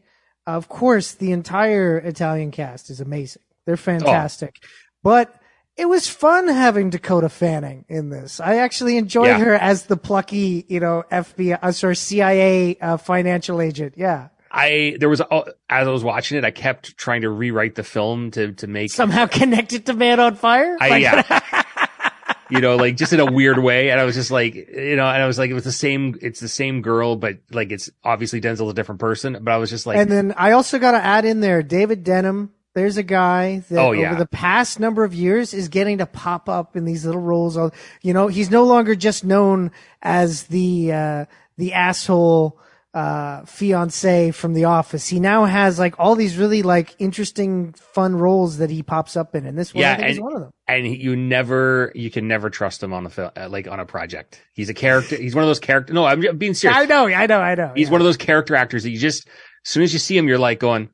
of 0.48 0.68
course, 0.68 1.14
the 1.14 1.32
entire 1.32 1.98
Italian 1.98 2.50
cast 2.52 2.90
is 2.90 3.02
amazing. 3.02 3.44
They're 3.66 3.78
fantastic, 3.78 4.56
Oh. 4.64 4.68
but 5.04 5.36
it 5.78 5.86
was 5.86 6.08
fun 6.08 6.48
having 6.48 6.90
Dakota 6.90 7.30
Fanning 7.30 7.86
in 7.90 8.10
this. 8.10 8.40
I 8.40 8.58
actually 8.58 8.98
enjoyed 8.98 9.28
Yeah. 9.28 9.40
her 9.40 9.54
as 9.56 9.86
the 9.86 9.98
plucky, 9.98 10.66
you 10.68 10.80
know, 10.80 11.04
FBI, 11.12 11.58
uh, 11.62 11.72
sorry, 11.72 11.96
CIA 11.96 12.78
uh, 12.80 12.98
financial 12.98 13.62
agent. 13.62 13.94
Yeah, 13.98 14.28
I 14.52 14.98
there 15.00 15.10
was 15.10 15.22
oh, 15.22 15.46
as 15.70 15.88
I 15.88 15.92
was 15.92 16.04
watching 16.04 16.38
it, 16.38 16.44
I 16.46 16.52
kept 16.52 16.98
trying 16.98 17.22
to 17.22 17.30
rewrite 17.30 17.76
the 17.76 17.84
film 17.84 18.32
to 18.32 18.52
to 18.54 18.68
make 18.68 18.92
somehow 18.92 19.26
connect 19.28 19.74
it 19.74 19.86
to 19.88 19.94
Man 19.94 20.20
on 20.20 20.36
Fire. 20.36 20.78
I, 20.80 20.90
Like- 20.90 21.02
yeah. 21.04 21.42
you 22.50 22.60
know, 22.60 22.76
like 22.76 22.98
just 22.98 23.14
in 23.14 23.22
a 23.22 23.32
weird 23.32 23.60
way. 23.60 23.92
And 23.92 24.00
I 24.00 24.04
was 24.04 24.14
just 24.14 24.30
like, 24.30 24.56
you 24.56 24.98
know, 24.98 25.08
and 25.08 25.24
I 25.24 25.26
was 25.26 25.40
like, 25.40 25.50
it 25.50 25.54
was 25.54 25.64
the 25.64 25.72
same, 25.72 26.18
it's 26.22 26.42
the 26.42 26.50
same 26.50 26.82
girl, 26.82 27.16
but 27.16 27.38
like 27.52 27.72
it's 27.72 27.90
obviously 28.04 28.42
Denzel's 28.42 28.70
a 28.72 28.74
different 28.74 29.00
person. 29.00 29.38
But 29.42 29.54
I 29.54 29.58
was 29.58 29.70
just 29.70 29.86
like, 29.86 29.96
and 29.98 30.12
then 30.12 30.34
I 30.36 30.52
also 30.52 30.78
got 30.78 30.92
to 30.92 30.98
add 31.02 31.24
in 31.24 31.40
there 31.40 31.64
David 31.64 32.04
Denman. 32.04 32.50
There's 32.74 32.98
a 32.98 33.04
guy 33.04 33.64
that 33.70 33.80
Oh, 33.80 33.92
yeah. 33.92 34.12
over 34.12 34.20
the 34.20 34.28
past 34.28 34.80
number 34.80 35.04
of 35.04 35.14
years 35.14 35.54
is 35.54 35.68
getting 35.68 35.98
to 35.98 36.06
pop 36.06 36.48
up 36.48 36.76
in 36.76 36.86
these 36.86 37.06
little 37.06 37.22
roles. 37.22 37.58
You 38.02 38.14
know, 38.14 38.28
he's 38.28 38.50
no 38.50 38.64
longer 38.64 38.96
just 38.96 39.24
known 39.26 39.72
as 40.02 40.44
the 40.44 40.92
uh, 40.94 41.26
the 41.58 41.74
asshole 41.74 42.58
uh, 42.94 43.46
fiance 43.46 44.32
from 44.32 44.54
The 44.54 44.66
Office. 44.66 45.08
He 45.08 45.20
now 45.20 45.46
has 45.46 45.80
like 45.80 45.96
all 46.00 46.16
these 46.16 46.38
really 46.38 46.62
like 46.62 46.94
interesting, 47.00 47.72
fun 47.74 48.16
roles 48.16 48.58
that 48.58 48.70
he 48.70 48.84
pops 48.84 49.16
up 49.16 49.34
in, 49.36 49.46
and 49.46 49.58
this 49.58 49.74
one 49.74 49.82
Yeah, 49.82 49.94
I 49.94 49.98
think 49.98 50.10
is 50.10 50.20
one 50.20 50.34
of 50.36 50.42
them. 50.42 50.52
and 50.68 50.86
you 50.88 51.16
never, 51.16 51.92
you 51.96 52.12
can 52.12 52.28
never 52.28 52.50
trust 52.50 52.84
him 52.84 52.92
on 52.94 53.04
the 53.06 53.10
film, 53.10 53.32
uh, 53.38 53.48
like 53.50 53.68
on 53.68 53.80
a 53.80 53.86
project. 53.86 54.42
He's 54.54 54.70
a 54.70 54.74
character. 54.74 55.16
He's 55.16 55.36
one 55.36 55.44
of 55.44 55.48
those 55.50 55.60
character. 55.60 55.94
No, 55.94 56.06
I'm 56.06 56.38
being 56.38 56.54
serious. 56.54 56.78
I 56.78 56.86
know, 56.86 57.08
I 57.08 57.28
know, 57.28 57.40
I 57.40 57.56
know. 57.56 57.72
He's 57.76 57.88
yeah. 57.88 57.92
one 57.94 58.02
of 58.02 58.06
those 58.06 58.18
character 58.18 58.56
actors 58.56 58.84
that 58.84 58.90
you 58.90 58.98
just, 58.98 59.26
as 59.28 59.72
soon 59.72 59.84
as 59.84 59.94
you 59.94 60.00
see 60.00 60.18
him, 60.18 60.28
you're 60.28 60.38
like 60.40 60.60
going, 60.60 60.90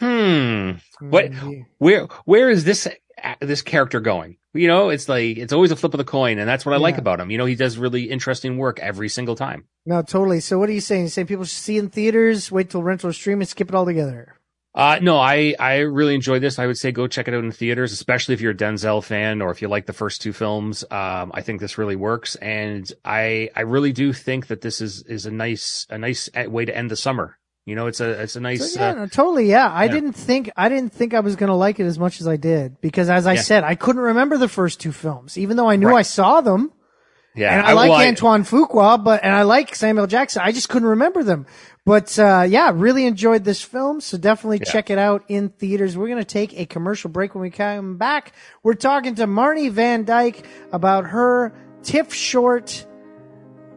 hmm, 0.00 0.72
what, 1.00 1.30
Mm, 1.30 1.66
where, 1.78 2.06
where 2.24 2.50
is 2.50 2.64
this, 2.64 2.88
this 3.40 3.62
character 3.62 4.00
going? 4.00 4.36
You 4.52 4.68
know, 4.68 4.88
it's 4.88 5.08
like, 5.08 5.36
it's 5.36 5.52
always 5.52 5.70
a 5.70 5.76
flip 5.76 5.92
of 5.94 5.98
the 5.98 6.04
coin. 6.04 6.38
And 6.38 6.48
that's 6.48 6.64
what 6.64 6.74
I 6.74 6.78
like 6.78 6.96
about 6.98 7.20
him. 7.20 7.30
You 7.30 7.38
know, 7.38 7.44
he 7.44 7.54
does 7.54 7.76
really 7.76 8.04
interesting 8.04 8.56
work 8.56 8.78
every 8.80 9.08
single 9.08 9.36
time. 9.36 9.64
No, 9.84 10.00
totally. 10.02 10.40
So 10.40 10.58
what 10.58 10.68
are 10.70 10.72
you 10.72 10.80
saying? 10.80 11.02
You 11.02 11.08
saying 11.08 11.26
people 11.26 11.44
should 11.44 11.58
see 11.58 11.76
in 11.78 11.90
theaters, 11.90 12.50
wait 12.50 12.70
till 12.70 12.82
rental 12.82 13.10
or 13.10 13.12
stream, 13.12 13.40
and 13.40 13.48
skip 13.48 13.68
it 13.68 13.74
all 13.74 13.84
together? 13.84 14.34
Uh, 14.74 14.98
no, 15.00 15.18
I, 15.18 15.54
I 15.58 15.78
really 15.78 16.14
enjoyed 16.14 16.42
this. 16.42 16.58
I 16.58 16.66
would 16.66 16.76
say 16.76 16.92
go 16.92 17.06
check 17.06 17.28
it 17.28 17.34
out 17.34 17.44
in 17.44 17.50
theaters, 17.50 17.92
especially 17.92 18.34
if 18.34 18.42
you're 18.42 18.52
a 18.52 18.56
Denzel 18.56 19.02
fan 19.02 19.40
or 19.40 19.50
if 19.50 19.62
you 19.62 19.68
like 19.68 19.86
the 19.86 19.94
first 19.94 20.20
two 20.20 20.34
films. 20.34 20.84
Um, 20.90 21.30
I 21.32 21.40
think 21.40 21.60
this 21.60 21.78
really 21.78 21.96
works. 21.96 22.34
And 22.36 22.90
I, 23.04 23.48
I 23.56 23.62
really 23.62 23.92
do 23.92 24.12
think 24.12 24.48
that 24.48 24.60
this 24.60 24.82
is, 24.82 25.02
is 25.04 25.24
a 25.24 25.30
nice, 25.30 25.86
a 25.88 25.96
nice 25.96 26.28
uh, 26.34 26.50
way 26.50 26.66
to 26.66 26.76
end 26.76 26.90
the 26.90 26.96
summer. 26.96 27.38
You 27.66 27.74
know, 27.74 27.88
it's 27.88 28.00
a, 28.00 28.10
it's 28.22 28.36
a 28.36 28.40
nice, 28.40 28.72
So, 28.74 28.80
yeah, 28.80 28.90
uh, 28.90 28.94
no, 28.94 29.06
totally. 29.06 29.50
Yeah, 29.50 29.68
I 29.68 29.84
yeah. 29.86 29.90
didn't 29.92 30.12
think 30.12 30.50
I 30.56 30.68
didn't 30.68 30.92
think 30.92 31.12
I 31.14 31.20
was 31.20 31.34
going 31.36 31.48
to 31.48 31.54
like 31.56 31.80
it 31.80 31.84
as 31.84 31.98
much 31.98 32.20
as 32.20 32.28
I 32.28 32.36
did 32.36 32.80
because, 32.80 33.10
as 33.10 33.26
I 33.26 33.34
Yeah. 33.34 33.40
said, 33.42 33.64
I 33.64 33.74
couldn't 33.74 34.02
remember 34.02 34.38
the 34.38 34.46
first 34.48 34.80
two 34.80 34.92
films, 34.92 35.36
even 35.36 35.56
though 35.56 35.68
I 35.68 35.74
knew 35.76 35.88
Right. 35.88 35.98
I 35.98 36.02
saw 36.02 36.40
them. 36.40 36.70
yeah. 37.34 37.52
and 37.58 37.66
I, 37.66 37.72
like 37.74 37.90
well, 37.90 38.00
Antoine 38.06 38.44
Fuqua, 38.44 39.02
but 39.02 39.22
and 39.24 39.34
I 39.34 39.42
like 39.42 39.74
Samuel 39.74 40.06
Jackson. 40.06 40.42
I 40.44 40.52
just 40.52 40.68
couldn't 40.68 40.88
remember 40.88 41.22
them. 41.24 41.44
But 41.84 42.16
uh, 42.18 42.46
yeah, 42.48 42.70
really 42.72 43.04
enjoyed 43.04 43.42
this 43.44 43.60
film. 43.62 44.00
So 44.00 44.16
definitely 44.16 44.58
Yeah. 44.64 44.72
check 44.72 44.88
it 44.90 44.98
out 44.98 45.24
in 45.28 45.48
theaters. 45.50 45.96
We're 45.96 46.06
going 46.08 46.18
to 46.18 46.24
take 46.24 46.58
a 46.58 46.66
commercial 46.66 47.10
break. 47.10 47.34
When 47.34 47.42
we 47.42 47.50
come 47.50 47.96
back, 47.98 48.32
we're 48.62 48.74
talking 48.74 49.16
to 49.16 49.26
Marni 49.26 49.70
Van 49.72 50.04
Dyk 50.04 50.44
about 50.72 51.06
her 51.08 51.52
TIFF 51.82 52.12
short. 52.14 52.86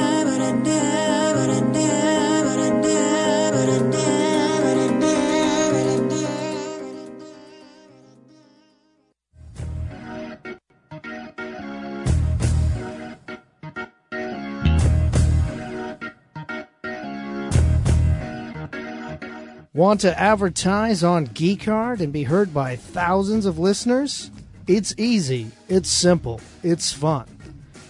Want 19.74 20.02
to 20.02 20.20
advertise 20.20 21.02
on 21.02 21.24
Geek 21.24 21.64
Hard 21.64 22.02
and 22.02 22.12
be 22.12 22.24
heard 22.24 22.54
by 22.54 22.76
thousands 22.76 23.46
of 23.46 23.58
listeners? 23.58 24.30
It's 24.68 24.94
easy, 24.98 25.50
it's 25.70 25.90
simple, 25.90 26.42
it's 26.62 26.92
fun. 26.92 27.26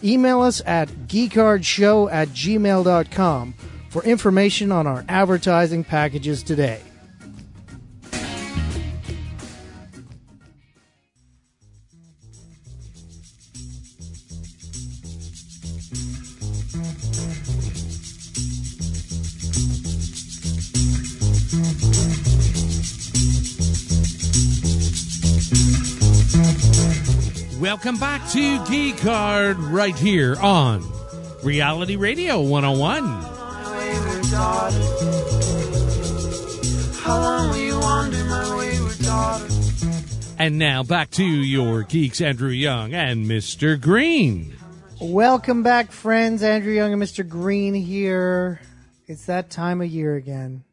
Email 0.04 0.42
us 0.42 0.62
at 0.68 0.90
geekhardshow 1.08 2.12
at 2.12 2.28
gmail.com 2.28 3.54
for 3.90 4.04
information 4.04 4.72
on 4.72 4.86
our 4.86 5.04
advertising 5.10 5.84
packages 5.84 6.44
today. 6.44 6.82
Welcome 27.72 28.00
back 28.00 28.30
to 28.32 28.66
Geek 28.66 29.00
Hard 29.00 29.58
right 29.58 29.96
here 29.96 30.36
on 30.42 30.84
Reality 31.42 31.96
Radio 31.96 32.42
101. 32.42 33.02
wayward 33.02 34.30
daughter? 34.30 34.78
How 37.00 37.18
long 37.18 37.50
will 37.50 37.58
you 37.58 37.80
wander, 37.80 38.26
my 38.26 38.58
wayward 38.58 39.00
daughter? 39.00 39.48
And 40.38 40.60
now 40.60 40.84
back 40.84 41.12
to 41.12 41.24
your 41.24 41.84
geeks, 41.84 42.20
Andrew 42.20 42.50
Young 42.50 42.94
and 42.94 43.26
Mr. 43.26 43.80
Green. 43.80 44.54
Welcome 45.00 45.64
back, 45.64 45.94
friends. 45.94 46.44
Andrew 46.44 46.74
Young 46.74 46.92
and 46.92 47.02
Mr. 47.02 47.26
Green 47.26 47.74
here. 47.74 48.60
It's 49.08 49.28
that 49.28 49.50
time 49.50 49.80
of 49.80 49.88
year 49.88 50.18
again. 50.18 50.66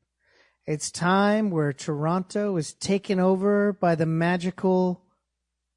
It's 0.66 0.90
time 0.90 1.52
where 1.52 1.72
Toronto 1.72 2.56
is 2.56 2.72
taken 2.72 3.20
over 3.20 3.72
by 3.72 3.94
the 3.94 4.04
magical 4.04 5.04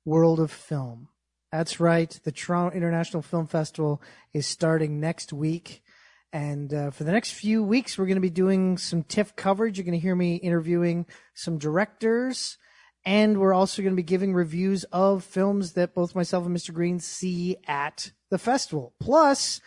world 0.03 0.39
of 0.39 0.49
film. 0.49 1.09
That's 1.51 1.79
right. 1.81 2.09
The 2.23 2.31
Toronto 2.31 2.75
International 2.75 3.21
Film 3.21 3.45
Festival 3.45 4.01
is 4.33 4.47
starting 4.47 4.99
next 4.99 5.33
week. 5.33 5.83
And 6.31 6.73
uh, 6.73 6.91
for 6.91 7.03
the 7.03 7.11
next 7.11 7.31
few 7.31 7.61
weeks, 7.61 7.97
we're 7.97 8.05
going 8.05 8.15
to 8.15 8.21
be 8.21 8.29
doing 8.29 8.77
some 8.77 9.03
TIFF 9.03 9.35
coverage. 9.35 9.77
You're 9.77 9.85
going 9.85 9.99
to 9.99 9.99
hear 9.99 10.15
me 10.15 10.37
interviewing 10.37 11.05
some 11.33 11.57
directors. 11.57 12.57
And 13.03 13.39
we're 13.39 13.53
also 13.53 13.81
going 13.81 13.93
to 13.93 14.01
be 14.01 14.03
giving 14.03 14.33
reviews 14.33 14.85
of 14.85 15.25
films 15.25 15.73
that 15.73 15.93
both 15.93 16.15
myself 16.15 16.45
and 16.45 16.55
Mr. 16.55 16.73
Green 16.73 16.99
see 16.99 17.57
at 17.67 18.11
the 18.29 18.37
festival. 18.37 18.93
Plus, 19.01 19.59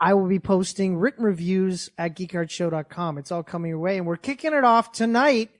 I 0.00 0.12
will 0.12 0.28
be 0.28 0.40
posting 0.40 0.96
written 0.96 1.24
reviews 1.24 1.88
at 1.96 2.16
geekhardshow.com. 2.16 3.16
It's 3.16 3.32
all 3.32 3.42
coming 3.42 3.70
your 3.70 3.78
way. 3.78 3.96
And 3.96 4.06
we're 4.06 4.16
kicking 4.16 4.52
it 4.52 4.64
off 4.64 4.92
tonight 4.92 5.50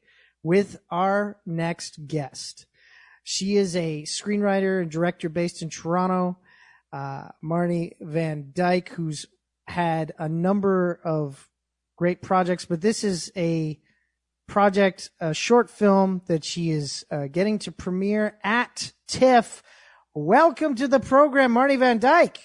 with 0.43 0.79
our 0.91 1.39
next 1.47 2.07
guest. 2.07 2.67
She 3.31 3.59
is 3.59 3.77
a 3.77 4.05
screenwriter 4.05 4.81
and 4.81 4.91
director 4.91 5.29
based 5.29 5.61
in 5.61 5.69
Toronto, 5.69 6.39
uh, 6.95 7.29
Marni 7.45 7.93
Van 8.01 8.53
Dyk, 8.55 8.89
who's 8.89 9.27
had 9.67 10.15
a 10.19 10.31
number 10.31 10.99
of 11.05 11.47
great 11.99 12.23
projects, 12.23 12.65
but 12.65 12.81
this 12.81 13.05
is 13.05 13.31
a 13.37 13.79
project, 14.47 15.11
a 15.21 15.35
short 15.35 15.69
film 15.69 16.23
that 16.27 16.43
she 16.43 16.71
is 16.71 17.05
uh, 17.11 17.27
getting 17.27 17.59
to 17.59 17.71
premiere 17.71 18.39
at 18.43 18.93
TIFF. 19.09 19.63
Welcome 20.15 20.75
to 20.77 20.89
the 20.89 20.99
program, 20.99 21.53
Marni 21.53 21.79
Van 21.79 22.01
Dyk. 22.01 22.39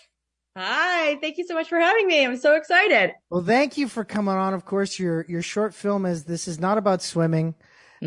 Hi, 0.58 1.18
thank 1.22 1.38
you 1.38 1.48
so 1.48 1.54
much 1.54 1.70
for 1.70 1.80
having 1.80 2.08
me. 2.08 2.26
I'm 2.26 2.36
so 2.36 2.56
excited. 2.56 3.14
Well, 3.30 3.42
thank 3.42 3.78
you 3.78 3.88
for 3.88 4.04
coming 4.04 4.36
on. 4.36 4.54
Of 4.54 4.66
course, 4.66 5.00
your 5.00 5.26
your 5.30 5.42
short 5.42 5.74
film 5.74 6.06
is 6.06 6.26
"This 6.26 6.46
is 6.46 6.60
not 6.60 6.78
about 6.78 7.02
swimming." 7.02 7.56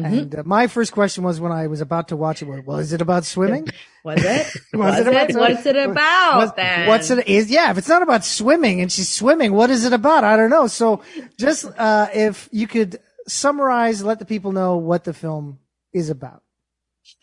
And 0.05 0.35
uh, 0.35 0.43
my 0.45 0.67
first 0.67 0.93
question 0.93 1.25
was 1.25 1.41
when 1.41 1.53
I 1.53 1.67
was 1.67 1.81
about 1.81 2.09
to 2.09 2.17
watch 2.17 2.43
it, 2.43 2.47
well, 2.47 2.79
is 2.79 2.93
it 2.93 3.01
about 3.01 3.25
swimming? 3.25 3.69
Was 4.05 4.23
it? 4.23 4.47
Was 4.73 4.99
Was, 4.99 4.99
it 5.01 5.07
about 5.09 5.31
swimming? 5.33 5.55
What's 5.55 5.67
it 5.67 5.77
about 5.77 6.37
What's- 6.37 6.53
then? 6.53 6.89
What's 6.89 7.11
it 7.11 7.27
is? 7.27 7.51
Yeah, 7.51 7.71
if 7.73 7.79
it's 7.79 7.89
not 7.89 8.03
about 8.03 8.25
swimming 8.25 8.81
and 8.81 8.93
she's 8.93 9.09
swimming, 9.09 9.53
what 9.53 9.69
is 9.71 9.85
it 9.85 9.93
about? 9.93 10.23
I 10.23 10.37
don't 10.37 10.51
know. 10.51 10.69
So 10.69 11.03
just 11.39 11.65
uh, 11.77 12.09
if 12.15 12.49
you 12.53 12.69
could 12.69 13.01
summarize, 13.27 14.05
let 14.05 14.21
the 14.21 14.25
people 14.25 14.53
know 14.53 14.77
what 14.77 15.03
the 15.05 15.13
film 15.13 15.59
is 15.93 16.09
about. 16.11 16.43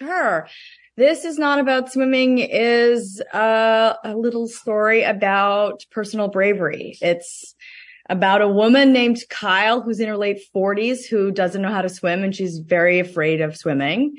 Sure. 0.01 0.47
This 0.95 1.25
is 1.25 1.39
not 1.39 1.59
about 1.59 1.91
swimming 1.91 2.37
is 2.37 3.19
uh, 3.33 3.95
a 4.03 4.15
little 4.15 4.47
story 4.47 5.03
about 5.03 5.85
personal 5.89 6.27
bravery. 6.27 6.97
It's 7.01 7.55
about 8.09 8.41
a 8.41 8.47
woman 8.47 8.91
named 8.91 9.17
Kyle 9.29 9.81
who's 9.81 9.99
in 9.99 10.07
her 10.07 10.17
late 10.17 10.41
40s 10.55 11.07
who 11.07 11.31
doesn't 11.31 11.61
know 11.61 11.71
how 11.71 11.81
to 11.81 11.89
swim 11.89 12.23
and 12.23 12.35
she's 12.35 12.59
very 12.59 12.99
afraid 12.99 13.41
of 13.41 13.55
swimming. 13.55 14.17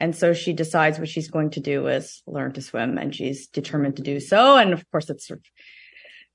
And 0.00 0.14
so 0.14 0.32
she 0.32 0.52
decides 0.52 0.98
what 0.98 1.08
she's 1.08 1.30
going 1.30 1.50
to 1.50 1.60
do 1.60 1.86
is 1.86 2.22
learn 2.26 2.52
to 2.52 2.62
swim 2.62 2.98
and 2.98 3.14
she's 3.14 3.46
determined 3.46 3.96
to 3.96 4.02
do 4.02 4.20
so. 4.20 4.56
And 4.56 4.72
of 4.72 4.88
course, 4.90 5.10
it's 5.10 5.26
sort 5.26 5.40
of 5.40 5.46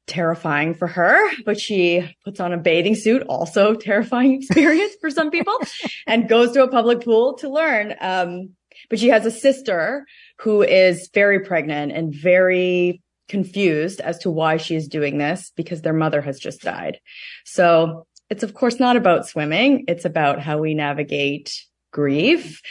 terrifying 0.07 0.73
for 0.73 0.87
her, 0.87 1.19
but 1.45 1.59
she 1.59 2.15
puts 2.25 2.39
on 2.39 2.51
a 2.51 2.57
bathing 2.57 2.95
suit, 2.95 3.23
also 3.29 3.73
terrifying 3.75 4.33
experience 4.33 4.93
for 4.99 5.09
some 5.09 5.29
people, 5.29 5.55
and 6.07 6.27
goes 6.27 6.51
to 6.53 6.63
a 6.63 6.67
public 6.67 7.01
pool 7.01 7.35
to 7.35 7.49
learn. 7.49 7.95
Um, 8.01 8.55
but 8.89 8.99
she 8.99 9.09
has 9.09 9.25
a 9.25 9.31
sister 9.31 10.05
who 10.39 10.63
is 10.63 11.09
very 11.13 11.41
pregnant 11.41 11.91
and 11.91 12.13
very 12.13 13.01
confused 13.29 14.01
as 14.01 14.17
to 14.19 14.31
why 14.31 14.57
she 14.57 14.75
is 14.75 14.87
doing 14.87 15.17
this 15.17 15.51
because 15.55 15.81
their 15.81 15.93
mother 15.93 16.21
has 16.21 16.39
just 16.39 16.61
died. 16.61 16.99
So 17.45 18.05
it's 18.29 18.43
of 18.43 18.53
course 18.53 18.79
not 18.79 18.97
about 18.97 19.27
swimming. 19.27 19.85
It's 19.87 20.05
about 20.05 20.41
how 20.41 20.57
we 20.57 20.73
navigate 20.73 21.53
grief, 21.91 22.61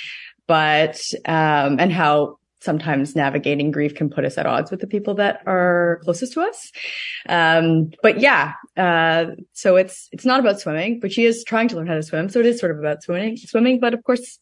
but, 0.47 1.01
um, 1.25 1.81
and 1.81 1.93
how 1.93 2.39
sometimes 2.61 3.15
navigating 3.15 3.71
grief 3.71 3.95
can 3.95 4.11
put 4.11 4.25
us 4.25 4.37
at 4.37 4.47
odds 4.47 4.71
with 4.71 4.81
the 4.81 4.87
people 4.87 5.15
that 5.15 5.43
are 5.47 6.01
closest 6.03 6.33
to 6.33 6.41
us. 6.43 6.73
Um, 7.29 7.93
but 8.03 8.21
yeah, 8.21 8.55
uh, 8.77 9.27
so 9.53 9.77
it's, 9.77 10.09
it's 10.11 10.25
not 10.25 10.41
about 10.41 10.61
swimming, 10.61 10.99
but 11.01 11.13
she 11.13 11.25
is 11.25 11.45
trying 11.45 11.69
to 11.69 11.77
learn 11.77 11.87
how 11.87 11.95
to 11.95 12.03
swim. 12.03 12.29
So 12.29 12.41
it 12.41 12.47
is 12.47 12.59
sort 12.59 12.73
of 12.73 12.79
about 12.79 13.03
swimming, 13.03 13.37
swimming, 13.37 13.79
but 13.79 13.95
of 13.95 14.03
course, 14.03 14.39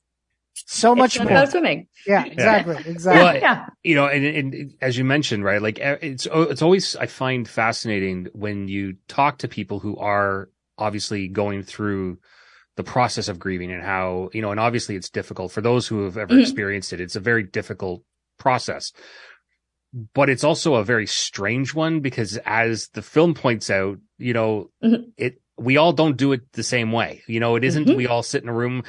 So 0.66 0.94
much 0.94 1.16
it's 1.16 1.18
not 1.18 1.24
more. 1.28 1.38
about 1.38 1.50
swimming. 1.50 1.86
Yeah, 2.06 2.24
exactly, 2.24 2.76
exactly. 2.86 3.22
Well, 3.22 3.36
Yeah. 3.36 3.66
you 3.82 3.94
know, 3.94 4.06
and, 4.06 4.24
and 4.24 4.74
as 4.80 4.96
you 4.96 5.04
mentioned, 5.04 5.44
right? 5.44 5.60
Like 5.60 5.78
it's 5.78 6.26
it's 6.30 6.62
always 6.62 6.96
I 6.96 7.06
find 7.06 7.46
fascinating 7.48 8.28
when 8.32 8.66
you 8.68 8.96
talk 9.08 9.38
to 9.38 9.48
people 9.48 9.80
who 9.80 9.96
are 9.98 10.48
obviously 10.78 11.28
going 11.28 11.62
through 11.62 12.18
the 12.76 12.84
process 12.84 13.28
of 13.28 13.38
grieving 13.38 13.70
and 13.72 13.82
how 13.82 14.30
you 14.32 14.40
know, 14.42 14.50
and 14.50 14.60
obviously 14.60 14.96
it's 14.96 15.10
difficult 15.10 15.52
for 15.52 15.60
those 15.60 15.86
who 15.86 16.04
have 16.04 16.16
ever 16.16 16.34
Mhm. 16.34 16.42
experienced 16.42 16.92
it. 16.92 17.00
It's 17.00 17.16
a 17.16 17.20
very 17.20 17.42
difficult 17.42 18.02
process, 18.38 18.92
but 20.14 20.28
it's 20.28 20.44
also 20.44 20.74
a 20.74 20.84
very 20.84 21.06
strange 21.06 21.74
one 21.74 22.00
because, 22.00 22.38
as 22.44 22.88
the 22.88 23.02
film 23.02 23.34
points 23.34 23.70
out, 23.70 23.98
you 24.18 24.32
know, 24.32 24.70
Mhm. 24.82 25.12
it 25.16 25.40
we 25.58 25.78
all 25.78 25.94
don't 25.94 26.18
do 26.18 26.32
it 26.32 26.52
the 26.52 26.62
same 26.62 26.92
way. 26.92 27.22
You 27.26 27.40
know, 27.40 27.56
it 27.56 27.64
isn't 27.64 27.86
Mhm. 27.88 27.96
we 27.96 28.06
all 28.06 28.22
sit 28.22 28.42
in 28.42 28.48
a 28.50 28.52
room 28.52 28.82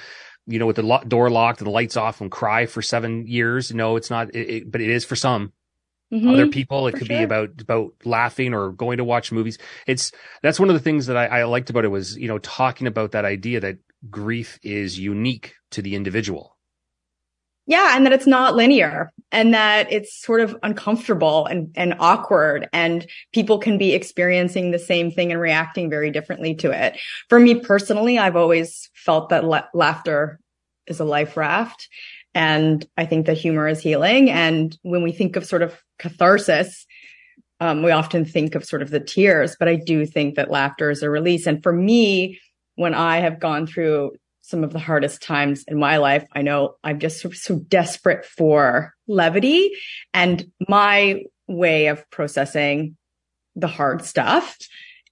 you 0.47 0.59
know, 0.59 0.65
with 0.65 0.77
the 0.77 0.83
lo- 0.83 1.03
door 1.07 1.29
locked 1.29 1.59
and 1.59 1.67
the 1.67 1.71
lights 1.71 1.97
off 1.97 2.21
and 2.21 2.31
cry 2.31 2.65
for 2.65 2.81
seven 2.81 3.27
years. 3.27 3.73
No, 3.73 3.95
it's 3.97 4.09
not, 4.09 4.33
it, 4.33 4.49
it, 4.49 4.71
but 4.71 4.81
it 4.81 4.89
is 4.89 5.05
for 5.05 5.15
some 5.15 5.53
Mhm. 6.11 6.33
other 6.33 6.47
people. 6.47 6.87
It 6.87 6.93
for 6.93 6.99
could 6.99 7.07
be 7.09 7.23
about, 7.23 7.61
about 7.61 7.93
laughing 8.05 8.53
or 8.53 8.71
going 8.71 8.97
to 8.97 9.03
watch 9.03 9.31
movies. 9.31 9.57
It's, 9.85 10.11
that's 10.41 10.59
one 10.59 10.69
of 10.69 10.75
the 10.75 10.81
things 10.81 11.07
that 11.07 11.17
I, 11.17 11.25
I 11.41 11.43
liked 11.43 11.69
about 11.69 11.85
it 11.85 11.89
was, 11.89 12.17
you 12.17 12.27
know, 12.27 12.39
talking 12.39 12.87
about 12.87 13.11
that 13.11 13.25
idea 13.25 13.59
that 13.59 13.77
grief 14.09 14.57
is 14.63 14.97
unique 14.97 15.55
to 15.71 15.81
the 15.81 15.95
individual. 15.95 16.57
Yeah, 17.68 17.97
and 17.97 18.05
that 18.05 18.13
it's 18.13 18.26
not 18.26 18.55
linear 18.55 19.11
and 19.30 19.53
that 19.53 19.91
it's 19.91 20.22
sort 20.22 20.39
of 20.39 20.55
uncomfortable 20.63 21.45
and, 21.45 21.70
and 21.76 21.95
awkward 21.99 22.70
and 22.72 23.05
people 23.34 23.59
can 23.59 23.78
be 23.78 23.93
experiencing 23.93 24.72
the 24.72 24.80
same 24.80 25.11
thing 25.11 25.34
and 25.34 25.41
reacting 25.41 25.89
very 25.89 26.09
differently 26.09 26.55
to 26.55 26.72
it. 26.72 26.97
For 27.28 27.39
me 27.39 27.55
personally, 27.55 28.18
I've 28.18 28.38
always 28.38 28.89
felt 28.93 29.30
that 29.30 29.43
la- 29.43 29.68
laughter 29.74 30.39
is 30.88 31.01
a 31.01 31.05
life 31.05 31.36
raft 31.36 31.89
and 32.34 32.86
I 32.95 33.05
think 33.05 33.26
that 33.26 33.38
humor 33.38 33.68
is 33.68 33.82
healing. 33.82 34.30
And 34.30 34.78
when 34.84 35.03
we 35.03 35.11
think 35.11 35.36
of 35.36 35.45
sort 35.45 35.61
of 35.61 35.78
catharsis, 35.99 36.86
um, 37.59 37.84
we 37.84 37.91
often 37.91 38.24
think 38.24 38.55
of 38.55 38.63
sort 38.63 38.82
of 38.82 38.91
the 38.91 39.01
tears, 39.01 39.57
but 39.59 39.68
I 39.68 39.76
do 39.76 40.05
think 40.05 40.36
that 40.36 40.51
laughter 40.51 40.89
is 40.89 41.03
a 41.03 41.09
release. 41.09 41.45
And 41.47 41.61
for 41.61 41.74
me, 41.74 42.39
when 42.76 42.93
I 42.93 43.18
have 43.18 43.41
gone 43.41 43.68
through 43.68 44.11
some 44.47 44.63
of 44.63 44.71
the 44.71 44.79
hardest 44.79 45.21
times 45.21 45.65
in 45.67 45.77
my 45.77 45.97
life. 45.97 46.25
I 46.33 46.41
know 46.41 46.75
I'm 46.81 46.99
just 46.99 47.19
so, 47.19 47.31
so 47.31 47.59
desperate 47.59 48.25
for 48.25 48.93
levity 49.05 49.71
and 50.13 50.49
my 50.69 51.23
way 51.47 51.87
of 51.87 52.09
processing 52.09 52.95
the 53.55 53.67
hard 53.67 54.05
stuff 54.05 54.57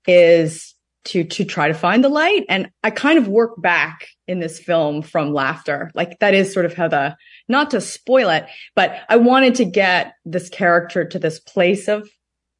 is 0.07 0.73
to, 1.05 1.25
to 1.25 1.43
try 1.43 1.67
to 1.67 1.73
find 1.73 2.01
the 2.03 2.09
light. 2.09 2.45
And 2.47 2.69
I 2.81 2.91
kind 2.91 3.17
of 3.17 3.27
work 3.27 3.61
back 3.61 4.07
in 4.25 4.39
this 4.39 4.57
film 4.57 5.01
from 5.01 5.33
laughter. 5.33 5.91
Like 5.93 6.17
that 6.19 6.33
is 6.33 6.53
sort 6.53 6.65
of 6.65 6.73
how 6.73 6.87
the, 6.87 7.17
not 7.49 7.71
to 7.71 7.81
spoil 7.81 8.29
it, 8.29 8.45
but 8.73 8.95
I 9.09 9.17
wanted 9.17 9.55
to 9.55 9.65
get 9.65 10.13
this 10.23 10.49
character 10.49 11.05
to 11.05 11.19
this 11.19 11.39
place 11.39 11.89
of 11.89 12.09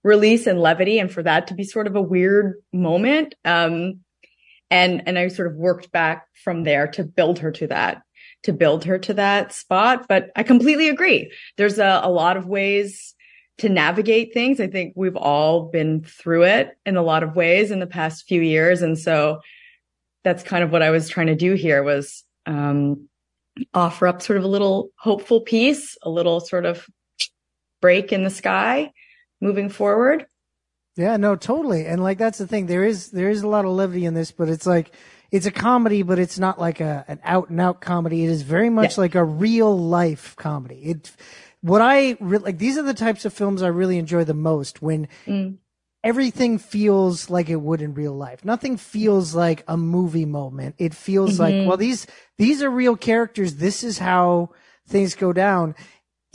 release 0.04 0.46
and 0.46 0.60
levity 0.60 1.00
and 1.00 1.12
for 1.12 1.24
that 1.24 1.48
to 1.48 1.54
be 1.54 1.64
sort 1.64 1.88
of 1.88 1.96
a 1.96 2.02
weird 2.02 2.56
moment. 2.74 3.34
Um, 3.46 4.02
And, 4.76 5.04
and 5.08 5.18
I 5.18 5.30
sort 5.30 5.48
of 5.48 5.56
worked 5.56 5.90
back 5.92 6.28
from 6.44 6.64
there 6.64 6.88
to 6.96 7.04
build 7.04 7.40
her 7.40 7.52
to 7.60 7.68
that, 7.68 8.02
to 8.44 8.52
build 8.52 8.84
her 8.84 8.98
to 9.00 9.14
that 9.14 9.54
spot. 9.54 10.06
But 10.10 10.32
I 10.36 10.44
completely 10.44 10.90
agree. 10.90 11.32
There's 11.56 11.80
a, 11.80 12.02
a 12.04 12.12
lot 12.12 12.36
of 12.36 12.46
ways 12.46 13.16
to 13.60 13.70
navigate 13.70 14.34
things. 14.34 14.60
I 14.60 14.68
think 14.68 14.94
we've 14.98 15.16
all 15.16 15.70
been 15.72 16.04
through 16.04 16.44
it 16.44 16.78
in 16.86 16.98
a 16.98 17.02
lot 17.02 17.24
of 17.24 17.38
ways 17.38 17.72
in 17.72 17.80
the 17.80 17.88
past 17.88 18.28
few 18.28 18.42
years. 18.42 18.82
And 18.82 19.00
so 19.00 19.40
that's 20.26 20.44
kind 20.44 20.64
of 20.64 20.72
what 20.72 20.82
I 20.82 20.90
was 20.90 21.08
trying 21.08 21.28
to 21.28 21.36
do 21.36 21.54
here 21.54 21.82
was, 21.82 22.26
um, 22.46 23.08
offer 23.74 24.08
up 24.08 24.22
sort 24.22 24.38
of 24.38 24.44
a 24.44 24.54
little 24.56 24.90
hopeful 24.98 25.40
piece, 25.40 25.98
a 26.04 26.10
little 26.10 26.42
sort 26.42 26.66
of 26.66 26.86
break 27.82 28.12
in 28.12 28.26
the 28.26 28.30
sky 28.30 28.92
moving 29.40 29.70
forward. 29.70 30.26
Yeah, 30.98 31.18
no, 31.18 31.36
totally. 31.36 31.86
And 31.86 32.02
like 32.02 32.18
that's 32.18 32.38
the 32.38 32.48
thing. 32.48 32.68
There 32.68 32.84
is 32.86 33.12
there 33.12 33.30
is 33.30 33.42
a 33.42 33.48
lot 33.48 33.66
of 33.66 33.72
levity 33.72 34.06
in 34.06 34.14
this, 34.14 34.32
but 34.32 34.50
it's 34.50 34.66
like 34.66 34.94
it's 35.32 35.46
a 35.46 35.52
comedy, 35.52 36.04
but 36.04 36.20
it's 36.20 36.40
not 36.40 36.60
like 36.60 36.80
a 36.80 37.04
an 37.08 37.20
out 37.24 37.50
and 37.50 37.60
out 37.60 37.82
comedy. 37.82 38.24
It 38.24 38.30
is 38.30 38.44
very 38.44 38.70
much 38.70 38.96
Yeah. 38.98 39.02
like 39.02 39.16
a 39.16 39.24
real 39.24 39.78
life 39.78 40.36
comedy. 40.38 40.76
It 40.84 41.12
what 41.62 41.82
I 41.82 42.16
re- 42.20 42.38
like 42.38 42.58
these 42.60 42.78
are 42.78 42.84
the 42.84 42.94
types 42.94 43.26
of 43.26 43.34
films 43.34 43.62
I 43.62 43.68
really 43.68 43.98
enjoy 43.98 44.24
the 44.24 44.34
most 44.34 44.82
when 44.82 45.08
Mm. 45.28 45.58
everything 46.04 46.60
feels 46.60 47.30
like 47.30 47.50
it 47.50 47.60
would 47.62 47.82
in 47.82 47.94
real 47.94 48.14
life. 48.14 48.46
Nothing 48.46 48.78
feels 48.78 49.36
like 49.36 49.64
a 49.68 49.76
movie 49.76 50.26
moment. 50.26 50.76
It 50.78 50.94
feels 50.94 51.36
Mhm. 51.36 51.40
like 51.40 51.68
well 51.68 51.78
these 51.78 52.08
these 52.38 52.64
are 52.64 52.70
real 52.70 52.96
characters. 52.96 53.56
This 53.56 53.84
is 53.84 53.98
how 53.98 54.52
things 54.88 55.16
go 55.16 55.34
down 55.34 55.74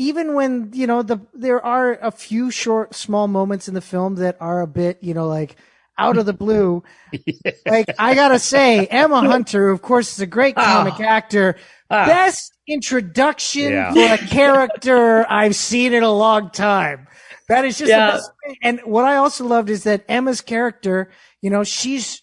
even 0.00 0.34
when 0.34 0.70
you 0.72 0.86
know 0.86 1.02
the 1.02 1.18
there 1.34 1.64
are 1.64 1.98
a 2.00 2.10
few 2.10 2.50
short 2.50 2.94
small 2.94 3.28
moments 3.28 3.68
in 3.68 3.74
the 3.74 3.80
film 3.82 4.14
that 4.16 4.36
are 4.40 4.62
a 4.62 4.66
bit 4.66 4.98
you 5.02 5.12
know 5.12 5.28
like 5.28 5.56
out 5.98 6.16
of 6.16 6.24
the 6.24 6.32
blue 6.32 6.82
like 7.66 7.86
i 7.98 8.14
gotta 8.14 8.38
say 8.38 8.86
emma 8.86 9.20
hunter 9.20 9.68
who 9.68 9.74
of 9.74 9.82
course 9.82 10.14
is 10.14 10.20
a 10.20 10.26
great 10.26 10.56
comic 10.56 10.98
actor 11.00 11.56
Ah. 11.92 12.06
best 12.06 12.52
introduction 12.68 13.72
Yeah. 13.72 13.92
for 13.92 14.24
a 14.24 14.28
character 14.28 15.26
i've 15.28 15.56
seen 15.56 15.92
in 15.92 16.02
a 16.02 16.12
long 16.12 16.50
time 16.50 17.06
that 17.48 17.64
is 17.64 17.76
just 17.78 17.90
Yeah. 17.90 18.06
the 18.06 18.12
best 18.16 18.30
and 18.62 18.80
what 18.84 19.04
i 19.04 19.16
also 19.16 19.44
loved 19.44 19.68
is 19.68 19.82
that 19.84 20.04
emma's 20.08 20.40
character 20.40 21.10
you 21.42 21.50
know 21.50 21.64
she's 21.64 22.22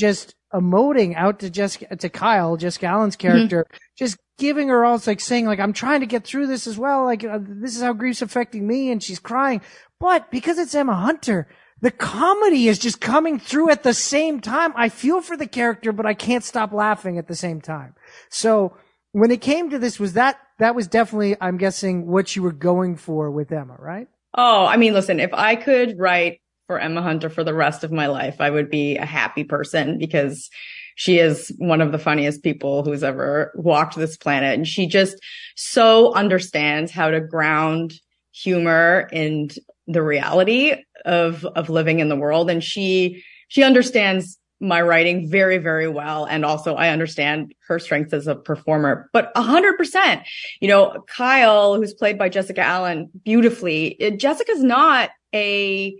just 0.00 0.34
emoting 0.56 1.14
out 1.14 1.40
to 1.40 1.50
Jessica 1.50 1.94
to 1.94 2.08
Kyle, 2.08 2.56
Jessica 2.56 2.86
Allen's 2.86 3.16
character, 3.16 3.66
just 3.96 4.16
giving 4.38 4.68
her 4.68 4.84
all 4.84 5.00
like 5.06 5.20
saying 5.20 5.46
like 5.46 5.60
I'm 5.60 5.72
trying 5.72 6.00
to 6.00 6.06
get 6.06 6.24
through 6.24 6.46
this 6.46 6.66
as 6.66 6.78
well. 6.78 7.04
Like 7.04 7.24
uh, 7.24 7.38
this 7.42 7.76
is 7.76 7.82
how 7.82 7.92
grief's 7.92 8.22
affecting 8.22 8.66
me, 8.66 8.90
and 8.90 9.02
she's 9.02 9.18
crying. 9.18 9.60
But 10.00 10.30
because 10.30 10.58
it's 10.58 10.74
Emma 10.74 10.94
Hunter, 10.94 11.48
the 11.80 11.90
comedy 11.90 12.68
is 12.68 12.78
just 12.78 13.00
coming 13.00 13.38
through 13.38 13.70
at 13.70 13.82
the 13.82 13.94
same 13.94 14.40
time. 14.40 14.72
I 14.76 14.88
feel 14.88 15.20
for 15.20 15.36
the 15.36 15.46
character, 15.46 15.92
but 15.92 16.06
I 16.06 16.14
can't 16.14 16.44
stop 16.44 16.72
laughing 16.72 17.18
at 17.18 17.28
the 17.28 17.36
same 17.36 17.60
time. 17.60 17.94
So 18.30 18.76
when 19.12 19.30
it 19.30 19.40
came 19.40 19.70
to 19.70 19.78
this, 19.78 20.00
was 20.00 20.14
that 20.14 20.38
that 20.58 20.74
was 20.74 20.86
definitely 20.88 21.36
I'm 21.40 21.58
guessing 21.58 22.06
what 22.06 22.34
you 22.34 22.42
were 22.42 22.52
going 22.52 22.96
for 22.96 23.30
with 23.30 23.52
Emma, 23.52 23.76
right? 23.78 24.08
Oh, 24.34 24.66
I 24.66 24.76
mean, 24.76 24.92
listen, 24.92 25.20
if 25.20 25.32
I 25.32 25.56
could 25.56 25.98
write 25.98 26.40
for 26.66 26.78
Emma 26.78 27.02
Hunter 27.02 27.30
for 27.30 27.44
the 27.44 27.54
rest 27.54 27.84
of 27.84 27.92
my 27.92 28.06
life, 28.06 28.40
I 28.40 28.50
would 28.50 28.70
be 28.70 28.96
a 28.96 29.06
happy 29.06 29.44
person 29.44 29.98
because 29.98 30.50
she 30.96 31.18
is 31.18 31.52
one 31.58 31.80
of 31.80 31.92
the 31.92 31.98
funniest 31.98 32.42
people 32.42 32.82
who's 32.82 33.04
ever 33.04 33.52
walked 33.54 33.96
this 33.96 34.16
planet. 34.16 34.54
And 34.54 34.66
she 34.66 34.86
just 34.86 35.16
so 35.54 36.12
understands 36.14 36.90
how 36.90 37.10
to 37.10 37.20
ground 37.20 37.92
humor 38.32 39.08
in 39.12 39.50
the 39.86 40.02
reality 40.02 40.74
of, 41.04 41.44
of 41.44 41.68
living 41.68 42.00
in 42.00 42.08
the 42.08 42.16
world. 42.16 42.50
And 42.50 42.64
she, 42.64 43.22
she 43.48 43.62
understands 43.62 44.38
my 44.58 44.80
writing 44.80 45.30
very, 45.30 45.58
very 45.58 45.86
well. 45.86 46.24
And 46.24 46.44
also 46.44 46.74
I 46.74 46.88
understand 46.88 47.54
her 47.68 47.78
strengths 47.78 48.14
as 48.14 48.26
a 48.26 48.34
performer, 48.34 49.10
but 49.12 49.30
a 49.36 49.42
hundred 49.42 49.76
percent, 49.76 50.22
you 50.60 50.68
know, 50.68 51.04
Kyle, 51.08 51.76
who's 51.76 51.92
played 51.92 52.18
by 52.18 52.30
Jessica 52.30 52.62
Allen 52.62 53.10
beautifully, 53.22 54.16
Jessica's 54.18 54.62
not 54.62 55.10
a 55.34 55.94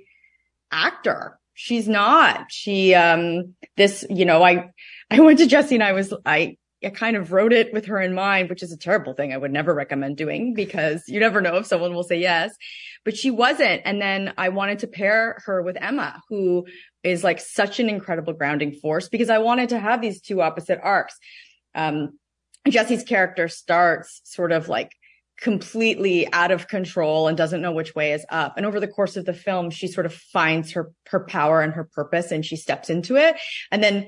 actor. 0.77 1.39
She's 1.55 1.89
not. 1.89 2.53
She, 2.53 2.95
um, 2.95 3.55
this, 3.77 4.05
you 4.11 4.27
know, 4.27 4.43
I, 4.43 4.71
I 5.11 5.21
went 5.21 5.39
to 5.39 5.47
Jesse 5.47 5.75
and 5.75 5.83
I 5.83 5.93
was, 5.93 6.13
I, 6.27 6.59
I 6.85 6.91
kind 6.91 7.17
of 7.17 7.33
wrote 7.33 7.55
it 7.55 7.73
with 7.73 7.87
her 7.87 8.01
in 8.01 8.15
mind, 8.15 8.51
which 8.51 8.63
is 8.63 8.71
a 8.73 8.77
terrible 8.77 9.15
thing. 9.15 9.33
I 9.33 9.39
would 9.39 9.51
never 9.51 9.75
recommend 9.75 10.19
doing 10.19 10.53
because 10.53 11.03
you 11.09 11.19
never 11.19 11.41
know 11.41 11.57
if 11.57 11.67
someone 11.67 11.95
will 11.95 12.05
say 12.05 12.21
yes, 12.21 12.55
but 13.05 13.17
she 13.17 13.31
wasn't. 13.31 13.83
And 13.87 14.01
then 14.01 14.35
I 14.37 14.51
wanted 14.51 14.81
to 14.81 14.87
pair 14.87 15.43
her 15.47 15.63
with 15.63 15.79
Emma, 15.81 16.21
who 16.29 16.67
is 17.03 17.25
like 17.25 17.41
such 17.41 17.81
an 17.81 17.89
incredible 17.89 18.35
grounding 18.35 18.73
force 18.73 19.09
because 19.09 19.31
I 19.31 19.39
wanted 19.39 19.71
to 19.71 19.79
have 19.79 20.03
these 20.03 20.21
two 20.21 20.43
opposite 20.43 20.79
arcs. 20.83 21.17
Um, 21.75 22.19
Jesse's 22.69 23.05
character 23.05 23.49
starts 23.49 24.21
sort 24.25 24.53
of 24.53 24.69
like 24.69 24.93
completely 25.39 26.31
out 26.33 26.51
of 26.51 26.69
control 26.69 27.29
and 27.29 27.37
doesn't 27.37 27.61
know 27.61 27.73
which 27.73 27.95
way 27.95 28.13
is 28.13 28.25
up. 28.31 28.55
And 28.57 28.65
over 28.65 28.81
the 28.81 28.89
course 28.89 29.17
of 29.17 29.27
the 29.27 29.35
film, 29.35 29.71
she 29.71 29.87
sort 29.87 30.07
of 30.07 30.15
finds 30.15 30.73
her, 30.73 30.93
her 31.09 31.21
power 31.21 31.61
and 31.61 31.73
her 31.75 31.85
purpose 31.85 32.33
and 32.33 32.45
she 32.45 32.57
steps 32.57 32.89
into 32.89 33.17
it. 33.17 33.37
And 33.71 33.83
then 33.83 34.07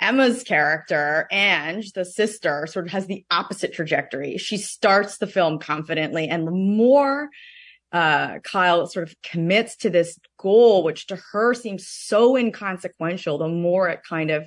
Emma's 0.00 0.42
character, 0.42 1.26
Ange, 1.30 1.92
the 1.92 2.04
sister, 2.04 2.66
sort 2.66 2.86
of 2.86 2.92
has 2.92 3.06
the 3.06 3.24
opposite 3.30 3.72
trajectory. 3.72 4.36
She 4.38 4.56
starts 4.56 5.18
the 5.18 5.26
film 5.26 5.58
confidently 5.58 6.28
and 6.28 6.46
the 6.46 6.52
more 6.52 7.28
uh, 7.92 8.38
Kyle 8.40 8.86
sort 8.86 9.08
of 9.08 9.14
commits 9.22 9.76
to 9.76 9.90
this 9.90 10.18
goal, 10.38 10.82
which 10.82 11.06
to 11.08 11.16
her 11.32 11.54
seems 11.54 11.86
so 11.86 12.36
inconsequential, 12.36 13.38
the 13.38 13.48
more 13.48 13.88
it 13.88 14.00
kind 14.08 14.30
of 14.30 14.46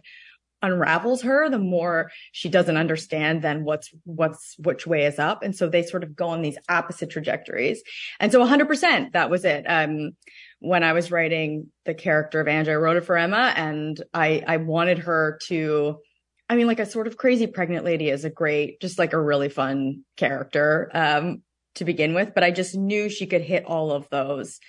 unravels 0.65 1.21
her, 1.21 1.49
the 1.49 1.59
more 1.59 2.11
she 2.31 2.49
doesn't 2.49 2.77
understand 2.77 3.41
then 3.41 3.63
what's, 3.63 3.91
what's, 4.03 4.55
which 4.59 4.85
way 4.85 5.05
is 5.05 5.19
up. 5.19 5.43
And 5.43 5.55
so 5.55 5.69
they 5.69 5.83
sort 5.83 6.03
of 6.03 6.15
go 6.15 6.27
on 6.27 6.41
these 6.41 6.57
opposite 6.69 7.09
trajectories. 7.09 7.83
And 8.19 8.31
so 8.31 8.45
100%, 8.45 9.13
that 9.13 9.29
was 9.29 9.45
it. 9.45 9.65
Um, 9.67 10.11
when 10.59 10.83
I 10.83 10.93
was 10.93 11.11
writing 11.11 11.67
the 11.85 11.93
character 11.93 12.39
of 12.39 12.47
Angie, 12.47 12.71
I 12.71 12.75
wrote 12.75 12.97
it 12.97 13.05
for 13.05 13.17
Emma 13.17 13.53
and 13.55 14.01
I, 14.13 14.43
I 14.47 14.57
wanted 14.57 14.99
her 14.99 15.39
to, 15.47 15.99
I 16.49 16.55
mean, 16.55 16.67
like 16.67 16.79
a 16.79 16.85
sort 16.85 17.07
of 17.07 17.17
crazy 17.17 17.47
pregnant 17.47 17.85
lady 17.85 18.09
is 18.09 18.25
a 18.25 18.29
great, 18.29 18.79
just 18.81 18.97
like 18.97 19.13
a 19.13 19.21
really 19.21 19.49
fun 19.49 20.03
character, 20.17 20.89
um, 20.93 21.41
to 21.75 21.85
begin 21.85 22.13
with, 22.13 22.33
but 22.33 22.43
I 22.43 22.51
just 22.51 22.75
knew 22.75 23.09
she 23.09 23.27
could 23.27 23.41
hit 23.41 23.65
all 23.65 23.91
of 23.91 24.09
those 24.09 24.59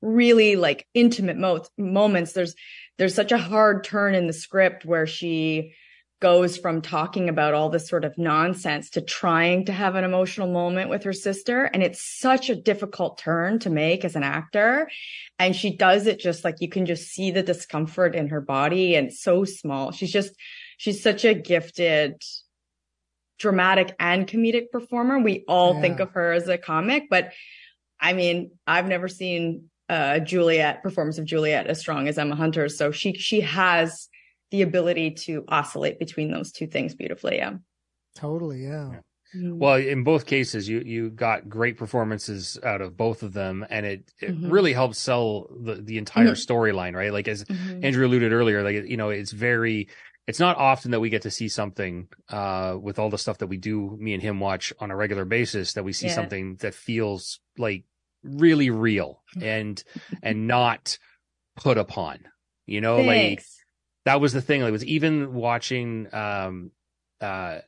really 0.00 0.56
like 0.56 0.86
intimate 0.92 1.38
mo- 1.38 1.64
moments. 1.78 2.32
There's, 2.32 2.54
there's 3.02 3.16
such 3.16 3.32
a 3.32 3.36
hard 3.38 3.82
turn 3.82 4.14
in 4.14 4.28
the 4.28 4.32
script 4.32 4.84
where 4.84 5.08
she 5.08 5.74
goes 6.20 6.56
from 6.56 6.80
talking 6.80 7.28
about 7.28 7.52
all 7.52 7.68
this 7.68 7.88
sort 7.88 8.04
of 8.04 8.16
nonsense 8.16 8.90
to 8.90 9.00
trying 9.00 9.64
to 9.64 9.72
have 9.72 9.96
an 9.96 10.04
emotional 10.04 10.46
moment 10.46 10.88
with 10.88 11.02
her 11.02 11.12
sister. 11.12 11.64
And 11.64 11.82
it's 11.82 12.00
such 12.00 12.48
a 12.48 12.54
difficult 12.54 13.18
turn 13.18 13.58
to 13.58 13.70
make 13.70 14.04
as 14.04 14.14
an 14.14 14.22
actor. 14.22 14.88
And 15.40 15.56
she 15.56 15.76
does 15.76 16.06
it 16.06 16.20
just 16.20 16.44
like 16.44 16.60
you 16.60 16.68
can 16.68 16.86
just 16.86 17.08
see 17.08 17.32
the 17.32 17.42
discomfort 17.42 18.14
in 18.14 18.28
her 18.28 18.40
body 18.40 18.94
and 18.94 19.12
so 19.12 19.42
small. 19.42 19.90
She's 19.90 20.12
just, 20.12 20.30
she's 20.76 21.02
such 21.02 21.24
a 21.24 21.34
gifted, 21.34 22.22
dramatic 23.40 23.96
and 23.98 24.28
comedic 24.28 24.70
performer. 24.70 25.18
We 25.18 25.44
all 25.48 25.74
Yeah. 25.74 25.80
think 25.80 25.98
of 25.98 26.12
her 26.12 26.34
as 26.34 26.46
a 26.46 26.56
comic, 26.56 27.10
but 27.10 27.32
I 27.98 28.12
mean, 28.12 28.52
I've 28.64 28.86
never 28.86 29.08
seen 29.08 29.70
uh 29.92 30.18
Juliet 30.20 30.82
performance 30.82 31.18
of 31.18 31.24
Juliet 31.26 31.66
as 31.66 31.78
strong 31.78 32.08
as 32.08 32.18
Emma 32.18 32.34
Hunter. 32.36 32.68
So 32.68 32.90
she 32.92 33.10
she 33.14 33.40
has 33.42 34.08
the 34.50 34.62
ability 34.62 35.08
to 35.26 35.44
oscillate 35.48 35.98
between 35.98 36.30
those 36.30 36.52
two 36.52 36.66
things 36.66 36.94
beautifully. 36.94 37.36
Yeah. 37.36 37.54
Totally, 38.14 38.64
yeah. 38.64 39.00
Well, 39.34 39.76
in 39.76 40.04
both 40.04 40.26
cases, 40.26 40.68
you 40.68 40.80
you 40.80 41.08
got 41.10 41.48
great 41.48 41.78
performances 41.78 42.58
out 42.62 42.82
of 42.82 42.96
both 42.98 43.22
of 43.22 43.32
them, 43.32 43.64
and 43.70 43.86
it, 43.86 44.12
it 44.20 44.34
Mhm. 44.34 44.52
really 44.52 44.74
helps 44.74 44.98
sell 44.98 45.48
the 45.64 45.76
the 45.76 45.96
entire 45.96 46.34
Mhm. 46.34 46.46
storyline, 46.46 46.94
right? 46.94 47.12
Like 47.12 47.28
as 47.28 47.44
Mhm. 47.44 47.82
Andrew 47.82 48.06
alluded 48.06 48.32
earlier, 48.32 48.62
like 48.62 48.84
you 48.92 48.98
know, 48.98 49.08
it's 49.08 49.32
very, 49.32 49.88
it's 50.26 50.38
not 50.38 50.58
often 50.58 50.90
that 50.90 51.00
we 51.00 51.08
get 51.08 51.22
to 51.22 51.30
see 51.30 51.48
something 51.48 52.08
uh 52.28 52.76
with 52.86 52.98
all 52.98 53.08
the 53.08 53.16
stuff 53.24 53.38
that 53.38 53.46
we 53.46 53.56
do, 53.56 53.96
me 53.98 54.12
and 54.12 54.22
him 54.22 54.38
watch 54.38 54.70
on 54.78 54.90
a 54.90 54.96
regular 54.96 55.24
basis, 55.24 55.72
that 55.74 55.84
we 55.84 55.94
see 55.94 56.08
Yeah. 56.08 56.14
something 56.20 56.56
that 56.56 56.74
feels 56.74 57.40
like 57.56 57.84
really 58.22 58.70
real 58.70 59.22
and 59.40 59.82
and 60.22 60.46
not 60.46 60.98
put 61.56 61.78
upon. 61.78 62.20
You 62.66 62.80
know, 62.80 63.00
like 63.02 63.42
that 64.04 64.20
was 64.20 64.32
the 64.32 64.40
thing. 64.42 64.60
Like, 64.62 64.68
it 64.68 64.72
was 64.72 64.84
even 64.84 65.34
watching 65.34 66.12
um 66.14 66.70
uh 67.20 67.58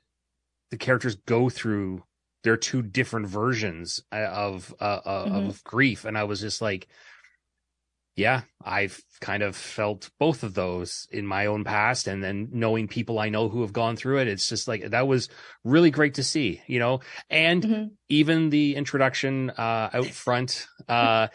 the 0.70 0.76
characters 0.78 1.16
go 1.16 1.48
through 1.48 2.02
their 2.42 2.56
two 2.56 2.82
different 2.82 3.26
versions 3.26 4.02
uh, 4.12 4.16
of 4.16 4.74
uh, 4.80 5.00
uh, 5.04 5.28
Mhm. 5.30 5.48
of 5.48 5.64
grief, 5.64 6.04
and 6.04 6.18
I 6.18 6.24
was 6.24 6.40
just 6.40 6.60
like, 6.60 6.88
yeah, 8.16 8.42
I've 8.64 9.00
kind 9.20 9.42
of 9.42 9.56
felt 9.56 10.10
both 10.20 10.42
of 10.42 10.54
those 10.54 11.06
in 11.10 11.26
my 11.26 11.46
own 11.46 11.64
past, 11.64 12.06
and 12.06 12.22
then 12.22 12.48
knowing 12.52 12.88
people 12.88 13.18
I 13.18 13.28
know 13.28 13.48
who 13.48 13.62
have 13.62 13.72
gone 13.72 13.96
through 13.96 14.18
it, 14.18 14.28
it's 14.28 14.48
just 14.48 14.68
like 14.68 14.90
that 14.90 15.06
was 15.08 15.28
really 15.64 15.90
great 15.90 16.14
to 16.14 16.22
see, 16.22 16.60
you 16.66 16.78
know, 16.78 17.00
and 17.30 17.62
Mhm. 17.62 17.90
even 18.08 18.50
the 18.50 18.76
introduction 18.76 19.50
uh 19.50 19.90
out 19.92 20.06
front 20.06 20.66
uh 20.88 21.28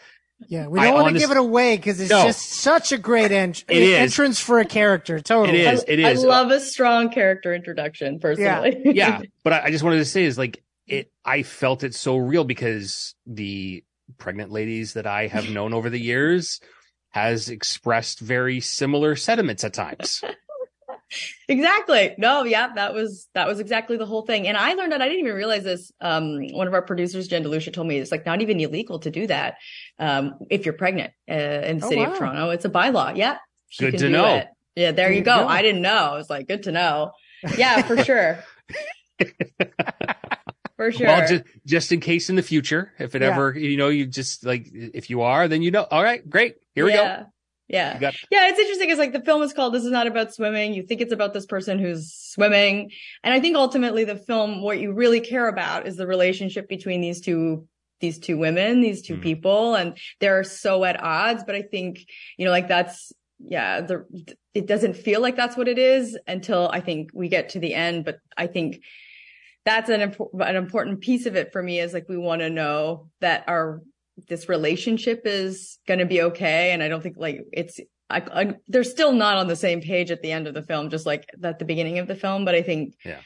Yeah, 0.48 0.68
we 0.68 0.80
don't 0.80 0.94
want 0.94 1.12
to 1.14 1.20
give 1.20 1.30
it 1.30 1.36
away 1.36 1.76
because 1.76 2.00
it's 2.00 2.08
No. 2.10 2.22
just 2.24 2.40
such 2.62 2.92
a 2.92 2.98
great 2.98 3.30
ent- 3.30 3.64
It 3.68 3.82
is. 3.82 3.98
entrance 3.98 4.40
for 4.40 4.58
a 4.58 4.64
character. 4.64 5.20
Totally. 5.20 5.60
It 5.60 5.98
is. 5.98 6.04
I, 6.06 6.10
I 6.10 6.12
love 6.28 6.50
a 6.50 6.60
strong 6.60 7.10
character 7.10 7.52
introduction, 7.54 8.18
personally. 8.20 8.80
yeah, 8.94 9.20
but 9.44 9.52
I, 9.52 9.64
I 9.64 9.70
just 9.70 9.84
wanted 9.84 9.98
to 9.98 10.06
say 10.06 10.24
is 10.24 10.38
like 10.38 10.62
it. 10.86 11.10
I 11.26 11.42
felt 11.42 11.84
it 11.84 11.94
so 11.94 12.16
real 12.16 12.44
because 12.44 13.14
the 13.26 13.84
pregnant 14.18 14.50
ladies 14.50 14.94
that 14.94 15.06
I 15.06 15.26
have 15.26 15.50
known 15.50 15.72
over 15.72 15.90
the 15.90 16.00
years 16.00 16.60
has 17.10 17.48
expressed 17.48 18.20
very 18.20 18.60
similar 18.60 19.16
sentiments 19.16 19.64
at 19.64 19.74
times. 19.74 20.22
exactly. 21.48 22.14
No, 22.18 22.44
yeah, 22.44 22.72
that 22.74 22.94
was 22.94 23.28
that 23.34 23.48
was 23.48 23.58
exactly 23.60 23.96
the 23.96 24.06
whole 24.06 24.22
thing. 24.22 24.46
And 24.46 24.56
I 24.56 24.74
learned 24.74 24.92
that 24.92 25.02
I 25.02 25.08
didn't 25.08 25.24
even 25.24 25.34
realize 25.34 25.64
this. 25.64 25.90
Um, 26.00 26.38
one 26.52 26.68
of 26.68 26.74
our 26.74 26.82
producers, 26.82 27.26
Jen 27.28 27.42
DeLucia, 27.44 27.72
told 27.72 27.86
me 27.88 27.98
it's 27.98 28.12
like 28.12 28.26
not 28.26 28.42
even 28.42 28.60
illegal 28.60 29.00
to 29.00 29.10
do 29.10 29.26
that 29.26 29.56
um, 29.98 30.34
if 30.50 30.64
you're 30.64 30.74
pregnant 30.74 31.12
uh, 31.28 31.34
in 31.34 31.78
the 31.78 31.86
Oh, 31.86 31.88
city 31.88 32.02
wow. 32.02 32.12
of 32.12 32.18
Toronto. 32.18 32.50
It's 32.50 32.64
a 32.64 32.70
bylaw. 32.70 33.16
Yeah, 33.16 33.38
Good 33.78 33.98
to 33.98 34.08
know. 34.08 34.36
it. 34.36 34.46
Yeah, 34.76 34.92
there, 34.92 35.06
There 35.06 35.10
you 35.12 35.18
you 35.18 35.24
go. 35.24 35.38
go. 35.40 35.48
I 35.48 35.62
didn't 35.62 35.82
know. 35.82 35.90
I 36.12 36.16
was 36.16 36.30
like, 36.30 36.46
good 36.46 36.62
to 36.64 36.72
know. 36.72 37.12
Yeah, 37.56 37.82
for 37.82 37.96
sure. 38.04 38.38
for 40.80 40.90
sure. 40.92 41.06
Well, 41.08 41.28
just 41.28 41.44
just 41.66 41.92
in 41.92 42.00
case 42.00 42.30
in 42.30 42.36
the 42.36 42.42
future, 42.42 42.92
if 42.98 43.14
it 43.14 43.20
Yeah. 43.20 43.32
ever, 43.32 43.52
you 43.58 43.76
know, 43.76 43.88
you 43.88 44.06
just 44.06 44.46
like 44.46 44.66
if 44.72 45.10
you 45.10 45.20
are, 45.20 45.46
then 45.46 45.60
you 45.62 45.70
know. 45.70 45.86
All 45.90 46.02
right, 46.02 46.26
great. 46.28 46.54
Here 46.74 46.86
we 46.86 46.92
go. 46.92 47.02
yeah. 47.02 47.24
Yeah. 47.68 47.98
Got 47.98 48.14
Yeah, 48.30 48.48
it's 48.48 48.58
interesting. 48.58 48.88
It's 48.90 48.98
like 48.98 49.12
the 49.12 49.20
film 49.20 49.42
is 49.42 49.52
called 49.52 49.74
This 49.74 49.84
is 49.84 49.92
Not 49.92 50.06
About 50.06 50.34
Swimming. 50.34 50.72
You 50.74 50.82
think 50.82 51.00
it's 51.02 51.12
about 51.12 51.32
this 51.34 51.46
person 51.46 51.78
who's 51.78 52.12
swimming. 52.14 52.90
And 53.22 53.32
I 53.34 53.38
think 53.40 53.56
ultimately 53.56 54.02
the 54.04 54.16
film, 54.16 54.60
what 54.62 54.80
you 54.80 54.92
really 54.92 55.20
care 55.20 55.46
about 55.48 55.86
is 55.86 55.96
the 55.96 56.06
relationship 56.06 56.66
between 56.68 57.00
these 57.00 57.20
two, 57.20 57.68
these 58.00 58.18
two 58.18 58.36
women, 58.38 58.80
these 58.80 59.02
two 59.02 59.16
Mhm. 59.18 59.22
people. 59.22 59.74
And 59.76 59.96
they're 60.18 60.42
so 60.42 60.82
at 60.84 61.00
odds. 61.00 61.44
But 61.44 61.54
I 61.54 61.62
think, 61.62 62.00
you 62.38 62.44
know, 62.46 62.50
like 62.50 62.66
that's, 62.66 63.12
yeah, 63.38 63.82
the, 63.82 64.04
it 64.52 64.66
doesn't 64.66 64.96
feel 64.96 65.20
like 65.20 65.36
that's 65.36 65.56
what 65.56 65.68
it 65.68 65.78
is 65.78 66.18
until 66.26 66.68
I 66.72 66.80
think 66.80 67.10
we 67.14 67.28
get 67.28 67.50
to 67.50 67.60
the 67.60 67.74
end. 67.74 68.04
But 68.04 68.16
I 68.36 68.48
think 68.48 68.82
that's 69.64 69.90
an, 69.90 70.14
an 70.40 70.56
important 70.56 71.00
piece 71.00 71.26
of 71.26 71.36
it 71.36 71.52
for 71.52 71.62
me 71.62 71.80
is 71.80 71.92
like, 71.92 72.08
we 72.08 72.16
want 72.16 72.40
to 72.40 72.50
know 72.50 73.08
that 73.20 73.44
our 73.46 73.82
this 74.28 74.48
relationship 74.48 75.22
is 75.24 75.78
going 75.86 76.00
to 76.00 76.06
be 76.06 76.22
okay. 76.22 76.72
And 76.72 76.82
I 76.82 76.88
don't 76.88 77.02
think 77.02 77.16
like 77.18 77.40
it's, 77.52 77.80
I, 78.10 78.22
I, 78.32 78.54
they're 78.68 78.84
still 78.84 79.12
not 79.12 79.36
on 79.36 79.48
the 79.48 79.56
same 79.56 79.80
page 79.80 80.10
at 80.10 80.22
the 80.22 80.32
end 80.32 80.46
of 80.46 80.54
the 80.54 80.62
film, 80.62 80.90
just 80.90 81.06
like 81.06 81.26
at 81.42 81.58
the 81.58 81.64
beginning 81.64 81.98
of 81.98 82.08
the 82.08 82.14
film. 82.14 82.44
But 82.44 82.54
I 82.54 82.62
think, 82.62 82.94
Yeah. 83.04 83.20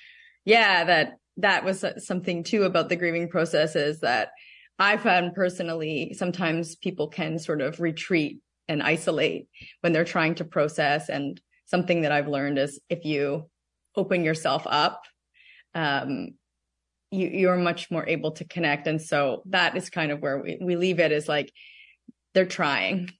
yeah, 0.45 0.85
that 0.85 1.15
that 1.39 1.65
was 1.65 1.85
something 1.99 2.45
too 2.45 2.63
about 2.63 2.89
the 2.89 2.97
grieving 2.97 3.29
process 3.29 3.75
is 3.75 4.01
that 4.01 4.31
I 4.79 4.97
found 4.97 5.35
personally 5.35 6.15
sometimes 6.17 6.77
people 6.77 7.09
can 7.09 7.39
sort 7.39 7.61
of 7.61 7.81
retreat 7.81 8.41
and 8.69 8.83
isolate 8.83 9.49
when 9.81 9.93
they're 9.93 10.05
trying 10.05 10.37
to 10.37 10.45
process. 10.45 11.09
And 11.09 11.41
something 11.67 12.03
that 12.03 12.13
I've 12.13 12.29
learned 12.29 12.59
is 12.59 12.81
if 12.89 13.05
you 13.05 13.51
open 13.97 14.25
yourself 14.25 14.65
up, 14.67 15.03
um, 15.75 16.31
you, 17.11 17.29
you're 17.29 17.57
much 17.57 17.91
more 17.91 18.07
able 18.09 18.33
to 18.33 18.45
connect. 18.45 18.87
And 18.87 19.01
so 19.01 19.43
that 19.47 19.77
is 19.77 19.91
kind 19.91 20.11
of 20.13 20.21
where 20.21 20.39
we, 20.39 20.59
we 20.61 20.77
leave 20.77 21.01
it 21.01 21.13
is 21.13 21.29
like, 21.29 21.53
they're 22.35 22.47
trying 22.47 23.11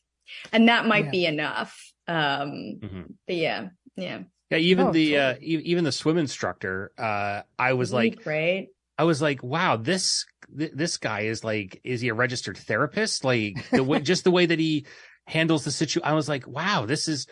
and 0.53 0.69
that 0.69 0.87
might 0.87 1.07
Yeah. 1.07 1.11
be 1.11 1.27
enough. 1.27 1.93
Um, 2.09 2.81
Mhm. 2.83 3.15
but 3.27 3.37
yeah, 3.37 3.69
yeah. 3.97 4.23
Yeah, 4.51 4.59
even 4.59 4.89
Oh, 4.89 4.93
the 4.93 5.19
uh, 5.19 5.33
totally. 5.35 5.47
e- 5.47 5.63
even 5.65 5.85
the 5.85 5.93
swim 5.93 6.19
instructor, 6.19 6.93
uh, 6.99 7.43
I 7.59 7.73
was 7.73 7.89
Isn't 7.91 7.97
like, 7.97 8.23
great. 8.23 8.71
I 8.99 9.05
was 9.05 9.21
like, 9.23 9.43
wow, 9.43 9.77
this 9.77 10.27
th- 10.57 10.73
this 10.75 10.99
guy 10.99 11.23
is 11.23 11.43
like, 11.43 11.81
is 11.83 12.01
he 12.01 12.09
a 12.09 12.15
registered 12.15 12.57
therapist? 12.57 13.25
Like 13.25 13.57
the 13.73 13.83
way, 13.83 14.01
just 14.01 14.25
the 14.25 14.31
way 14.31 14.47
that 14.47 14.59
he 14.59 14.87
handles 15.27 15.65
the 15.65 15.71
situation. 15.71 16.09
I 16.09 16.13
was 16.13 16.29
like, 16.29 16.47
wow, 16.47 16.87
this 16.87 17.09
is 17.09 17.27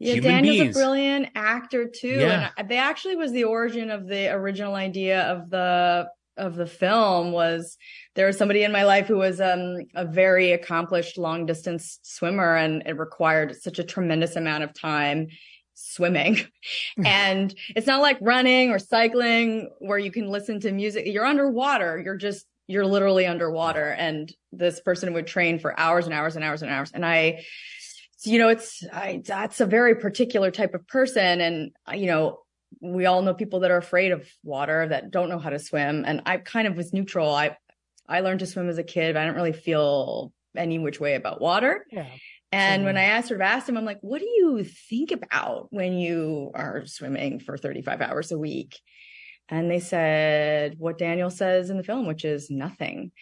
Yeah, 0.00 0.14
human 0.14 0.30
Daniel's 0.32 0.58
beings. 0.58 0.76
a 0.76 0.78
brilliant 0.78 1.28
actor 1.34 1.86
too. 1.86 2.18
Yeah. 2.20 2.50
And 2.56 2.68
they 2.68 2.78
actually 2.78 3.16
was 3.16 3.32
the 3.32 3.44
origin 3.44 3.90
of 3.90 4.06
the 4.06 4.32
original 4.32 4.74
idea 4.74 5.22
of 5.22 5.50
the 5.50 6.08
of 6.36 6.56
the 6.56 6.66
film 6.66 7.32
was 7.32 7.76
there 8.14 8.26
was 8.26 8.38
somebody 8.38 8.62
in 8.62 8.72
my 8.72 8.84
life 8.84 9.06
who 9.06 9.18
was 9.18 9.40
um 9.42 9.76
a 9.94 10.06
very 10.06 10.52
accomplished 10.52 11.18
long 11.18 11.44
distance 11.44 11.98
swimmer 12.02 12.56
and 12.56 12.82
it 12.86 12.96
required 12.96 13.54
such 13.56 13.78
a 13.78 13.84
tremendous 13.84 14.36
amount 14.36 14.64
of 14.64 14.72
time 14.72 15.28
swimming. 15.74 16.38
and 17.04 17.54
it's 17.76 17.86
not 17.86 18.00
like 18.00 18.16
running 18.22 18.70
or 18.70 18.78
cycling 18.78 19.70
where 19.80 19.98
you 19.98 20.10
can 20.10 20.28
listen 20.28 20.60
to 20.60 20.72
music. 20.72 21.04
You're 21.06 21.26
underwater. 21.26 22.00
You're 22.02 22.16
just 22.16 22.46
you're 22.66 22.86
literally 22.86 23.26
underwater 23.26 23.90
and 23.98 24.32
this 24.52 24.80
person 24.80 25.12
would 25.12 25.26
train 25.26 25.58
for 25.58 25.78
hours 25.78 26.06
and 26.06 26.14
hours 26.14 26.36
and 26.36 26.44
hours 26.44 26.62
and 26.62 26.70
hours 26.70 26.92
and 26.94 27.04
I 27.04 27.44
you 28.26 28.38
know, 28.38 28.48
it's, 28.48 28.84
I, 28.92 29.22
that's 29.24 29.60
a 29.60 29.66
very 29.66 29.94
particular 29.94 30.50
type 30.50 30.74
of 30.74 30.86
person. 30.88 31.40
And, 31.40 31.70
uh, 31.88 31.94
you 31.94 32.06
know, 32.06 32.40
we 32.80 33.06
all 33.06 33.22
know 33.22 33.34
people 33.34 33.60
that 33.60 33.70
are 33.70 33.76
afraid 33.76 34.12
of 34.12 34.28
water 34.42 34.86
that 34.88 35.10
don't 35.10 35.28
know 35.28 35.38
how 35.38 35.50
to 35.50 35.58
swim. 35.58 36.04
And 36.06 36.22
I 36.26 36.38
kind 36.38 36.68
of 36.68 36.76
was 36.76 36.92
neutral. 36.92 37.34
I, 37.34 37.56
I 38.08 38.20
learned 38.20 38.40
to 38.40 38.46
swim 38.46 38.68
as 38.68 38.78
a 38.78 38.84
kid, 38.84 39.14
but 39.14 39.20
I 39.20 39.24
didn't 39.24 39.36
really 39.36 39.52
feel 39.52 40.32
any 40.56 40.78
which 40.78 41.00
way 41.00 41.14
about 41.14 41.40
water. 41.40 41.86
Yeah. 41.90 42.06
And 42.52 42.84
when 42.84 42.96
I 42.96 43.04
asked, 43.04 43.28
sort 43.28 43.40
of 43.40 43.46
asked 43.46 43.68
him, 43.68 43.76
I'm 43.76 43.84
like, 43.84 44.00
what 44.00 44.20
do 44.20 44.26
you 44.26 44.64
think 44.64 45.12
about 45.12 45.68
when 45.70 45.92
you 45.92 46.50
are 46.54 46.84
swimming 46.84 47.38
for 47.38 47.56
35 47.56 48.00
hours 48.00 48.32
a 48.32 48.38
week? 48.38 48.80
And 49.48 49.70
they 49.70 49.78
said 49.78 50.74
what 50.78 50.98
Daniel 50.98 51.30
says 51.30 51.70
in 51.70 51.76
the 51.76 51.84
film, 51.84 52.06
which 52.06 52.24
is 52.24 52.50
nothing. 52.50 53.12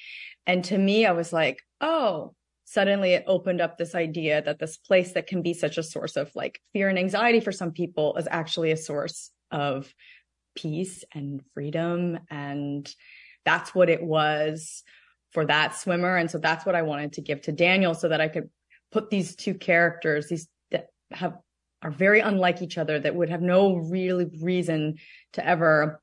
And 0.47 0.65
to 0.65 0.79
me, 0.79 1.05
I 1.05 1.13
was 1.13 1.33
like, 1.33 1.63
oh, 1.81 2.35
suddenly 2.71 3.15
it 3.15 3.25
opened 3.27 3.63
up 3.63 3.79
this 3.79 3.95
idea 3.95 4.43
that 4.43 4.59
this 4.59 4.77
place 4.77 5.13
that 5.13 5.27
can 5.27 5.41
be 5.41 5.55
such 5.55 5.79
a 5.79 5.83
source 5.83 6.17
of 6.17 6.31
like 6.35 6.61
fear 6.75 6.91
and 6.91 6.99
anxiety 6.99 7.41
for 7.41 7.51
some 7.51 7.73
people 7.73 8.15
is 8.17 8.29
actually 8.31 8.71
a 8.71 8.77
source 8.77 9.31
of 9.51 9.91
peace 10.55 11.03
and 11.15 11.41
freedom. 11.55 12.19
And 12.29 12.87
that's 13.47 13.75
what 13.75 13.89
it 13.89 14.03
was 14.03 14.83
for 15.33 15.47
that 15.47 15.77
swimmer. 15.77 16.17
And 16.17 16.31
so 16.31 16.37
that's 16.37 16.67
what 16.67 16.75
I 16.75 16.83
wanted 16.83 17.15
to 17.15 17.23
give 17.23 17.41
to 17.43 17.53
Daniel 17.53 17.95
so 17.95 18.11
that 18.11 18.21
I 18.21 18.29
could 18.29 18.51
put 18.93 19.09
these 19.09 19.35
two 19.35 19.55
characters, 19.55 20.29
these 20.29 20.47
that 20.71 20.89
have 21.11 21.39
are 21.81 21.91
very 21.91 22.21
unlike 22.21 22.61
each 22.61 22.77
other, 22.77 22.99
that 22.99 23.15
would 23.15 23.31
have 23.31 23.41
no 23.41 23.77
really 23.77 24.27
reason 24.43 24.97
to 25.33 25.47
ever 25.47 26.03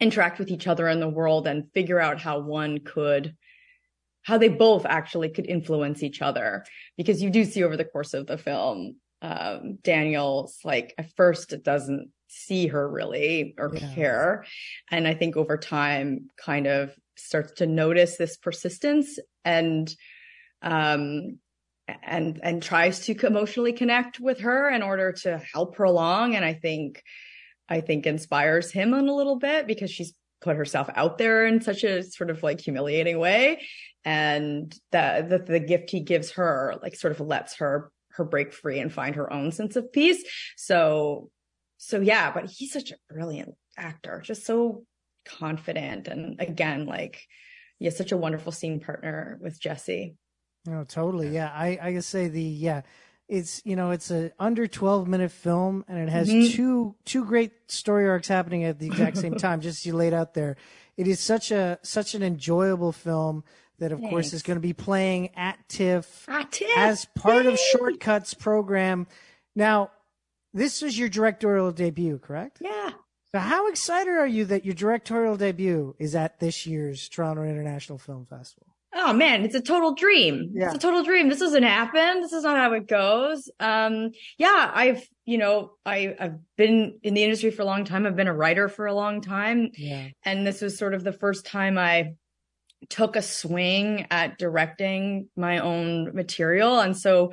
interact 0.00 0.38
with 0.38 0.50
each 0.50 0.66
other 0.66 0.88
in 0.88 1.00
the 1.00 1.08
world 1.08 1.46
and 1.46 1.70
figure 1.74 2.00
out 2.00 2.18
how 2.18 2.38
one 2.38 2.78
could 2.78 3.34
how 4.28 4.36
they 4.36 4.48
both 4.50 4.84
actually 4.84 5.30
could 5.30 5.46
influence 5.46 6.02
each 6.02 6.20
other. 6.20 6.62
Because 6.98 7.22
you 7.22 7.30
do 7.30 7.44
see 7.46 7.64
over 7.64 7.78
the 7.78 7.84
course 7.94 8.12
of 8.12 8.26
the 8.26 8.36
film 8.38 8.96
um 9.20 9.78
daniel's 9.82 10.60
like 10.62 10.94
at 10.96 11.10
first 11.16 11.52
it 11.52 11.64
doesn't 11.64 12.08
see 12.28 12.68
her 12.68 12.88
really 12.88 13.52
or 13.58 13.68
Yeah. 13.74 13.94
care. 13.94 14.44
And 14.92 15.08
i 15.08 15.14
think 15.14 15.36
over 15.36 15.56
time 15.56 16.28
kind 16.36 16.66
of 16.68 16.94
starts 17.16 17.52
to 17.54 17.66
notice 17.66 18.16
this 18.16 18.36
persistence 18.36 19.18
and 19.44 19.92
um 20.62 21.38
and 22.02 22.38
and 22.42 22.62
tries 22.62 22.96
to 23.06 23.26
emotionally 23.26 23.72
connect 23.72 24.20
with 24.20 24.40
her 24.40 24.68
in 24.70 24.82
order 24.82 25.10
to 25.24 25.30
help 25.52 25.76
her 25.76 25.84
along. 25.84 26.36
And 26.36 26.44
i 26.44 26.54
think 26.54 27.02
i 27.68 27.80
think 27.80 28.06
inspires 28.06 28.70
him 28.70 28.94
in 28.94 29.08
a 29.08 29.14
little 29.20 29.38
bit 29.38 29.66
because 29.66 29.90
she's 29.90 30.12
put 30.40 30.56
herself 30.56 30.88
out 30.94 31.18
there 31.18 31.46
in 31.46 31.60
such 31.60 31.84
a 31.84 32.02
sort 32.02 32.30
of 32.30 32.42
like 32.42 32.60
humiliating 32.60 33.18
way. 33.18 33.62
And 34.04 34.74
that 34.92 35.28
the, 35.28 35.38
the 35.38 35.60
gift 35.60 35.90
he 35.90 36.00
gives 36.00 36.32
her 36.32 36.76
like 36.82 36.96
sort 36.96 37.12
of 37.12 37.20
lets 37.20 37.56
her 37.56 37.90
her 38.12 38.24
break 38.24 38.52
free 38.52 38.80
and 38.80 38.92
find 38.92 39.16
her 39.16 39.32
own 39.32 39.52
sense 39.52 39.76
of 39.76 39.92
peace. 39.92 40.24
So 40.56 41.30
so 41.76 42.00
yeah 42.00 42.32
but 42.32 42.46
he's 42.46 42.72
such 42.72 42.90
a 42.90 43.12
brilliant 43.12 43.54
actor 43.76 44.22
just 44.24 44.46
so 44.46 44.84
confident. 45.24 46.08
And 46.08 46.40
again 46.40 46.86
like 46.86 47.22
yeah 47.78 47.90
such 47.90 48.12
a 48.12 48.16
wonderful 48.16 48.52
scene 48.52 48.80
partner 48.80 49.38
with 49.40 49.60
jesse. 49.60 50.16
No, 50.66 50.84
totally. 50.84 51.28
Yeah, 51.28 51.50
I 51.54 51.78
I 51.80 51.92
just 51.92 52.10
say 52.10 52.28
the 52.28 52.42
yeah, 52.42 52.82
it's 53.28 53.60
you 53.64 53.76
know 53.76 53.90
it's 53.90 54.10
a 54.10 54.32
under 54.38 54.66
twelve 54.66 55.06
minute 55.06 55.30
film 55.30 55.84
and 55.88 55.98
it 55.98 56.08
has 56.08 56.28
Mhm. 56.28 56.52
two 56.52 56.94
two 57.04 57.24
great 57.24 57.52
story 57.70 58.08
arcs 58.08 58.28
happening 58.28 58.64
at 58.64 58.78
the 58.78 58.86
exact 58.86 59.18
same 59.18 59.34
time. 59.46 59.60
Just 59.60 59.80
as 59.80 59.86
you 59.86 59.94
laid 59.94 60.14
out 60.14 60.34
there, 60.34 60.56
it 60.96 61.06
is 61.06 61.20
such 61.20 61.50
a 61.50 61.78
such 61.82 62.14
an 62.14 62.22
enjoyable 62.22 62.92
film 62.92 63.44
that 63.78 63.92
of 63.92 64.00
course 64.00 64.32
is 64.32 64.42
going 64.42 64.56
to 64.56 64.60
be 64.60 64.72
playing 64.72 65.28
at 65.36 65.56
TIFF 65.68 66.24
ah, 66.28 66.46
Tiff, 66.50 66.68
as 66.76 67.04
part 67.14 67.46
of! 67.46 67.56
Shortcuts 67.58 68.34
program. 68.34 69.06
Now, 69.54 69.90
this 70.52 70.82
is 70.82 70.98
your 70.98 71.08
directorial 71.08 71.70
debut, 71.70 72.18
correct? 72.18 72.58
yeah 72.60 72.90
So 73.32 73.38
how 73.38 73.68
excited 73.68 74.10
are 74.10 74.26
you 74.26 74.46
that 74.46 74.64
your 74.64 74.74
directorial 74.74 75.36
debut 75.36 75.94
is 75.98 76.14
at 76.16 76.40
this 76.40 76.66
year's 76.66 77.08
Toronto 77.08 77.42
International 77.44 77.98
Film 77.98 78.24
Festival? 78.26 78.67
Oh 78.94 79.12
man, 79.12 79.44
it's 79.44 79.54
a 79.54 79.60
total 79.60 79.94
dream. 79.94 80.52
Yeah. 80.54 80.66
It's 80.66 80.76
a 80.76 80.78
total 80.78 81.02
dream. 81.02 81.28
This 81.28 81.40
doesn't 81.40 81.62
happen. 81.62 82.22
This 82.22 82.32
is 82.32 82.44
not 82.44 82.56
how 82.56 82.72
it 82.72 82.88
goes. 82.88 83.50
Um, 83.60 84.12
yeah, 84.38 84.70
I've, 84.74 85.06
you 85.26 85.36
know, 85.36 85.72
I, 85.84 86.16
I've 86.18 86.38
been 86.56 86.98
in 87.02 87.12
the 87.14 87.22
industry 87.22 87.50
for 87.50 87.62
a 87.62 87.66
long 87.66 87.84
time. 87.84 88.06
I've 88.06 88.16
been 88.16 88.28
a 88.28 88.34
writer 88.34 88.68
for 88.68 88.86
a 88.86 88.94
long 88.94 89.20
time. 89.20 89.70
Yeah. 89.76 90.08
And 90.24 90.46
this 90.46 90.62
was 90.62 90.78
sort 90.78 90.94
of 90.94 91.04
the 91.04 91.12
first 91.12 91.44
time 91.44 91.76
I 91.76 92.14
took 92.88 93.16
a 93.16 93.22
swing 93.22 94.06
at 94.10 94.38
directing 94.38 95.28
my 95.36 95.58
own 95.58 96.14
material. 96.14 96.80
And 96.80 96.96
so, 96.96 97.32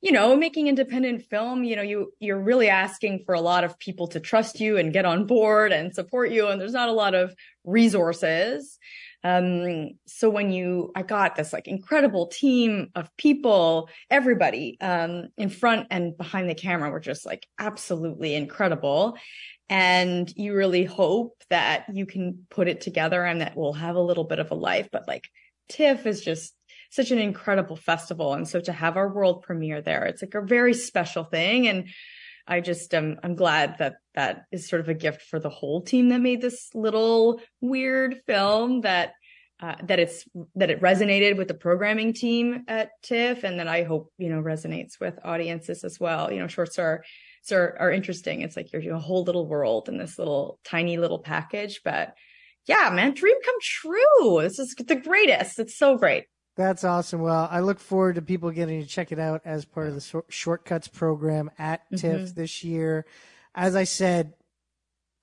you 0.00 0.12
know, 0.12 0.36
making 0.36 0.68
independent 0.68 1.24
film, 1.28 1.64
you 1.64 1.76
know, 1.76 1.82
you, 1.82 2.12
you're 2.20 2.40
really 2.40 2.68
asking 2.68 3.24
for 3.26 3.34
a 3.34 3.40
lot 3.40 3.64
of 3.64 3.78
people 3.78 4.06
to 4.08 4.20
trust 4.20 4.60
you 4.60 4.78
and 4.78 4.92
get 4.92 5.04
on 5.04 5.26
board 5.26 5.72
and 5.72 5.94
support 5.94 6.30
you. 6.30 6.46
And 6.48 6.60
there's 6.60 6.72
not 6.72 6.88
a 6.88 6.92
lot 6.92 7.14
of 7.14 7.34
resources. 7.64 8.78
Um, 9.24 9.92
so 10.06 10.28
when 10.28 10.52
you, 10.52 10.92
I 10.94 11.02
got 11.02 11.34
this 11.34 11.52
like 11.52 11.66
incredible 11.66 12.26
team 12.26 12.90
of 12.94 13.08
people, 13.16 13.88
everybody, 14.10 14.76
um, 14.82 15.28
in 15.38 15.48
front 15.48 15.86
and 15.90 16.16
behind 16.16 16.48
the 16.48 16.54
camera 16.54 16.90
were 16.90 17.00
just 17.00 17.24
like 17.24 17.46
absolutely 17.58 18.34
incredible. 18.34 19.16
And 19.70 20.30
you 20.36 20.54
really 20.54 20.84
hope 20.84 21.42
that 21.48 21.86
you 21.92 22.04
can 22.04 22.46
put 22.50 22.68
it 22.68 22.82
together 22.82 23.24
and 23.24 23.40
that 23.40 23.56
we'll 23.56 23.72
have 23.72 23.96
a 23.96 24.00
little 24.00 24.24
bit 24.24 24.38
of 24.38 24.50
a 24.50 24.54
life. 24.54 24.90
But 24.92 25.08
like 25.08 25.24
TIFF 25.70 26.06
is 26.06 26.20
just 26.20 26.54
such 26.90 27.10
an 27.10 27.18
incredible 27.18 27.76
festival. 27.76 28.34
And 28.34 28.46
so 28.46 28.60
to 28.60 28.72
have 28.72 28.98
our 28.98 29.12
world 29.12 29.42
premiere 29.42 29.80
there, 29.80 30.04
it's 30.04 30.22
like 30.22 30.34
a 30.34 30.42
very 30.42 30.74
special 30.74 31.24
thing. 31.24 31.66
And 31.66 31.88
I 32.46 32.60
just 32.60 32.94
um 32.94 33.18
I'm 33.22 33.34
glad 33.34 33.78
that 33.78 33.96
that 34.14 34.44
is 34.52 34.68
sort 34.68 34.80
of 34.80 34.88
a 34.88 34.94
gift 34.94 35.22
for 35.22 35.38
the 35.38 35.50
whole 35.50 35.82
team 35.82 36.08
that 36.10 36.20
made 36.20 36.40
this 36.40 36.70
little 36.74 37.40
weird 37.60 38.20
film 38.26 38.82
that 38.82 39.14
uh, 39.60 39.76
that 39.84 39.98
it's 39.98 40.24
that 40.56 40.70
it 40.70 40.80
resonated 40.80 41.36
with 41.36 41.48
the 41.48 41.54
programming 41.54 42.12
team 42.12 42.64
at 42.68 42.90
TIFF 43.02 43.44
and 43.44 43.60
that 43.60 43.68
I 43.68 43.84
hope 43.84 44.12
you 44.18 44.28
know 44.28 44.42
resonates 44.42 45.00
with 45.00 45.18
audiences 45.24 45.84
as 45.84 45.98
well. 45.98 46.30
You 46.30 46.40
know, 46.40 46.48
shorts 46.48 46.78
are 46.78 47.04
are, 47.52 47.76
are 47.78 47.92
interesting. 47.92 48.40
It's 48.40 48.56
like 48.56 48.72
you're, 48.72 48.82
you're 48.82 48.96
a 48.96 49.00
whole 49.00 49.24
little 49.24 49.46
world 49.46 49.88
in 49.88 49.98
this 49.98 50.18
little 50.18 50.58
tiny 50.64 50.96
little 50.96 51.18
package, 51.18 51.80
but 51.84 52.14
yeah, 52.66 52.90
man, 52.92 53.12
dream 53.12 53.36
come 53.44 53.56
true. 53.60 54.40
This 54.40 54.58
is 54.58 54.74
the 54.74 54.96
greatest. 54.96 55.58
It's 55.58 55.76
so 55.76 55.98
great. 55.98 56.24
That's 56.56 56.84
awesome. 56.84 57.20
Well, 57.20 57.48
I 57.50 57.60
look 57.60 57.80
forward 57.80 58.14
to 58.14 58.22
people 58.22 58.50
getting 58.50 58.80
to 58.80 58.86
check 58.86 59.10
it 59.10 59.18
out 59.18 59.42
as 59.44 59.64
part 59.64 59.88
of 59.88 59.94
the 59.94 60.00
short- 60.00 60.26
shortcuts 60.28 60.86
program 60.88 61.50
at 61.58 61.84
mm-hmm. 61.86 61.96
TIFF 61.96 62.34
this 62.34 62.62
year. 62.62 63.06
As 63.54 63.74
I 63.74 63.84
said, 63.84 64.34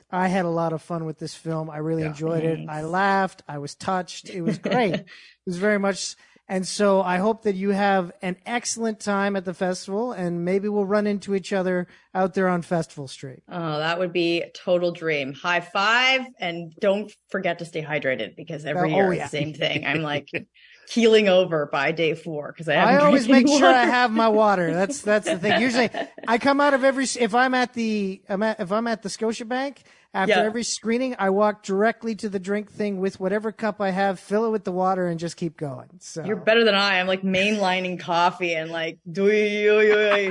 I 0.09 0.27
had 0.27 0.43
a 0.43 0.49
lot 0.49 0.73
of 0.73 0.81
fun 0.81 1.05
with 1.05 1.19
this 1.19 1.33
film. 1.33 1.69
I 1.69 1.77
really 1.77 2.01
Yeah. 2.01 2.09
enjoyed 2.09 2.43
it. 2.43 2.67
I 2.67 2.81
laughed. 2.81 3.43
I 3.47 3.59
was 3.59 3.75
touched. 3.75 4.29
It 4.29 4.41
was 4.41 4.57
great. 4.57 4.93
it 4.95 5.05
was 5.45 5.57
very 5.57 5.79
much. 5.79 6.15
And 6.49 6.67
so 6.67 7.01
I 7.01 7.15
hope 7.15 7.43
that 7.43 7.55
you 7.55 7.69
have 7.69 8.11
an 8.21 8.35
excellent 8.45 8.99
time 8.99 9.37
at 9.37 9.45
the 9.45 9.53
festival 9.53 10.11
and 10.11 10.43
maybe 10.43 10.67
we'll 10.67 10.83
run 10.85 11.07
into 11.07 11.33
each 11.33 11.53
other 11.53 11.87
out 12.13 12.33
there 12.33 12.49
on 12.49 12.61
Festival 12.61 13.07
Street. 13.07 13.41
Oh, 13.47 13.77
that 13.77 13.99
would 13.99 14.11
be 14.11 14.41
a 14.41 14.49
total 14.49 14.91
dream. 14.91 15.31
High 15.31 15.61
five 15.61 16.25
and 16.39 16.73
don't 16.81 17.09
forget 17.29 17.59
to 17.59 17.65
stay 17.65 17.81
hydrated 17.81 18.35
because 18.35 18.65
every 18.65 18.91
Oh, 18.91 18.95
year 18.95 19.07
oh, 19.07 19.11
yeah. 19.11 19.23
the 19.23 19.29
same 19.29 19.53
thing. 19.53 19.85
I'm 19.85 20.01
like 20.01 20.27
keeling 20.87 21.29
over 21.29 21.65
by 21.65 21.91
day 21.91 22.13
four 22.13 22.51
because 22.51 22.67
I 22.67 22.75
I 22.75 22.97
always 22.97 23.27
make 23.27 23.47
any 23.47 23.57
sure 23.57 23.67
I 23.67 23.85
have 23.85 24.11
my 24.11 24.27
water. 24.27 24.73
That's 24.81 25.01
that's 25.01 25.25
the 25.25 25.37
thing. 25.37 25.61
Usually, 25.61 25.89
I 26.27 26.37
come 26.37 26.59
out 26.59 26.73
of 26.73 26.83
every 26.83 27.05
if 27.19 27.33
I'm 27.33 27.53
at 27.53 27.73
the 27.73 28.21
I'm 28.27 28.43
at, 28.43 28.59
if 28.59 28.71
I'm 28.71 28.87
at 28.87 29.01
the 29.01 29.09
Scotiabank 29.09 29.77
after 30.13 30.33
Yeah. 30.33 30.43
every 30.43 30.63
screening, 30.63 31.15
I 31.17 31.29
walk 31.29 31.63
directly 31.63 32.15
to 32.15 32.27
the 32.29 32.39
drink 32.39 32.69
thing 32.69 32.99
with 32.99 33.19
whatever 33.19 33.51
cup 33.51 33.79
I 33.79 33.91
have, 33.91 34.19
fill 34.19 34.45
it 34.45 34.49
with 34.49 34.65
the 34.65 34.71
water, 34.71 35.07
and 35.07 35.19
just 35.19 35.37
keep 35.37 35.55
going. 35.55 35.87
So 35.99 36.23
You're 36.25 36.35
better 36.35 36.65
than 36.65 36.75
I. 36.75 36.99
I'm 36.99 37.07
like 37.07 37.21
mainlining 37.21 37.99
coffee 37.99 38.53
and 38.53 38.71
like 38.71 38.99
do 39.09 39.21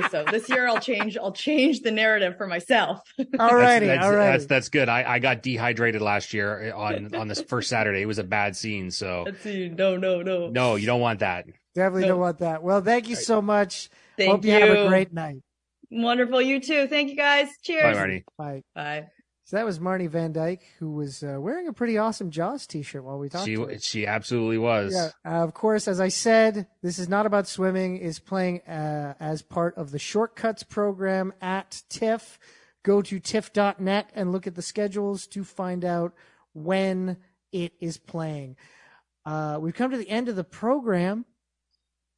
so 0.09 0.25
this 0.29 0.49
year 0.49 0.67
I'll 0.67 0.79
change 0.79 1.17
I'll 1.17 1.31
change 1.31 1.81
the 1.81 1.91
narrative 1.91 2.37
for 2.37 2.45
myself. 2.45 3.01
alrighty, 3.19 3.87
that's, 3.87 4.05
that's, 4.05 4.15
that's 4.15 4.45
that's 4.45 4.69
good. 4.69 4.89
I, 4.89 5.15
I 5.15 5.19
got 5.19 5.41
dehydrated 5.41 6.01
last 6.01 6.33
year 6.33 6.61
eh, 6.61 6.71
on 6.71 7.15
on 7.15 7.27
this 7.27 7.41
first 7.41 7.69
Saturday. 7.69 8.01
It 8.01 8.07
was 8.07 8.19
a 8.19 8.23
bad 8.23 8.55
scene. 8.55 8.91
So 8.91 9.23
Let's. 9.25 9.45
No, 9.45 9.97
no, 9.97 10.21
no. 10.21 10.49
no, 10.49 10.75
you 10.75 10.85
don't 10.85 11.01
want 11.01 11.19
that. 11.19 11.47
Definitely 11.73 12.03
No. 12.03 12.07
don't 12.09 12.19
want 12.19 12.39
that. 12.39 12.61
Well, 12.61 12.81
thank 12.81 13.09
you 13.09 13.15
so 13.15 13.41
much. 13.41 13.89
Thank 14.17 14.31
Hope 14.31 14.45
you, 14.45 14.51
have 14.51 14.69
a 14.69 14.87
great 14.87 15.13
night. 15.13 15.37
Wonderful. 15.89 16.41
You 16.41 16.59
too. 16.59 16.87
Thank 16.87 17.09
you 17.09 17.15
guys. 17.15 17.49
Cheers. 17.63 17.95
Bye, 17.97 18.03
Marni. 18.03 18.23
Bye. 18.37 18.63
Bye. 18.75 19.07
So 19.51 19.57
that 19.57 19.65
was 19.65 19.79
Marni 19.79 20.07
Van 20.07 20.31
Dyk, 20.31 20.59
who 20.79 20.91
was 20.91 21.23
uh, 21.23 21.35
wearing 21.37 21.67
a 21.67 21.73
pretty 21.73 21.97
awesome 21.97 22.31
Jaws 22.31 22.65
T-shirt 22.65 23.03
while 23.03 23.19
we 23.19 23.27
talked. 23.27 23.43
She 23.43 23.55
to 23.55 23.65
her. 23.65 23.79
she 23.79 24.07
absolutely 24.07 24.57
was. 24.57 24.93
Yeah, 24.93 25.09
uh, 25.29 25.43
of 25.43 25.53
course. 25.53 25.89
As 25.89 25.99
I 25.99 26.07
said, 26.07 26.67
this 26.81 26.97
is 26.97 27.09
not 27.09 27.25
about 27.25 27.49
swimming. 27.49 27.97
Is 27.97 28.17
playing 28.17 28.61
uh, 28.61 29.15
as 29.19 29.41
part 29.41 29.75
of 29.75 29.91
the 29.91 29.99
shortcuts 29.99 30.63
program 30.63 31.33
at 31.41 31.83
TIFF. 31.89 32.39
Go 32.83 33.01
to 33.01 33.19
tiff.net 33.19 34.09
and 34.15 34.31
look 34.31 34.47
at 34.47 34.55
the 34.55 34.61
schedules 34.61 35.27
to 35.27 35.43
find 35.43 35.83
out 35.83 36.13
when 36.53 37.17
it 37.51 37.73
is 37.81 37.97
playing. 37.97 38.55
Uh, 39.25 39.57
we've 39.59 39.75
come 39.75 39.91
to 39.91 39.97
the 39.97 40.09
end 40.09 40.29
of 40.29 40.37
the 40.37 40.45
program. 40.45 41.25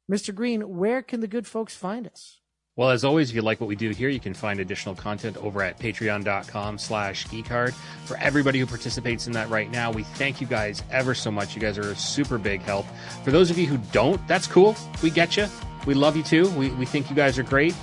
Mr. 0.08 0.32
Green, 0.32 0.76
where 0.76 1.02
can 1.02 1.18
the 1.18 1.26
good 1.26 1.48
folks 1.48 1.74
find 1.74 2.06
us? 2.06 2.38
Well, 2.76 2.90
as 2.90 3.04
always, 3.04 3.30
if 3.30 3.36
you 3.36 3.42
like 3.42 3.60
what 3.60 3.68
we 3.68 3.76
do 3.76 3.90
here, 3.90 4.08
you 4.08 4.18
can 4.18 4.34
find 4.34 4.58
additional 4.58 4.96
content 4.96 5.36
over 5.36 5.62
at 5.62 5.78
patreon.com 5.78 6.78
slash 6.78 7.24
geekhard. 7.28 7.72
For 8.04 8.16
everybody 8.16 8.58
who 8.58 8.66
participates 8.66 9.28
in 9.28 9.32
that 9.34 9.48
right 9.48 9.70
now, 9.70 9.92
we 9.92 10.02
thank 10.02 10.40
you 10.40 10.48
guys 10.48 10.82
ever 10.90 11.14
so 11.14 11.30
much. 11.30 11.54
You 11.54 11.60
guys 11.60 11.78
are 11.78 11.92
a 11.92 11.94
super 11.94 12.36
big 12.36 12.62
help. 12.62 12.84
For 13.22 13.30
those 13.30 13.48
of 13.48 13.58
you 13.58 13.68
who 13.68 13.78
don't, 13.92 14.26
that's 14.26 14.48
cool. 14.48 14.74
We 15.04 15.10
get 15.10 15.36
you. 15.36 15.46
We 15.86 15.94
love 15.94 16.16
you 16.16 16.24
too. 16.24 16.50
We, 16.50 16.70
we 16.70 16.84
think 16.84 17.08
you 17.08 17.14
guys 17.14 17.38
are 17.38 17.44
great. 17.44 17.76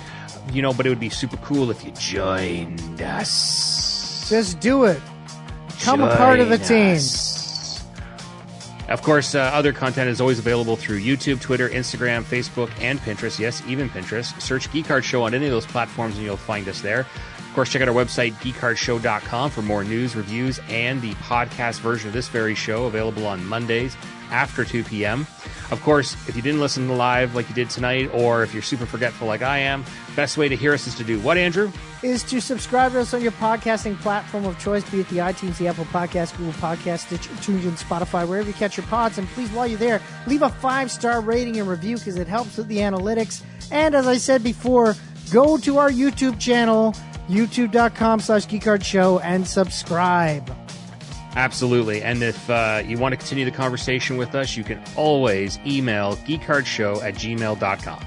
You 0.52 0.60
know, 0.60 0.74
but 0.74 0.84
it 0.84 0.90
would 0.90 1.00
be 1.00 1.08
super 1.08 1.38
cool 1.38 1.70
if 1.70 1.82
you 1.86 1.92
joined 1.92 3.00
us. 3.00 4.28
Just 4.28 4.60
do 4.60 4.84
it. 4.84 5.00
Become 5.68 6.02
a 6.02 6.14
part 6.16 6.38
of 6.38 6.50
the 6.50 6.58
Join 6.58 6.66
team. 6.66 7.41
Of 8.92 9.00
course, 9.00 9.34
uh, 9.34 9.40
other 9.40 9.72
content 9.72 10.10
is 10.10 10.20
always 10.20 10.38
available 10.38 10.76
through 10.76 11.00
YouTube, 11.00 11.40
Twitter, 11.40 11.70
Instagram, 11.70 12.24
Facebook, 12.24 12.70
and 12.78 12.98
Pinterest. 13.00 13.38
Yes, 13.38 13.62
even 13.66 13.88
Pinterest. 13.88 14.38
Search 14.38 14.70
Geek 14.70 14.86
Hard 14.86 15.02
Show 15.02 15.22
on 15.22 15.32
any 15.32 15.46
of 15.46 15.50
those 15.50 15.64
platforms 15.64 16.16
and 16.16 16.24
you'll 16.24 16.36
find 16.36 16.68
us 16.68 16.82
there. 16.82 17.06
Of 17.52 17.56
course, 17.56 17.68
check 17.68 17.82
out 17.82 17.88
our 17.88 17.94
website, 17.94 18.32
geekhardshow.com, 18.36 19.50
for 19.50 19.60
more 19.60 19.84
news, 19.84 20.16
reviews, 20.16 20.58
and 20.70 21.02
the 21.02 21.12
podcast 21.16 21.80
version 21.80 22.08
of 22.08 22.14
this 22.14 22.28
very 22.28 22.54
show 22.54 22.86
available 22.86 23.26
on 23.26 23.44
Mondays 23.44 23.94
after 24.30 24.64
2 24.64 24.84
p.m. 24.84 25.26
Of 25.70 25.78
course, 25.82 26.14
if 26.30 26.34
you 26.34 26.40
didn't 26.40 26.60
listen 26.60 26.88
live 26.96 27.34
like 27.34 27.50
you 27.50 27.54
did 27.54 27.68
tonight, 27.68 28.08
or 28.14 28.42
if 28.42 28.54
you're 28.54 28.62
super 28.62 28.86
forgetful 28.86 29.26
like 29.28 29.42
I 29.42 29.58
am, 29.58 29.84
best 30.16 30.38
way 30.38 30.48
to 30.48 30.56
hear 30.56 30.72
us 30.72 30.86
is 30.86 30.94
to 30.94 31.04
do 31.04 31.20
what, 31.20 31.36
Andrew? 31.36 31.70
is 32.02 32.22
to 32.22 32.40
subscribe 32.40 32.92
to 32.92 33.00
us 33.00 33.12
on 33.12 33.20
your 33.20 33.32
podcasting 33.32 33.98
platform 34.00 34.46
of 34.46 34.58
choice, 34.58 34.88
be 34.90 35.00
it 35.00 35.08
the 35.10 35.18
iTunes, 35.18 35.58
the 35.58 35.68
Apple 35.68 35.84
Podcast, 35.84 36.34
Google 36.38 36.54
Podcast, 36.54 37.00
Stitcher, 37.00 37.30
TuneIn, 37.34 37.78
Spotify, 37.78 38.26
wherever 38.26 38.48
you 38.48 38.54
catch 38.54 38.78
your 38.78 38.86
pods. 38.86 39.18
And 39.18 39.28
please, 39.28 39.50
while 39.50 39.66
you're 39.66 39.78
there, 39.78 40.00
leave 40.26 40.40
a 40.40 40.48
five 40.48 40.90
star 40.90 41.20
rating 41.20 41.58
and 41.58 41.68
review 41.68 41.98
because 41.98 42.16
it 42.16 42.26
helps 42.26 42.56
with 42.56 42.68
the 42.68 42.78
analytics. 42.78 43.42
And 43.70 43.94
as 43.94 44.06
I 44.06 44.16
said 44.16 44.42
before, 44.42 44.96
go 45.30 45.58
to 45.58 45.76
our 45.76 45.90
YouTube 45.90 46.40
channel, 46.40 46.94
youtube.com 47.32 48.20
slash 48.20 48.46
geekhard 48.46 48.84
show, 48.84 49.18
and 49.20 49.46
subscribe. 49.46 50.54
Absolutely. 51.34 52.02
And 52.02 52.22
if 52.22 52.50
uh, 52.50 52.82
you 52.86 52.98
want 52.98 53.12
to 53.12 53.16
continue 53.16 53.44
the 53.44 53.50
conversation 53.50 54.16
with 54.16 54.34
us, 54.34 54.56
you 54.56 54.64
can 54.64 54.82
always 54.96 55.58
email 55.66 56.16
geekhardshow 56.16 57.02
at 57.02 57.14
gmail.com. 57.14 58.06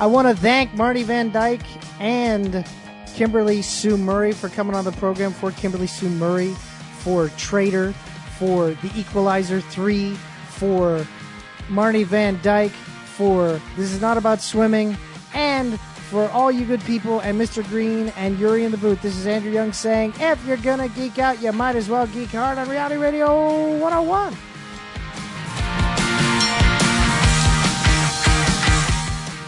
I 0.00 0.06
want 0.06 0.28
to 0.28 0.34
thank 0.34 0.72
Marni 0.72 1.04
Van 1.04 1.30
Dyk 1.30 1.62
and 2.00 2.66
Kimberly 3.14 3.62
Sue 3.62 3.96
Murray 3.96 4.32
for 4.32 4.48
coming 4.48 4.74
on 4.74 4.84
the 4.84 4.92
program, 4.92 5.32
for 5.32 5.52
Kimberly 5.52 5.86
Sue 5.86 6.10
Murray, 6.10 6.50
for 6.98 7.28
Trader, 7.30 7.92
for 8.38 8.70
The 8.70 8.90
Equalizer 8.96 9.60
3, 9.60 10.14
for 10.48 11.06
Marni 11.68 12.04
Van 12.04 12.36
Dyk, 12.38 12.70
for 12.70 13.60
This 13.76 13.92
Is 13.92 14.00
Not 14.00 14.18
About 14.18 14.40
Swimming, 14.40 14.96
and 15.32 15.78
for 16.14 16.30
all 16.30 16.52
you 16.52 16.64
good 16.64 16.80
people 16.84 17.18
and 17.18 17.40
Mr. 17.40 17.66
Green 17.68 18.10
and 18.10 18.38
Yuri 18.38 18.62
in 18.62 18.70
the 18.70 18.76
booth. 18.76 19.02
This 19.02 19.16
is 19.16 19.26
Andrew 19.26 19.50
Young 19.50 19.72
saying, 19.72 20.14
if 20.20 20.46
you're 20.46 20.56
going 20.58 20.78
to 20.78 20.86
geek 20.94 21.18
out, 21.18 21.42
you 21.42 21.50
might 21.50 21.74
as 21.74 21.88
well 21.88 22.06
geek 22.06 22.28
hard 22.28 22.56
on 22.56 22.68
Reality 22.68 22.94
Radio 22.94 23.80
101. 23.80 24.32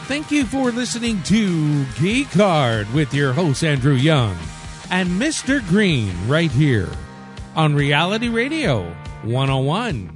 Thank 0.09 0.33
you 0.33 0.45
for 0.45 0.73
listening 0.73 1.23
to 1.25 1.85
Geek 2.01 2.33
Hard 2.33 2.93
with 2.93 3.15
your 3.15 3.33
host 3.33 3.63
Andrew 3.63 3.95
Young 3.95 4.37
and 4.91 5.09
Mr. 5.09 5.65
Green 5.69 6.13
right 6.27 6.51
here 6.51 6.91
on 7.55 7.77
Reality 7.77 8.29
Radio 8.29 8.93
101. 9.23 10.16